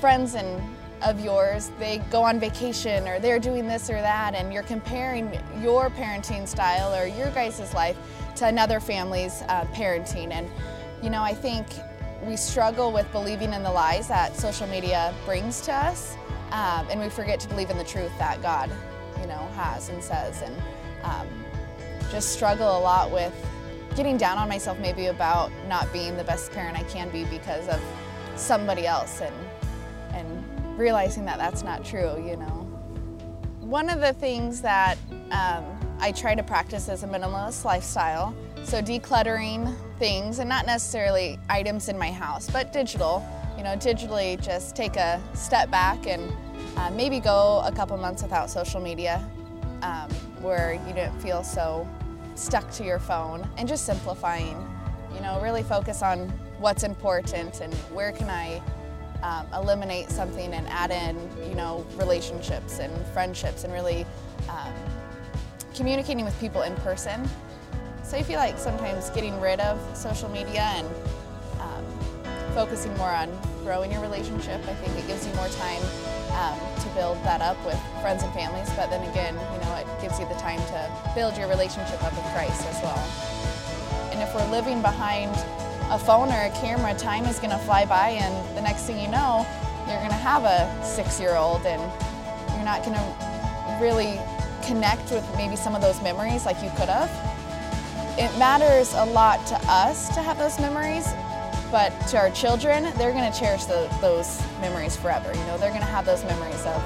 friends 0.00 0.34
and 0.34 0.62
of 1.02 1.20
yours, 1.20 1.70
they 1.78 1.98
go 2.10 2.22
on 2.22 2.40
vacation 2.40 3.06
or 3.06 3.18
they're 3.18 3.38
doing 3.38 3.68
this 3.68 3.90
or 3.90 4.00
that, 4.00 4.34
and 4.34 4.52
you're 4.52 4.62
comparing 4.62 5.38
your 5.60 5.90
parenting 5.90 6.48
style 6.48 6.94
or 6.94 7.06
your 7.06 7.30
guys' 7.30 7.74
life 7.74 7.96
to 8.36 8.46
another 8.46 8.80
family's 8.80 9.42
uh, 9.48 9.64
parenting. 9.74 10.32
And 10.32 10.48
you 11.02 11.10
know, 11.10 11.22
I 11.22 11.34
think 11.34 11.66
we 12.22 12.36
struggle 12.36 12.92
with 12.92 13.10
believing 13.12 13.52
in 13.52 13.62
the 13.62 13.70
lies 13.70 14.08
that 14.08 14.36
social 14.36 14.66
media 14.66 15.14
brings 15.24 15.60
to 15.62 15.72
us, 15.72 16.16
um, 16.50 16.86
and 16.90 17.00
we 17.00 17.08
forget 17.08 17.40
to 17.40 17.48
believe 17.48 17.70
in 17.70 17.78
the 17.78 17.84
truth 17.84 18.12
that 18.18 18.42
God, 18.42 18.70
you 19.20 19.26
know, 19.26 19.48
has 19.54 19.88
and 19.88 20.02
says, 20.02 20.42
and 20.42 20.54
um, 21.02 21.28
just 22.10 22.32
struggle 22.32 22.78
a 22.78 22.80
lot 22.80 23.10
with 23.10 23.34
getting 23.94 24.16
down 24.16 24.38
on 24.38 24.48
myself 24.48 24.78
maybe 24.78 25.06
about 25.06 25.50
not 25.68 25.90
being 25.92 26.16
the 26.16 26.24
best 26.24 26.52
parent 26.52 26.76
I 26.76 26.82
can 26.84 27.08
be 27.10 27.24
because 27.24 27.68
of 27.68 27.80
somebody 28.36 28.86
else, 28.86 29.20
and 29.20 29.34
and 30.12 30.78
realizing 30.78 31.24
that 31.24 31.38
that's 31.38 31.62
not 31.62 31.84
true, 31.84 32.22
you 32.26 32.36
know. 32.36 32.62
One 33.60 33.88
of 33.88 34.00
the 34.00 34.12
things 34.12 34.62
that 34.62 34.96
um, 35.30 35.64
I 35.98 36.12
try 36.12 36.34
to 36.34 36.42
practice 36.42 36.88
is 36.88 37.02
a 37.02 37.06
minimalist 37.08 37.64
lifestyle. 37.64 38.34
So 38.66 38.82
decluttering 38.82 39.72
things, 40.00 40.40
and 40.40 40.48
not 40.48 40.66
necessarily 40.66 41.38
items 41.48 41.88
in 41.88 41.96
my 41.96 42.10
house, 42.10 42.50
but 42.50 42.72
digital. 42.72 43.24
You 43.56 43.62
know, 43.62 43.76
digitally 43.76 44.42
just 44.42 44.74
take 44.74 44.96
a 44.96 45.22
step 45.34 45.70
back 45.70 46.08
and 46.08 46.32
uh, 46.76 46.90
maybe 46.90 47.20
go 47.20 47.62
a 47.64 47.70
couple 47.70 47.96
months 47.96 48.24
without 48.24 48.50
social 48.50 48.80
media 48.80 49.24
um, 49.82 50.10
where 50.42 50.74
you 50.84 50.92
didn't 50.94 51.16
feel 51.20 51.44
so 51.44 51.88
stuck 52.34 52.68
to 52.72 52.82
your 52.82 52.98
phone 52.98 53.48
and 53.56 53.68
just 53.68 53.86
simplifying. 53.86 54.56
You 55.14 55.20
know, 55.20 55.40
really 55.40 55.62
focus 55.62 56.02
on 56.02 56.28
what's 56.58 56.82
important 56.82 57.60
and 57.60 57.72
where 57.94 58.10
can 58.10 58.28
I 58.28 58.60
um, 59.22 59.46
eliminate 59.54 60.10
something 60.10 60.52
and 60.52 60.66
add 60.70 60.90
in, 60.90 61.16
you 61.48 61.54
know, 61.54 61.86
relationships 61.94 62.80
and 62.80 62.92
friendships 63.14 63.62
and 63.62 63.72
really 63.72 64.04
um, 64.48 64.74
communicating 65.72 66.24
with 66.24 66.38
people 66.40 66.62
in 66.62 66.74
person. 66.78 67.30
So 68.06 68.16
I 68.16 68.22
feel 68.22 68.38
like 68.38 68.56
sometimes 68.56 69.10
getting 69.10 69.40
rid 69.40 69.58
of 69.58 69.80
social 69.96 70.28
media 70.28 70.62
and 70.78 70.86
um, 71.58 71.84
focusing 72.54 72.96
more 72.98 73.10
on 73.10 73.28
growing 73.64 73.90
your 73.90 74.00
relationship, 74.00 74.62
I 74.68 74.74
think 74.74 74.96
it 74.96 75.08
gives 75.08 75.26
you 75.26 75.34
more 75.34 75.48
time 75.48 75.82
um, 76.38 76.54
to 76.82 76.88
build 76.94 77.18
that 77.24 77.42
up 77.42 77.58
with 77.66 77.76
friends 78.00 78.22
and 78.22 78.32
families. 78.32 78.70
But 78.76 78.90
then 78.90 79.02
again, 79.10 79.34
you 79.34 79.58
know, 79.58 79.74
it 79.74 79.88
gives 80.00 80.20
you 80.20 80.28
the 80.28 80.38
time 80.38 80.60
to 80.70 81.12
build 81.16 81.36
your 81.36 81.48
relationship 81.48 82.00
up 82.04 82.12
with 82.12 82.22
Christ 82.30 82.64
as 82.66 82.80
well. 82.80 83.02
And 84.12 84.22
if 84.22 84.32
we're 84.36 84.48
living 84.52 84.82
behind 84.82 85.34
a 85.90 85.98
phone 85.98 86.28
or 86.28 86.42
a 86.46 86.50
camera, 86.62 86.94
time 86.94 87.24
is 87.24 87.40
going 87.40 87.50
to 87.50 87.58
fly 87.66 87.86
by, 87.86 88.10
and 88.10 88.56
the 88.56 88.62
next 88.62 88.82
thing 88.82 89.00
you 89.00 89.08
know, 89.08 89.44
you're 89.88 89.98
going 89.98 90.14
to 90.14 90.22
have 90.22 90.44
a 90.44 90.70
six-year-old, 90.84 91.66
and 91.66 91.82
you're 92.54 92.64
not 92.64 92.84
going 92.84 92.94
to 92.94 93.78
really 93.82 94.20
connect 94.62 95.10
with 95.10 95.26
maybe 95.36 95.56
some 95.56 95.74
of 95.74 95.82
those 95.82 96.00
memories 96.02 96.46
like 96.46 96.62
you 96.62 96.70
could 96.78 96.88
have. 96.88 97.10
It 98.18 98.34
matters 98.38 98.94
a 98.94 99.04
lot 99.04 99.46
to 99.48 99.56
us 99.68 100.08
to 100.14 100.22
have 100.22 100.38
those 100.38 100.58
memories, 100.58 101.06
but 101.70 101.90
to 102.08 102.16
our 102.16 102.30
children, 102.30 102.84
they're 102.96 103.12
going 103.12 103.30
to 103.30 103.38
cherish 103.38 103.66
the, 103.66 103.94
those 104.00 104.40
memories 104.62 104.96
forever. 104.96 105.30
You 105.34 105.44
know, 105.44 105.58
they're 105.58 105.68
going 105.68 105.82
to 105.82 105.86
have 105.86 106.06
those 106.06 106.24
memories 106.24 106.64
of 106.64 106.80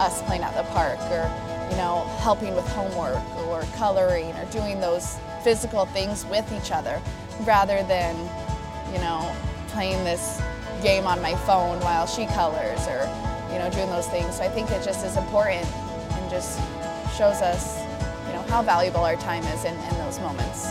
us 0.00 0.22
playing 0.22 0.42
at 0.42 0.56
the 0.56 0.62
park 0.70 0.98
or, 1.10 1.28
you 1.70 1.76
know, 1.76 2.04
helping 2.20 2.54
with 2.54 2.66
homework 2.68 3.22
or 3.48 3.60
coloring 3.76 4.32
or 4.36 4.46
doing 4.46 4.80
those 4.80 5.18
physical 5.44 5.84
things 5.84 6.24
with 6.26 6.50
each 6.54 6.72
other 6.72 7.02
rather 7.42 7.82
than, 7.82 8.16
you 8.94 8.98
know, 9.00 9.30
playing 9.68 10.02
this 10.04 10.40
game 10.82 11.06
on 11.06 11.20
my 11.20 11.34
phone 11.44 11.78
while 11.80 12.06
she 12.06 12.24
colors 12.28 12.80
or, 12.88 13.04
you 13.52 13.58
know, 13.58 13.68
doing 13.72 13.90
those 13.90 14.08
things. 14.08 14.38
So 14.38 14.42
I 14.42 14.48
think 14.48 14.70
it 14.70 14.82
just 14.82 15.04
is 15.04 15.18
important 15.18 15.66
and 15.66 16.30
just 16.30 16.58
shows 17.18 17.42
us, 17.42 17.81
how 18.52 18.60
valuable 18.60 19.00
our 19.00 19.16
time 19.16 19.42
is 19.44 19.64
in, 19.64 19.74
in 19.74 19.94
those 19.96 20.20
moments. 20.20 20.66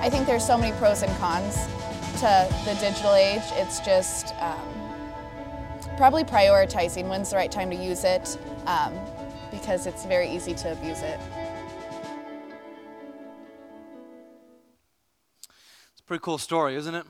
I 0.00 0.10
think 0.10 0.26
there's 0.26 0.44
so 0.44 0.58
many 0.58 0.76
pros 0.78 1.04
and 1.04 1.16
cons 1.18 1.54
to 2.14 2.48
the 2.64 2.76
digital 2.80 3.14
age. 3.14 3.44
It's 3.52 3.78
just 3.78 4.34
um, 4.40 4.58
probably 5.96 6.24
prioritizing 6.24 7.08
when's 7.08 7.30
the 7.30 7.36
right 7.36 7.52
time 7.52 7.70
to 7.70 7.76
use 7.76 8.02
it 8.02 8.36
um, 8.66 8.92
because 9.52 9.86
it's 9.86 10.04
very 10.06 10.28
easy 10.28 10.54
to 10.54 10.72
abuse 10.72 11.02
it. 11.02 11.20
It's 15.92 16.00
a 16.00 16.04
pretty 16.08 16.22
cool 16.24 16.38
story, 16.38 16.74
isn't 16.74 16.96
it? 16.96 17.06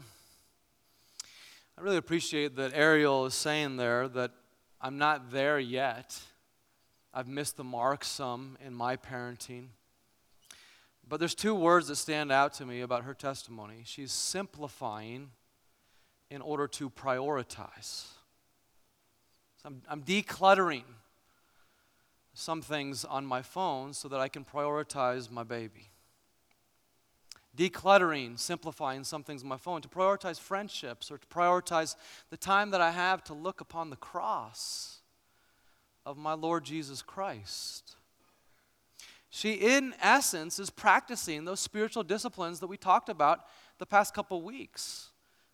I 1.79 1.81
really 1.81 1.97
appreciate 1.97 2.57
that 2.57 2.73
Ariel 2.75 3.25
is 3.25 3.33
saying 3.33 3.79
there 3.79 4.07
that 4.09 4.33
I'm 4.83 4.99
not 4.99 5.31
there 5.31 5.59
yet. 5.59 6.21
I've 7.15 7.27
missed 7.27 7.57
the 7.57 7.65
mark 7.65 8.05
some 8.05 8.59
in 8.63 8.75
my 8.75 8.99
parenting. 8.99 9.69
But 11.11 11.19
there's 11.19 11.35
two 11.35 11.57
words 11.57 11.89
that 11.89 11.97
stand 11.97 12.31
out 12.31 12.53
to 12.55 12.65
me 12.65 12.83
about 12.83 13.03
her 13.03 13.15
testimony. 13.15 13.83
She's 13.85 14.13
simplifying 14.13 15.31
in 16.31 16.41
order 16.41 16.69
to 16.69 16.89
prioritize. 16.89 18.07
So 19.57 19.65
I'm, 19.65 19.83
I'm 19.89 20.03
decluttering 20.03 20.85
some 22.33 22.63
things 22.63 23.05
on 23.05 23.27
my 23.27 23.43
phone 23.43 23.93
so 23.93 24.07
that 24.07 24.21
I 24.21 24.29
can 24.29 24.45
prioritize 24.45 25.33
my 25.33 25.43
baby. 25.43 25.91
Decluttering, 27.57 28.39
simplifying 28.39 29.03
some 29.03 29.25
things 29.25 29.43
on 29.43 29.49
my 29.49 29.57
phone 29.57 29.83
to 29.83 29.89
prioritize 29.89 30.39
friendships 30.39 31.11
or 31.11 31.19
to 31.19 31.27
prioritize 31.27 31.97
the 32.31 32.37
time 32.37 32.71
that 32.71 32.81
I 32.81 32.93
have 32.93 33.25
to 33.25 33.35
look 33.35 33.61
upon 33.61 33.91
the 33.91 33.97
cross 33.97 35.01
of 36.07 36.17
my 36.17 36.35
Lord 36.35 36.63
Jesus 36.63 37.03
Christ. 37.03 37.97
She, 39.31 39.53
in 39.53 39.95
essence, 40.03 40.59
is 40.59 40.71
practicing 40.71 41.45
those 41.45 41.61
spiritual 41.61 42.03
disciplines 42.03 42.59
that 42.61 42.67
we 42.67 42.77
talked 42.77 43.09
about 43.09 43.47
the 43.79 43.87
past 43.87 44.13
couple 44.13 44.43
weeks. 44.43 45.11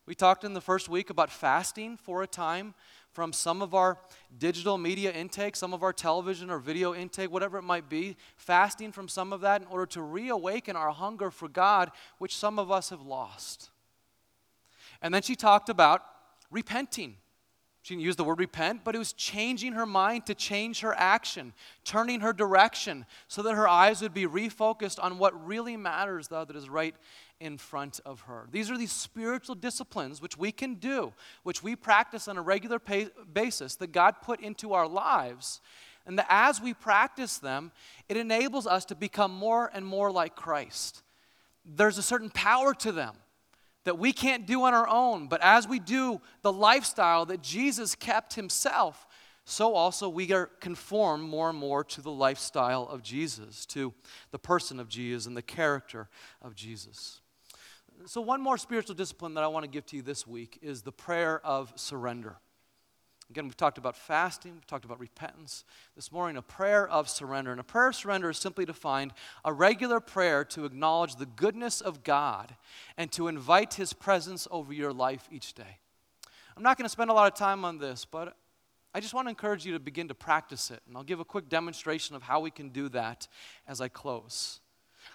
We 0.07 0.15
talked 0.15 0.45
in 0.45 0.55
the 0.55 0.61
first 0.61 0.89
week 0.89 1.11
about 1.11 1.31
fasting 1.31 1.99
for 1.99 2.23
a 2.23 2.27
time 2.27 2.75
from 3.13 3.33
some 3.33 3.61
of 3.61 3.75
our 3.75 3.99
digital 4.39 4.79
media 4.79 5.13
intake, 5.13 5.57
some 5.57 5.75
of 5.75 5.83
our 5.83 5.93
television 5.93 6.51
or 6.51 6.59
video 6.59 6.95
intake, 6.95 7.31
whatever 7.31 7.59
it 7.59 7.63
might 7.63 7.89
be, 7.89 8.17
fasting 8.37 8.93
from 8.93 9.09
some 9.09 9.33
of 9.33 9.43
that 9.43 9.63
in 9.63 9.69
order 9.69 9.87
to 9.87 10.03
reawaken 10.03 10.75
our 10.77 10.91
hunger 10.91 11.31
for 11.31 11.49
God, 11.49 11.91
which 12.19 12.37
some 12.37 12.59
of 12.59 12.71
us 12.71 12.91
have 12.91 13.03
lost. 13.03 13.71
And 15.03 15.13
then 15.13 15.23
she 15.23 15.35
talked 15.35 15.69
about 15.69 16.03
repenting 16.51 17.17
she 17.87 17.95
didn't 17.95 18.05
use 18.05 18.17
the 18.17 18.25
word 18.25 18.41
repent, 18.41 18.81
but 18.83 18.97
it 18.97 18.99
was 18.99 19.13
changing 19.13 19.75
her 19.75 19.87
mind 19.87 20.27
to 20.27 20.35
change 20.35 20.81
her 20.81 20.93
action, 20.99 21.53
turning 21.85 22.19
her 22.19 22.33
direction 22.33 23.07
so 23.29 23.43
that 23.43 23.55
her 23.55 23.69
eyes 23.69 24.03
would 24.03 24.13
be 24.13 24.27
refocused 24.27 24.99
on 25.01 25.19
what 25.19 25.47
really 25.47 25.77
matters, 25.77 26.27
though, 26.27 26.45
that 26.45 26.57
is 26.57 26.69
right 26.69 26.97
in 27.39 27.57
front 27.57 28.01
of 28.05 28.23
her. 28.23 28.49
These 28.51 28.73
are 28.73 28.77
these 28.77 28.91
spiritual 28.91 29.55
disciplines 29.55 30.21
which 30.21 30.37
we 30.37 30.51
can 30.51 30.75
do, 30.75 31.13
which 31.45 31.63
we 31.63 31.77
practice 31.77 32.27
on 32.27 32.37
a 32.37 32.43
regular 32.43 32.81
pay- 32.81 33.11
basis 33.33 33.77
that 33.77 33.93
God 33.93 34.17
put 34.21 34.41
into 34.41 34.73
our 34.73 34.89
lives. 34.89 35.61
And 36.07 36.19
that 36.19 36.27
as 36.29 36.61
we 36.61 36.75
practice 36.75 37.39
them, 37.39 37.71
it 38.09 38.17
enables 38.17 38.67
us 38.67 38.85
to 38.87 38.97
become 38.97 39.31
more 39.31 39.71
and 39.73 39.87
more 39.87 40.11
like 40.11 40.35
Christ. 40.35 41.05
There's 41.65 41.99
a 41.99 42.03
certain 42.03 42.31
power 42.31 42.75
to 42.75 42.91
them 42.91 43.15
that 43.87 43.99
we 43.99 44.13
can't 44.13 44.47
do 44.47 44.65
on 44.65 44.75
our 44.75 44.89
own. 44.89 45.29
But 45.29 45.41
as 45.43 45.67
we 45.67 45.79
do 45.79 46.21
the 46.43 46.53
lifestyle 46.53 47.25
that 47.27 47.41
Jesus 47.41 47.95
kept 47.95 48.35
himself, 48.35 49.07
so 49.45 49.75
also 49.75 50.09
we 50.09 50.33
are 50.33 50.47
conform 50.59 51.23
more 51.23 51.49
and 51.49 51.59
more 51.59 51.85
to 51.85 52.03
the 52.03 52.11
lifestyle 52.11 52.89
of 52.89 53.01
Jesus, 53.03 53.65
to 53.67 53.95
the 54.33 54.41
person 54.41 54.81
of 54.81 54.89
Jesus 54.89 55.27
and 55.27 55.37
the 55.37 55.43
character 55.43 56.09
of 56.43 56.57
Jesus. 56.57 57.21
So, 58.07 58.21
one 58.21 58.43
more 58.43 58.59
spiritual 58.59 58.97
discipline 58.97 59.35
that 59.35 59.45
I 59.45 59.47
want 59.47 59.63
to 59.65 59.71
give 59.71 59.87
to 59.87 59.97
you 59.97 60.03
this 60.03 60.27
week 60.27 60.59
is 60.63 60.83
the 60.83 60.93
prayer 60.93 61.41
of 61.47 61.73
surrender. 61.77 62.37
Again, 63.29 63.45
we've 63.45 63.57
talked 63.57 63.79
about 63.79 63.97
fasting, 63.97 64.55
we've 64.55 64.67
talked 64.67 64.85
about 64.85 65.01
repentance. 65.01 65.65
This 65.97 66.13
morning, 66.13 66.37
a 66.37 66.43
prayer 66.43 66.89
of 66.89 67.09
surrender. 67.09 67.51
And 67.51 67.61
a 67.61 67.65
prayer 67.65 67.89
of 67.89 67.97
surrender 67.97 68.31
is 68.31 68.39
simply 68.39 68.65
defined 68.65 69.13
a 69.45 69.53
regular 69.53 69.99
prayer 69.99 70.45
to 70.45 70.65
acknowledge 70.65 71.17
the 71.17 71.27
goodness 71.27 71.81
of 71.81 72.05
God 72.05 72.55
and 72.97 73.11
to 73.13 73.27
invite 73.27 73.75
His 73.75 73.93
presence 73.93 74.47
over 74.51 74.73
your 74.73 74.93
life 74.93 75.29
each 75.33 75.55
day. 75.55 75.79
I'm 76.57 76.63
not 76.63 76.79
going 76.79 76.85
to 76.85 76.91
spend 76.91 77.11
a 77.11 77.15
lot 77.15 77.31
of 77.31 77.37
time 77.37 77.65
on 77.65 77.79
this, 77.79 78.05
but 78.05 78.37
I 78.95 79.01
just 79.01 79.13
want 79.13 79.27
to 79.27 79.31
encourage 79.31 79.67
you 79.67 79.73
to 79.73 79.81
begin 79.81 80.09
to 80.09 80.15
practice 80.15 80.71
it. 80.71 80.81
And 80.87 80.97
I'll 80.97 81.03
give 81.03 81.21
a 81.21 81.25
quick 81.25 81.49
demonstration 81.49 82.15
of 82.15 82.23
how 82.23 82.41
we 82.41 82.51
can 82.51 82.69
do 82.69 82.89
that 82.91 83.27
as 83.67 83.81
I 83.81 83.89
close. 83.89 84.61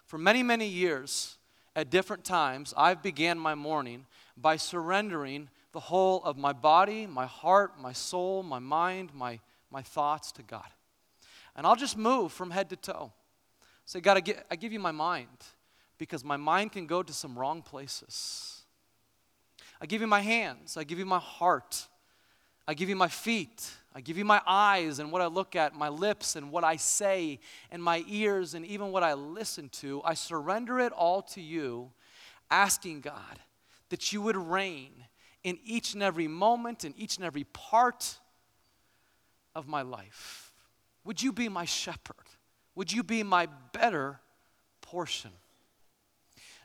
For 0.05 0.17
many, 0.17 0.43
many 0.43 0.67
years, 0.67 1.37
at 1.75 1.89
different 1.89 2.25
times, 2.25 2.73
I've 2.75 3.01
began 3.01 3.39
my 3.39 3.55
morning 3.55 4.05
by 4.37 4.57
surrendering 4.57 5.49
the 5.71 5.79
whole 5.79 6.23
of 6.23 6.37
my 6.37 6.53
body, 6.53 7.07
my 7.07 7.25
heart, 7.25 7.79
my 7.79 7.93
soul, 7.93 8.43
my 8.43 8.59
mind, 8.59 9.13
my, 9.13 9.39
my 9.69 9.81
thoughts 9.81 10.31
to 10.33 10.43
God. 10.43 10.67
And 11.55 11.65
I'll 11.65 11.75
just 11.75 11.97
move 11.97 12.31
from 12.31 12.51
head 12.51 12.69
to 12.69 12.75
toe. 12.75 13.11
Say, 13.85 13.99
God, 13.99 14.17
I, 14.17 14.21
get, 14.21 14.45
I 14.49 14.55
give 14.55 14.73
you 14.73 14.79
my 14.79 14.91
mind 14.91 15.27
because 15.97 16.23
my 16.23 16.37
mind 16.37 16.71
can 16.71 16.87
go 16.87 17.03
to 17.03 17.13
some 17.13 17.37
wrong 17.37 17.61
places. 17.61 18.61
I 19.81 19.85
give 19.85 20.01
you 20.01 20.07
my 20.07 20.21
hands. 20.21 20.77
I 20.77 20.83
give 20.83 20.99
you 20.99 21.05
my 21.05 21.19
heart. 21.19 21.87
I 22.67 22.73
give 22.73 22.89
you 22.89 22.95
my 22.95 23.07
feet. 23.07 23.69
I 23.93 24.01
give 24.01 24.17
you 24.17 24.23
my 24.23 24.41
eyes 24.47 24.99
and 24.99 25.11
what 25.11 25.21
I 25.21 25.25
look 25.25 25.55
at, 25.55 25.75
my 25.75 25.89
lips 25.89 26.35
and 26.35 26.51
what 26.51 26.63
I 26.63 26.77
say, 26.77 27.39
and 27.71 27.83
my 27.83 28.05
ears 28.07 28.53
and 28.53 28.65
even 28.65 28.91
what 28.91 29.03
I 29.03 29.13
listen 29.13 29.69
to. 29.69 30.01
I 30.05 30.13
surrender 30.13 30.79
it 30.79 30.93
all 30.93 31.21
to 31.23 31.41
you, 31.41 31.91
asking 32.49 33.01
God 33.01 33.39
that 33.89 34.13
you 34.13 34.21
would 34.21 34.37
reign 34.37 34.91
in 35.43 35.57
each 35.63 35.93
and 35.93 36.03
every 36.03 36.27
moment, 36.27 36.83
in 36.83 36.93
each 36.97 37.17
and 37.17 37.25
every 37.25 37.45
part 37.45 38.19
of 39.55 39.67
my 39.67 39.81
life? 39.81 40.53
Would 41.03 41.21
you 41.21 41.31
be 41.31 41.49
my 41.49 41.65
shepherd? 41.65 42.15
Would 42.75 42.91
you 42.91 43.03
be 43.03 43.23
my 43.23 43.47
better 43.73 44.19
portion? 44.81 45.31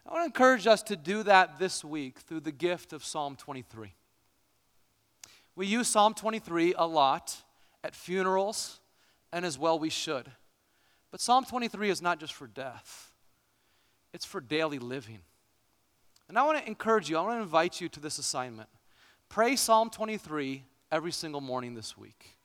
I 0.06 0.12
want 0.12 0.22
to 0.22 0.26
encourage 0.26 0.66
us 0.66 0.82
to 0.84 0.96
do 0.96 1.22
that 1.24 1.58
this 1.58 1.84
week 1.84 2.20
through 2.20 2.40
the 2.40 2.52
gift 2.52 2.92
of 2.92 3.04
Psalm 3.04 3.34
23. 3.34 3.92
We 5.56 5.66
use 5.66 5.88
Psalm 5.88 6.14
23 6.14 6.74
a 6.76 6.86
lot 6.86 7.36
at 7.82 7.94
funerals, 7.94 8.78
and 9.32 9.44
as 9.44 9.58
well 9.58 9.78
we 9.78 9.90
should. 9.90 10.30
But 11.10 11.20
Psalm 11.20 11.44
23 11.44 11.90
is 11.90 12.02
not 12.02 12.20
just 12.20 12.34
for 12.34 12.46
death, 12.46 13.12
it's 14.12 14.24
for 14.24 14.40
daily 14.40 14.78
living. 14.78 15.20
And 16.28 16.38
I 16.38 16.42
want 16.44 16.58
to 16.58 16.66
encourage 16.66 17.08
you, 17.08 17.16
I 17.16 17.22
want 17.22 17.38
to 17.38 17.42
invite 17.42 17.80
you 17.80 17.88
to 17.90 18.00
this 18.00 18.18
assignment. 18.18 18.68
Pray 19.28 19.56
Psalm 19.56 19.90
23 19.90 20.64
every 20.90 21.12
single 21.12 21.40
morning 21.40 21.74
this 21.74 21.96
week. 21.96 22.36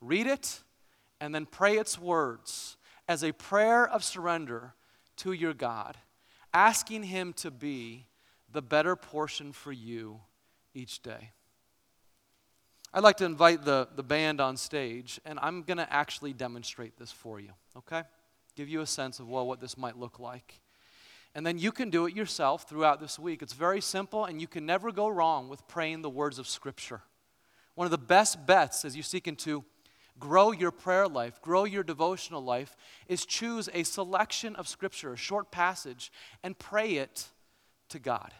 Read 0.00 0.26
it 0.26 0.62
and 1.20 1.34
then 1.34 1.46
pray 1.46 1.76
its 1.78 1.98
words 1.98 2.76
as 3.08 3.24
a 3.24 3.32
prayer 3.32 3.88
of 3.88 4.04
surrender 4.04 4.74
to 5.16 5.32
your 5.32 5.54
God, 5.54 5.96
asking 6.52 7.04
Him 7.04 7.32
to 7.34 7.50
be 7.50 8.06
the 8.52 8.62
better 8.62 8.96
portion 8.96 9.52
for 9.52 9.72
you 9.72 10.20
each 10.74 11.02
day. 11.02 11.30
I'd 12.92 13.02
like 13.02 13.16
to 13.18 13.24
invite 13.24 13.64
the, 13.64 13.88
the 13.96 14.02
band 14.02 14.40
on 14.40 14.56
stage, 14.56 15.20
and 15.24 15.38
I'm 15.42 15.62
going 15.62 15.76
to 15.76 15.92
actually 15.92 16.32
demonstrate 16.32 16.96
this 16.96 17.12
for 17.12 17.38
you, 17.38 17.50
okay? 17.76 18.02
Give 18.56 18.68
you 18.68 18.80
a 18.80 18.86
sense 18.86 19.20
of 19.20 19.28
well, 19.28 19.46
what 19.46 19.60
this 19.60 19.76
might 19.76 19.98
look 19.98 20.18
like. 20.18 20.60
And 21.34 21.46
then 21.46 21.58
you 21.58 21.72
can 21.72 21.90
do 21.90 22.06
it 22.06 22.16
yourself 22.16 22.68
throughout 22.68 23.00
this 23.00 23.18
week. 23.18 23.42
It's 23.42 23.52
very 23.52 23.80
simple, 23.80 24.24
and 24.24 24.40
you 24.40 24.46
can 24.46 24.66
never 24.66 24.90
go 24.90 25.08
wrong 25.08 25.48
with 25.48 25.66
praying 25.68 26.02
the 26.02 26.10
words 26.10 26.38
of 26.38 26.48
Scripture. 26.48 27.02
One 27.74 27.84
of 27.84 27.90
the 27.90 27.98
best 27.98 28.46
bets 28.46 28.84
as 28.84 28.96
you 28.96 29.02
seek 29.02 29.28
into 29.28 29.64
grow 30.18 30.50
your 30.50 30.72
prayer 30.72 31.06
life, 31.06 31.40
grow 31.40 31.64
your 31.64 31.84
devotional 31.84 32.42
life, 32.42 32.76
is 33.06 33.24
choose 33.24 33.68
a 33.72 33.84
selection 33.84 34.56
of 34.56 34.66
Scripture, 34.66 35.12
a 35.12 35.16
short 35.16 35.50
passage, 35.50 36.10
and 36.42 36.58
pray 36.58 36.96
it 36.96 37.28
to 37.90 37.98
God. 37.98 38.32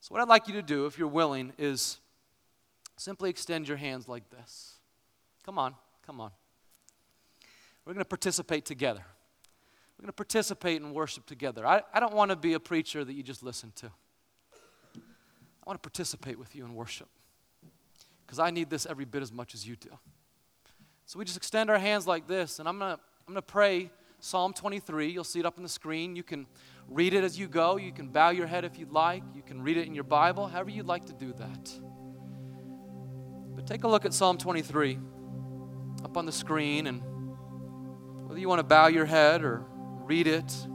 So, 0.00 0.12
what 0.12 0.20
I'd 0.20 0.28
like 0.28 0.48
you 0.48 0.54
to 0.54 0.62
do, 0.62 0.86
if 0.86 0.98
you're 0.98 1.08
willing, 1.08 1.52
is 1.58 1.98
simply 2.96 3.30
extend 3.30 3.68
your 3.68 3.76
hands 3.76 4.08
like 4.08 4.28
this. 4.30 4.74
Come 5.44 5.58
on, 5.58 5.74
come 6.06 6.20
on. 6.20 6.30
We're 7.84 7.94
going 7.94 8.04
to 8.04 8.08
participate 8.08 8.64
together. 8.64 9.04
We're 9.98 10.02
going 10.02 10.08
to 10.08 10.12
participate 10.12 10.80
in 10.80 10.94
worship 10.94 11.26
together. 11.26 11.66
I, 11.66 11.82
I 11.92 11.98
don't 11.98 12.14
want 12.14 12.30
to 12.30 12.36
be 12.36 12.52
a 12.52 12.60
preacher 12.60 13.04
that 13.04 13.12
you 13.12 13.24
just 13.24 13.42
listen 13.42 13.72
to. 13.76 13.86
I 14.96 15.00
want 15.66 15.82
to 15.82 15.86
participate 15.86 16.38
with 16.38 16.54
you 16.54 16.64
in 16.64 16.74
worship 16.74 17.08
because 18.24 18.38
I 18.38 18.50
need 18.50 18.70
this 18.70 18.86
every 18.86 19.04
bit 19.04 19.22
as 19.22 19.32
much 19.32 19.54
as 19.54 19.66
you 19.66 19.74
do. 19.74 19.90
So 21.06 21.18
we 21.18 21.24
just 21.24 21.36
extend 21.36 21.68
our 21.68 21.78
hands 21.78 22.06
like 22.06 22.28
this, 22.28 22.60
and 22.60 22.68
I'm 22.68 22.78
going 22.78 22.96
to 22.96 23.00
I'm 23.26 23.34
going 23.34 23.42
to 23.42 23.42
pray 23.42 23.90
Psalm 24.20 24.52
23. 24.52 25.10
You'll 25.10 25.24
see 25.24 25.40
it 25.40 25.46
up 25.46 25.58
on 25.58 25.62
the 25.62 25.68
screen. 25.68 26.14
You 26.14 26.22
can 26.22 26.46
read 26.88 27.12
it 27.12 27.24
as 27.24 27.38
you 27.38 27.48
go. 27.48 27.76
You 27.76 27.92
can 27.92 28.08
bow 28.08 28.30
your 28.30 28.46
head 28.46 28.64
if 28.64 28.78
you'd 28.78 28.92
like. 28.92 29.22
You 29.34 29.42
can 29.42 29.60
read 29.60 29.76
it 29.76 29.86
in 29.86 29.94
your 29.94 30.04
Bible, 30.04 30.46
however 30.46 30.70
you'd 30.70 30.86
like 30.86 31.06
to 31.06 31.12
do 31.12 31.32
that. 31.34 31.80
But 33.54 33.66
take 33.66 33.84
a 33.84 33.88
look 33.88 34.04
at 34.04 34.14
Psalm 34.14 34.38
23 34.38 34.98
up 36.04 36.16
on 36.16 36.24
the 36.24 36.32
screen, 36.32 36.86
and 36.86 37.02
whether 38.28 38.38
you 38.38 38.48
want 38.48 38.60
to 38.60 38.64
bow 38.64 38.86
your 38.86 39.04
head 39.04 39.42
or 39.42 39.64
read 40.08 40.26
it, 40.26 40.66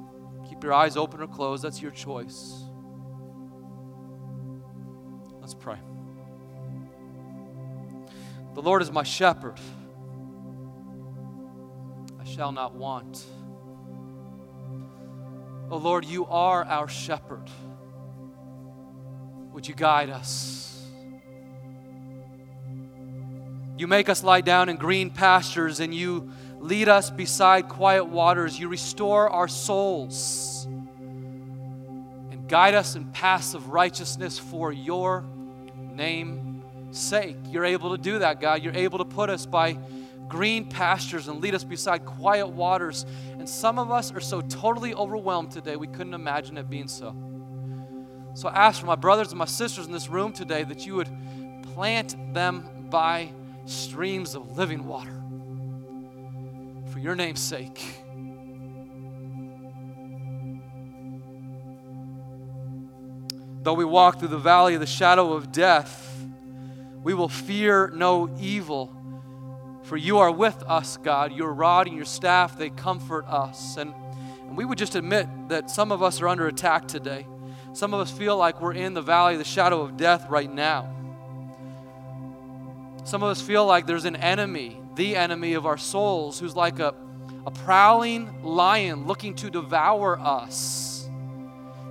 keep 0.48 0.64
your 0.64 0.74
eyes 0.74 0.96
open 0.96 1.20
or 1.20 1.28
closed, 1.28 1.64
that's 1.64 1.82
your 1.82 1.90
choice. 1.90 2.64
Let's 5.42 5.56
pray. 5.56 5.78
The 8.54 8.62
Lord 8.62 8.84
is 8.84 8.92
my 8.92 9.02
shepherd 9.02 9.60
I 12.22 12.24
shall 12.26 12.52
not 12.52 12.76
want. 12.76 13.26
Oh 15.72 15.78
Lord, 15.78 16.06
you 16.06 16.28
are 16.28 16.64
our 16.64 16.88
shepherd. 16.88 17.50
Would 19.54 19.68
you 19.68 19.74
guide 19.74 20.12
us? 20.12 20.88
You 23.78 23.88
make 23.88 24.08
us 24.08 24.24
lie 24.24 24.42
down 24.42 24.70
in 24.70 24.78
green 24.78 25.10
pastures 25.10 25.80
and 25.80 25.94
you 25.94 26.32
lead 26.64 26.88
us 26.88 27.10
beside 27.10 27.68
quiet 27.68 28.06
waters. 28.06 28.58
You 28.58 28.70
restore 28.70 29.30
our 29.30 29.50
souls 29.50 30.66
and 30.66 32.48
guide 32.48 32.74
us 32.74 32.96
in 32.96 33.12
paths 33.12 33.54
of 33.54 33.68
righteousness 33.70 34.40
for 34.40 34.72
your 34.72 35.26
name's 35.94 36.64
sake. 36.98 37.36
You're 37.50 37.66
able 37.66 37.98
to 37.98 38.02
do 38.02 38.20
that, 38.20 38.40
God. 38.40 38.64
You're 38.64 38.76
able 38.76 39.00
to 39.00 39.06
put 39.06 39.30
us 39.30 39.46
by 39.46 39.78
green 40.30 40.70
pastures 40.70 41.28
and 41.28 41.42
lead 41.42 41.54
us 41.54 41.66
beside 41.66 42.06
quiet 42.06 42.48
waters. 42.48 43.06
And 43.38 43.48
some 43.48 43.78
of 43.78 43.92
us 43.92 44.14
are 44.14 44.22
so 44.22 44.40
totally 44.40 44.94
overwhelmed 44.94 45.52
today, 45.52 45.76
we 45.76 45.88
couldn't 45.88 46.14
imagine 46.14 46.58
it 46.58 46.70
being 46.70 46.88
so. 46.88 47.14
So 48.36 48.48
I 48.48 48.68
ask 48.68 48.80
for 48.80 48.88
my 48.88 48.96
brothers 48.96 49.30
and 49.30 49.38
my 49.38 49.46
sisters 49.46 49.86
in 49.86 49.92
this 49.92 50.08
room 50.08 50.32
today 50.32 50.64
that 50.64 50.86
you 50.86 50.96
would 50.96 51.10
plant 51.74 52.16
them 52.34 52.88
by 52.90 53.34
streams 53.66 54.34
of 54.34 54.58
living 54.58 54.88
water 54.88 55.23
your 57.04 57.16
name's 57.16 57.42
sake. 57.42 57.98
Though 63.62 63.74
we 63.74 63.86
walk 63.86 64.20
through 64.20 64.30
the 64.30 64.38
valley 64.38 64.74
of 64.74 64.80
the 64.80 64.88
shadow 64.88 65.34
of 65.34 65.52
death, 65.52 66.00
we 67.04 67.14
will 67.14 67.30
fear 67.30 67.92
no 67.94 68.36
evil 68.40 68.94
for 69.84 69.98
you 69.98 70.20
are 70.20 70.32
with 70.32 70.64
us, 70.64 70.98
God. 70.98 71.34
Your 71.34 71.54
rod 71.54 71.88
and 71.88 71.96
your 71.96 72.06
staff, 72.06 72.58
they 72.58 72.70
comfort 72.70 73.26
us. 73.28 73.78
And, 73.78 73.94
and 74.48 74.58
we 74.58 74.66
would 74.66 74.78
just 74.78 74.96
admit 74.96 75.28
that 75.50 75.70
some 75.70 75.92
of 75.92 76.02
us 76.02 76.22
are 76.22 76.28
under 76.28 76.48
attack 76.48 76.88
today. 76.88 77.28
Some 77.74 77.94
of 77.94 78.00
us 78.00 78.10
feel 78.10 78.38
like 78.38 78.62
we're 78.62 78.74
in 78.74 78.94
the 78.94 79.02
valley 79.02 79.34
of 79.34 79.40
the 79.40 79.46
shadow 79.46 79.82
of 79.82 79.98
death 79.98 80.30
right 80.30 80.52
now. 80.52 80.90
Some 83.04 83.22
of 83.22 83.30
us 83.30 83.42
feel 83.42 83.66
like 83.66 83.86
there's 83.86 84.06
an 84.06 84.16
enemy, 84.16 84.80
the 84.96 85.16
enemy 85.16 85.54
of 85.54 85.66
our 85.66 85.78
souls, 85.78 86.40
who's 86.40 86.56
like 86.56 86.80
a, 86.80 86.94
a 87.46 87.52
prowling 87.52 88.44
lion 88.44 89.06
looking 89.08 89.36
to 89.36 89.50
devour 89.50 90.20
us. 90.20 91.10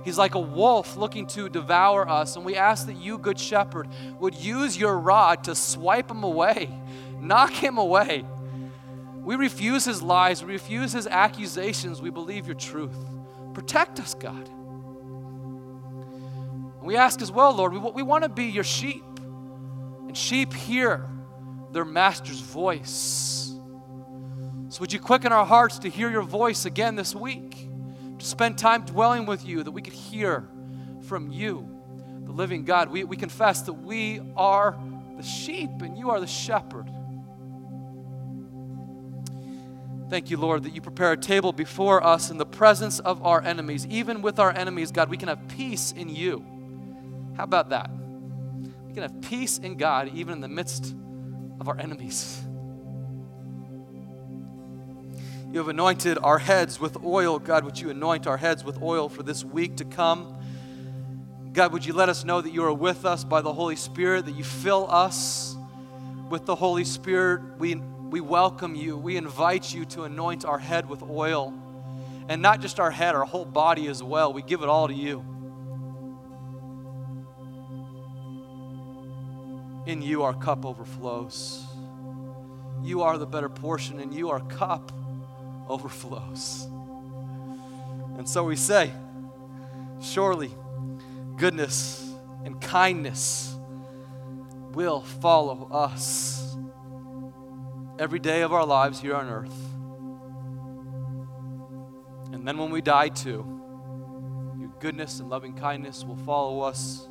He's 0.03 0.17
like 0.17 0.35
a 0.35 0.39
wolf 0.39 0.97
looking 0.97 1.27
to 1.27 1.47
devour 1.47 2.07
us. 2.09 2.35
And 2.35 2.43
we 2.43 2.55
ask 2.55 2.87
that 2.87 2.97
you, 2.97 3.17
Good 3.17 3.39
Shepherd, 3.39 3.87
would 4.19 4.35
use 4.35 4.77
your 4.77 4.99
rod 4.99 5.45
to 5.45 5.55
swipe 5.55 6.11
him 6.11 6.23
away 6.23 6.69
Knock 7.23 7.53
him 7.53 7.77
away. 7.77 8.25
We 9.23 9.37
refuse 9.37 9.85
his 9.85 10.01
lies. 10.01 10.43
We 10.43 10.51
refuse 10.51 10.91
his 10.91 11.07
accusations. 11.07 12.01
We 12.01 12.09
believe 12.09 12.45
your 12.45 12.55
truth. 12.55 12.97
Protect 13.53 13.99
us, 14.01 14.13
God. 14.13 14.49
we 16.81 16.97
ask 16.97 17.21
as 17.21 17.31
well, 17.31 17.53
Lord, 17.53 17.71
we, 17.71 17.79
we 17.79 18.03
want 18.03 18.23
to 18.23 18.29
be 18.29 18.45
your 18.45 18.65
sheep. 18.65 19.05
And 20.05 20.17
sheep 20.17 20.53
hear 20.53 21.09
their 21.73 21.85
master's 21.85 22.39
voice. 22.39 23.53
So 24.69 24.79
would 24.79 24.93
you 24.93 24.99
quicken 24.99 25.31
our 25.31 25.45
hearts 25.45 25.79
to 25.79 25.89
hear 25.89 26.09
your 26.09 26.21
voice 26.21 26.65
again 26.65 26.95
this 26.95 27.13
week? 27.13 27.67
To 28.19 28.25
spend 28.25 28.57
time 28.57 28.85
dwelling 28.85 29.25
with 29.25 29.45
you, 29.45 29.63
that 29.63 29.71
we 29.71 29.81
could 29.81 29.93
hear 29.93 30.47
from 31.07 31.29
you, 31.29 31.67
the 32.25 32.31
living 32.31 32.63
God. 32.63 32.89
We, 32.89 33.03
we 33.03 33.17
confess 33.17 33.63
that 33.63 33.73
we 33.73 34.21
are 34.37 34.79
the 35.17 35.23
sheep 35.23 35.69
and 35.81 35.97
you 35.97 36.09
are 36.11 36.19
the 36.19 36.27
shepherd. 36.27 36.89
Thank 40.09 40.29
you, 40.29 40.37
Lord, 40.37 40.63
that 40.63 40.73
you 40.73 40.81
prepare 40.81 41.13
a 41.13 41.17
table 41.17 41.51
before 41.51 42.03
us 42.03 42.29
in 42.29 42.37
the 42.37 42.45
presence 42.45 42.99
of 42.99 43.25
our 43.25 43.41
enemies. 43.41 43.87
Even 43.87 44.21
with 44.21 44.37
our 44.37 44.51
enemies, 44.51 44.91
God, 44.91 45.09
we 45.09 45.17
can 45.17 45.27
have 45.27 45.47
peace 45.47 45.91
in 45.91 46.07
you. 46.07 46.45
How 47.35 47.43
about 47.43 47.69
that? 47.69 47.89
We 48.87 48.93
can 48.93 49.01
have 49.01 49.21
peace 49.21 49.57
in 49.57 49.77
God 49.77 50.11
even 50.13 50.33
in 50.33 50.41
the 50.41 50.47
midst 50.47 50.95
of 51.59 51.67
our 51.67 51.79
enemies. 51.79 52.41
You 55.51 55.59
have 55.59 55.67
anointed 55.67 56.17
our 56.17 56.39
heads 56.39 56.79
with 56.79 57.03
oil. 57.03 57.37
God, 57.37 57.63
would 57.63 57.79
you 57.79 57.89
anoint 57.89 58.25
our 58.25 58.37
heads 58.37 58.63
with 58.63 58.81
oil 58.81 59.07
for 59.07 59.21
this 59.21 59.43
week 59.43 59.77
to 59.77 59.85
come? 59.85 60.35
God, 61.53 61.71
would 61.73 61.85
you 61.85 61.93
let 61.93 62.09
us 62.09 62.23
know 62.23 62.41
that 62.41 62.51
you 62.51 62.63
are 62.63 62.73
with 62.73 63.05
us 63.05 63.23
by 63.23 63.41
the 63.41 63.53
Holy 63.53 63.75
Spirit, 63.75 64.25
that 64.25 64.35
you 64.35 64.43
fill 64.43 64.89
us 64.89 65.55
with 66.29 66.45
the 66.45 66.55
Holy 66.55 66.83
Spirit? 66.83 67.41
We 67.59 67.75
we 68.13 68.21
welcome 68.21 68.75
you. 68.75 68.95
We 68.95 69.17
invite 69.17 69.73
you 69.73 69.85
to 69.85 70.03
anoint 70.03 70.45
our 70.45 70.59
head 70.59 70.87
with 70.87 71.01
oil. 71.01 71.51
And 72.29 72.43
not 72.43 72.61
just 72.61 72.79
our 72.79 72.91
head, 72.91 73.15
our 73.15 73.25
whole 73.25 73.43
body 73.43 73.87
as 73.87 74.03
well. 74.03 74.31
We 74.31 74.43
give 74.43 74.61
it 74.61 74.69
all 74.69 74.87
to 74.87 74.93
you. 74.93 75.25
In 79.85 80.01
you, 80.01 80.23
our 80.23 80.33
cup 80.33 80.65
overflows. 80.65 81.65
You 82.81 83.01
are 83.01 83.17
the 83.17 83.25
better 83.25 83.49
portion, 83.49 83.99
and 83.99 84.13
you, 84.13 84.29
our 84.29 84.41
cup, 84.41 84.91
overflows. 85.67 86.67
And 88.17 88.27
so 88.27 88.43
we 88.43 88.55
say, 88.55 88.91
Surely 90.01 90.51
goodness 91.37 92.13
and 92.43 92.59
kindness 92.59 93.55
will 94.73 95.01
follow 95.01 95.69
us 95.71 96.55
every 97.97 98.19
day 98.19 98.41
of 98.41 98.51
our 98.51 98.65
lives 98.65 98.99
here 98.99 99.15
on 99.15 99.29
earth. 99.29 99.55
And 102.33 102.47
then 102.47 102.57
when 102.57 102.71
we 102.71 102.81
die, 102.81 103.09
too, 103.09 103.45
your 104.59 104.69
goodness 104.79 105.19
and 105.19 105.29
loving 105.29 105.53
kindness 105.53 106.03
will 106.03 106.17
follow 106.17 106.61
us 106.61 107.07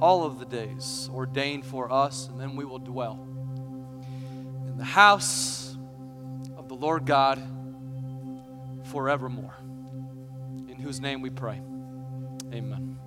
all 0.00 0.24
of 0.24 0.38
the 0.38 0.44
days 0.44 1.08
ordained 1.12 1.64
for 1.64 1.92
us, 1.92 2.28
and 2.28 2.40
then 2.40 2.56
we 2.56 2.64
will 2.64 2.78
dwell 2.78 3.26
in 4.66 4.76
the 4.76 4.84
house 4.84 5.76
of 6.56 6.68
the 6.68 6.74
Lord 6.74 7.06
God 7.06 7.42
forevermore. 8.84 9.54
In 10.68 10.76
whose 10.78 11.00
name 11.00 11.22
we 11.22 11.30
pray. 11.30 11.60
Amen. 12.52 12.98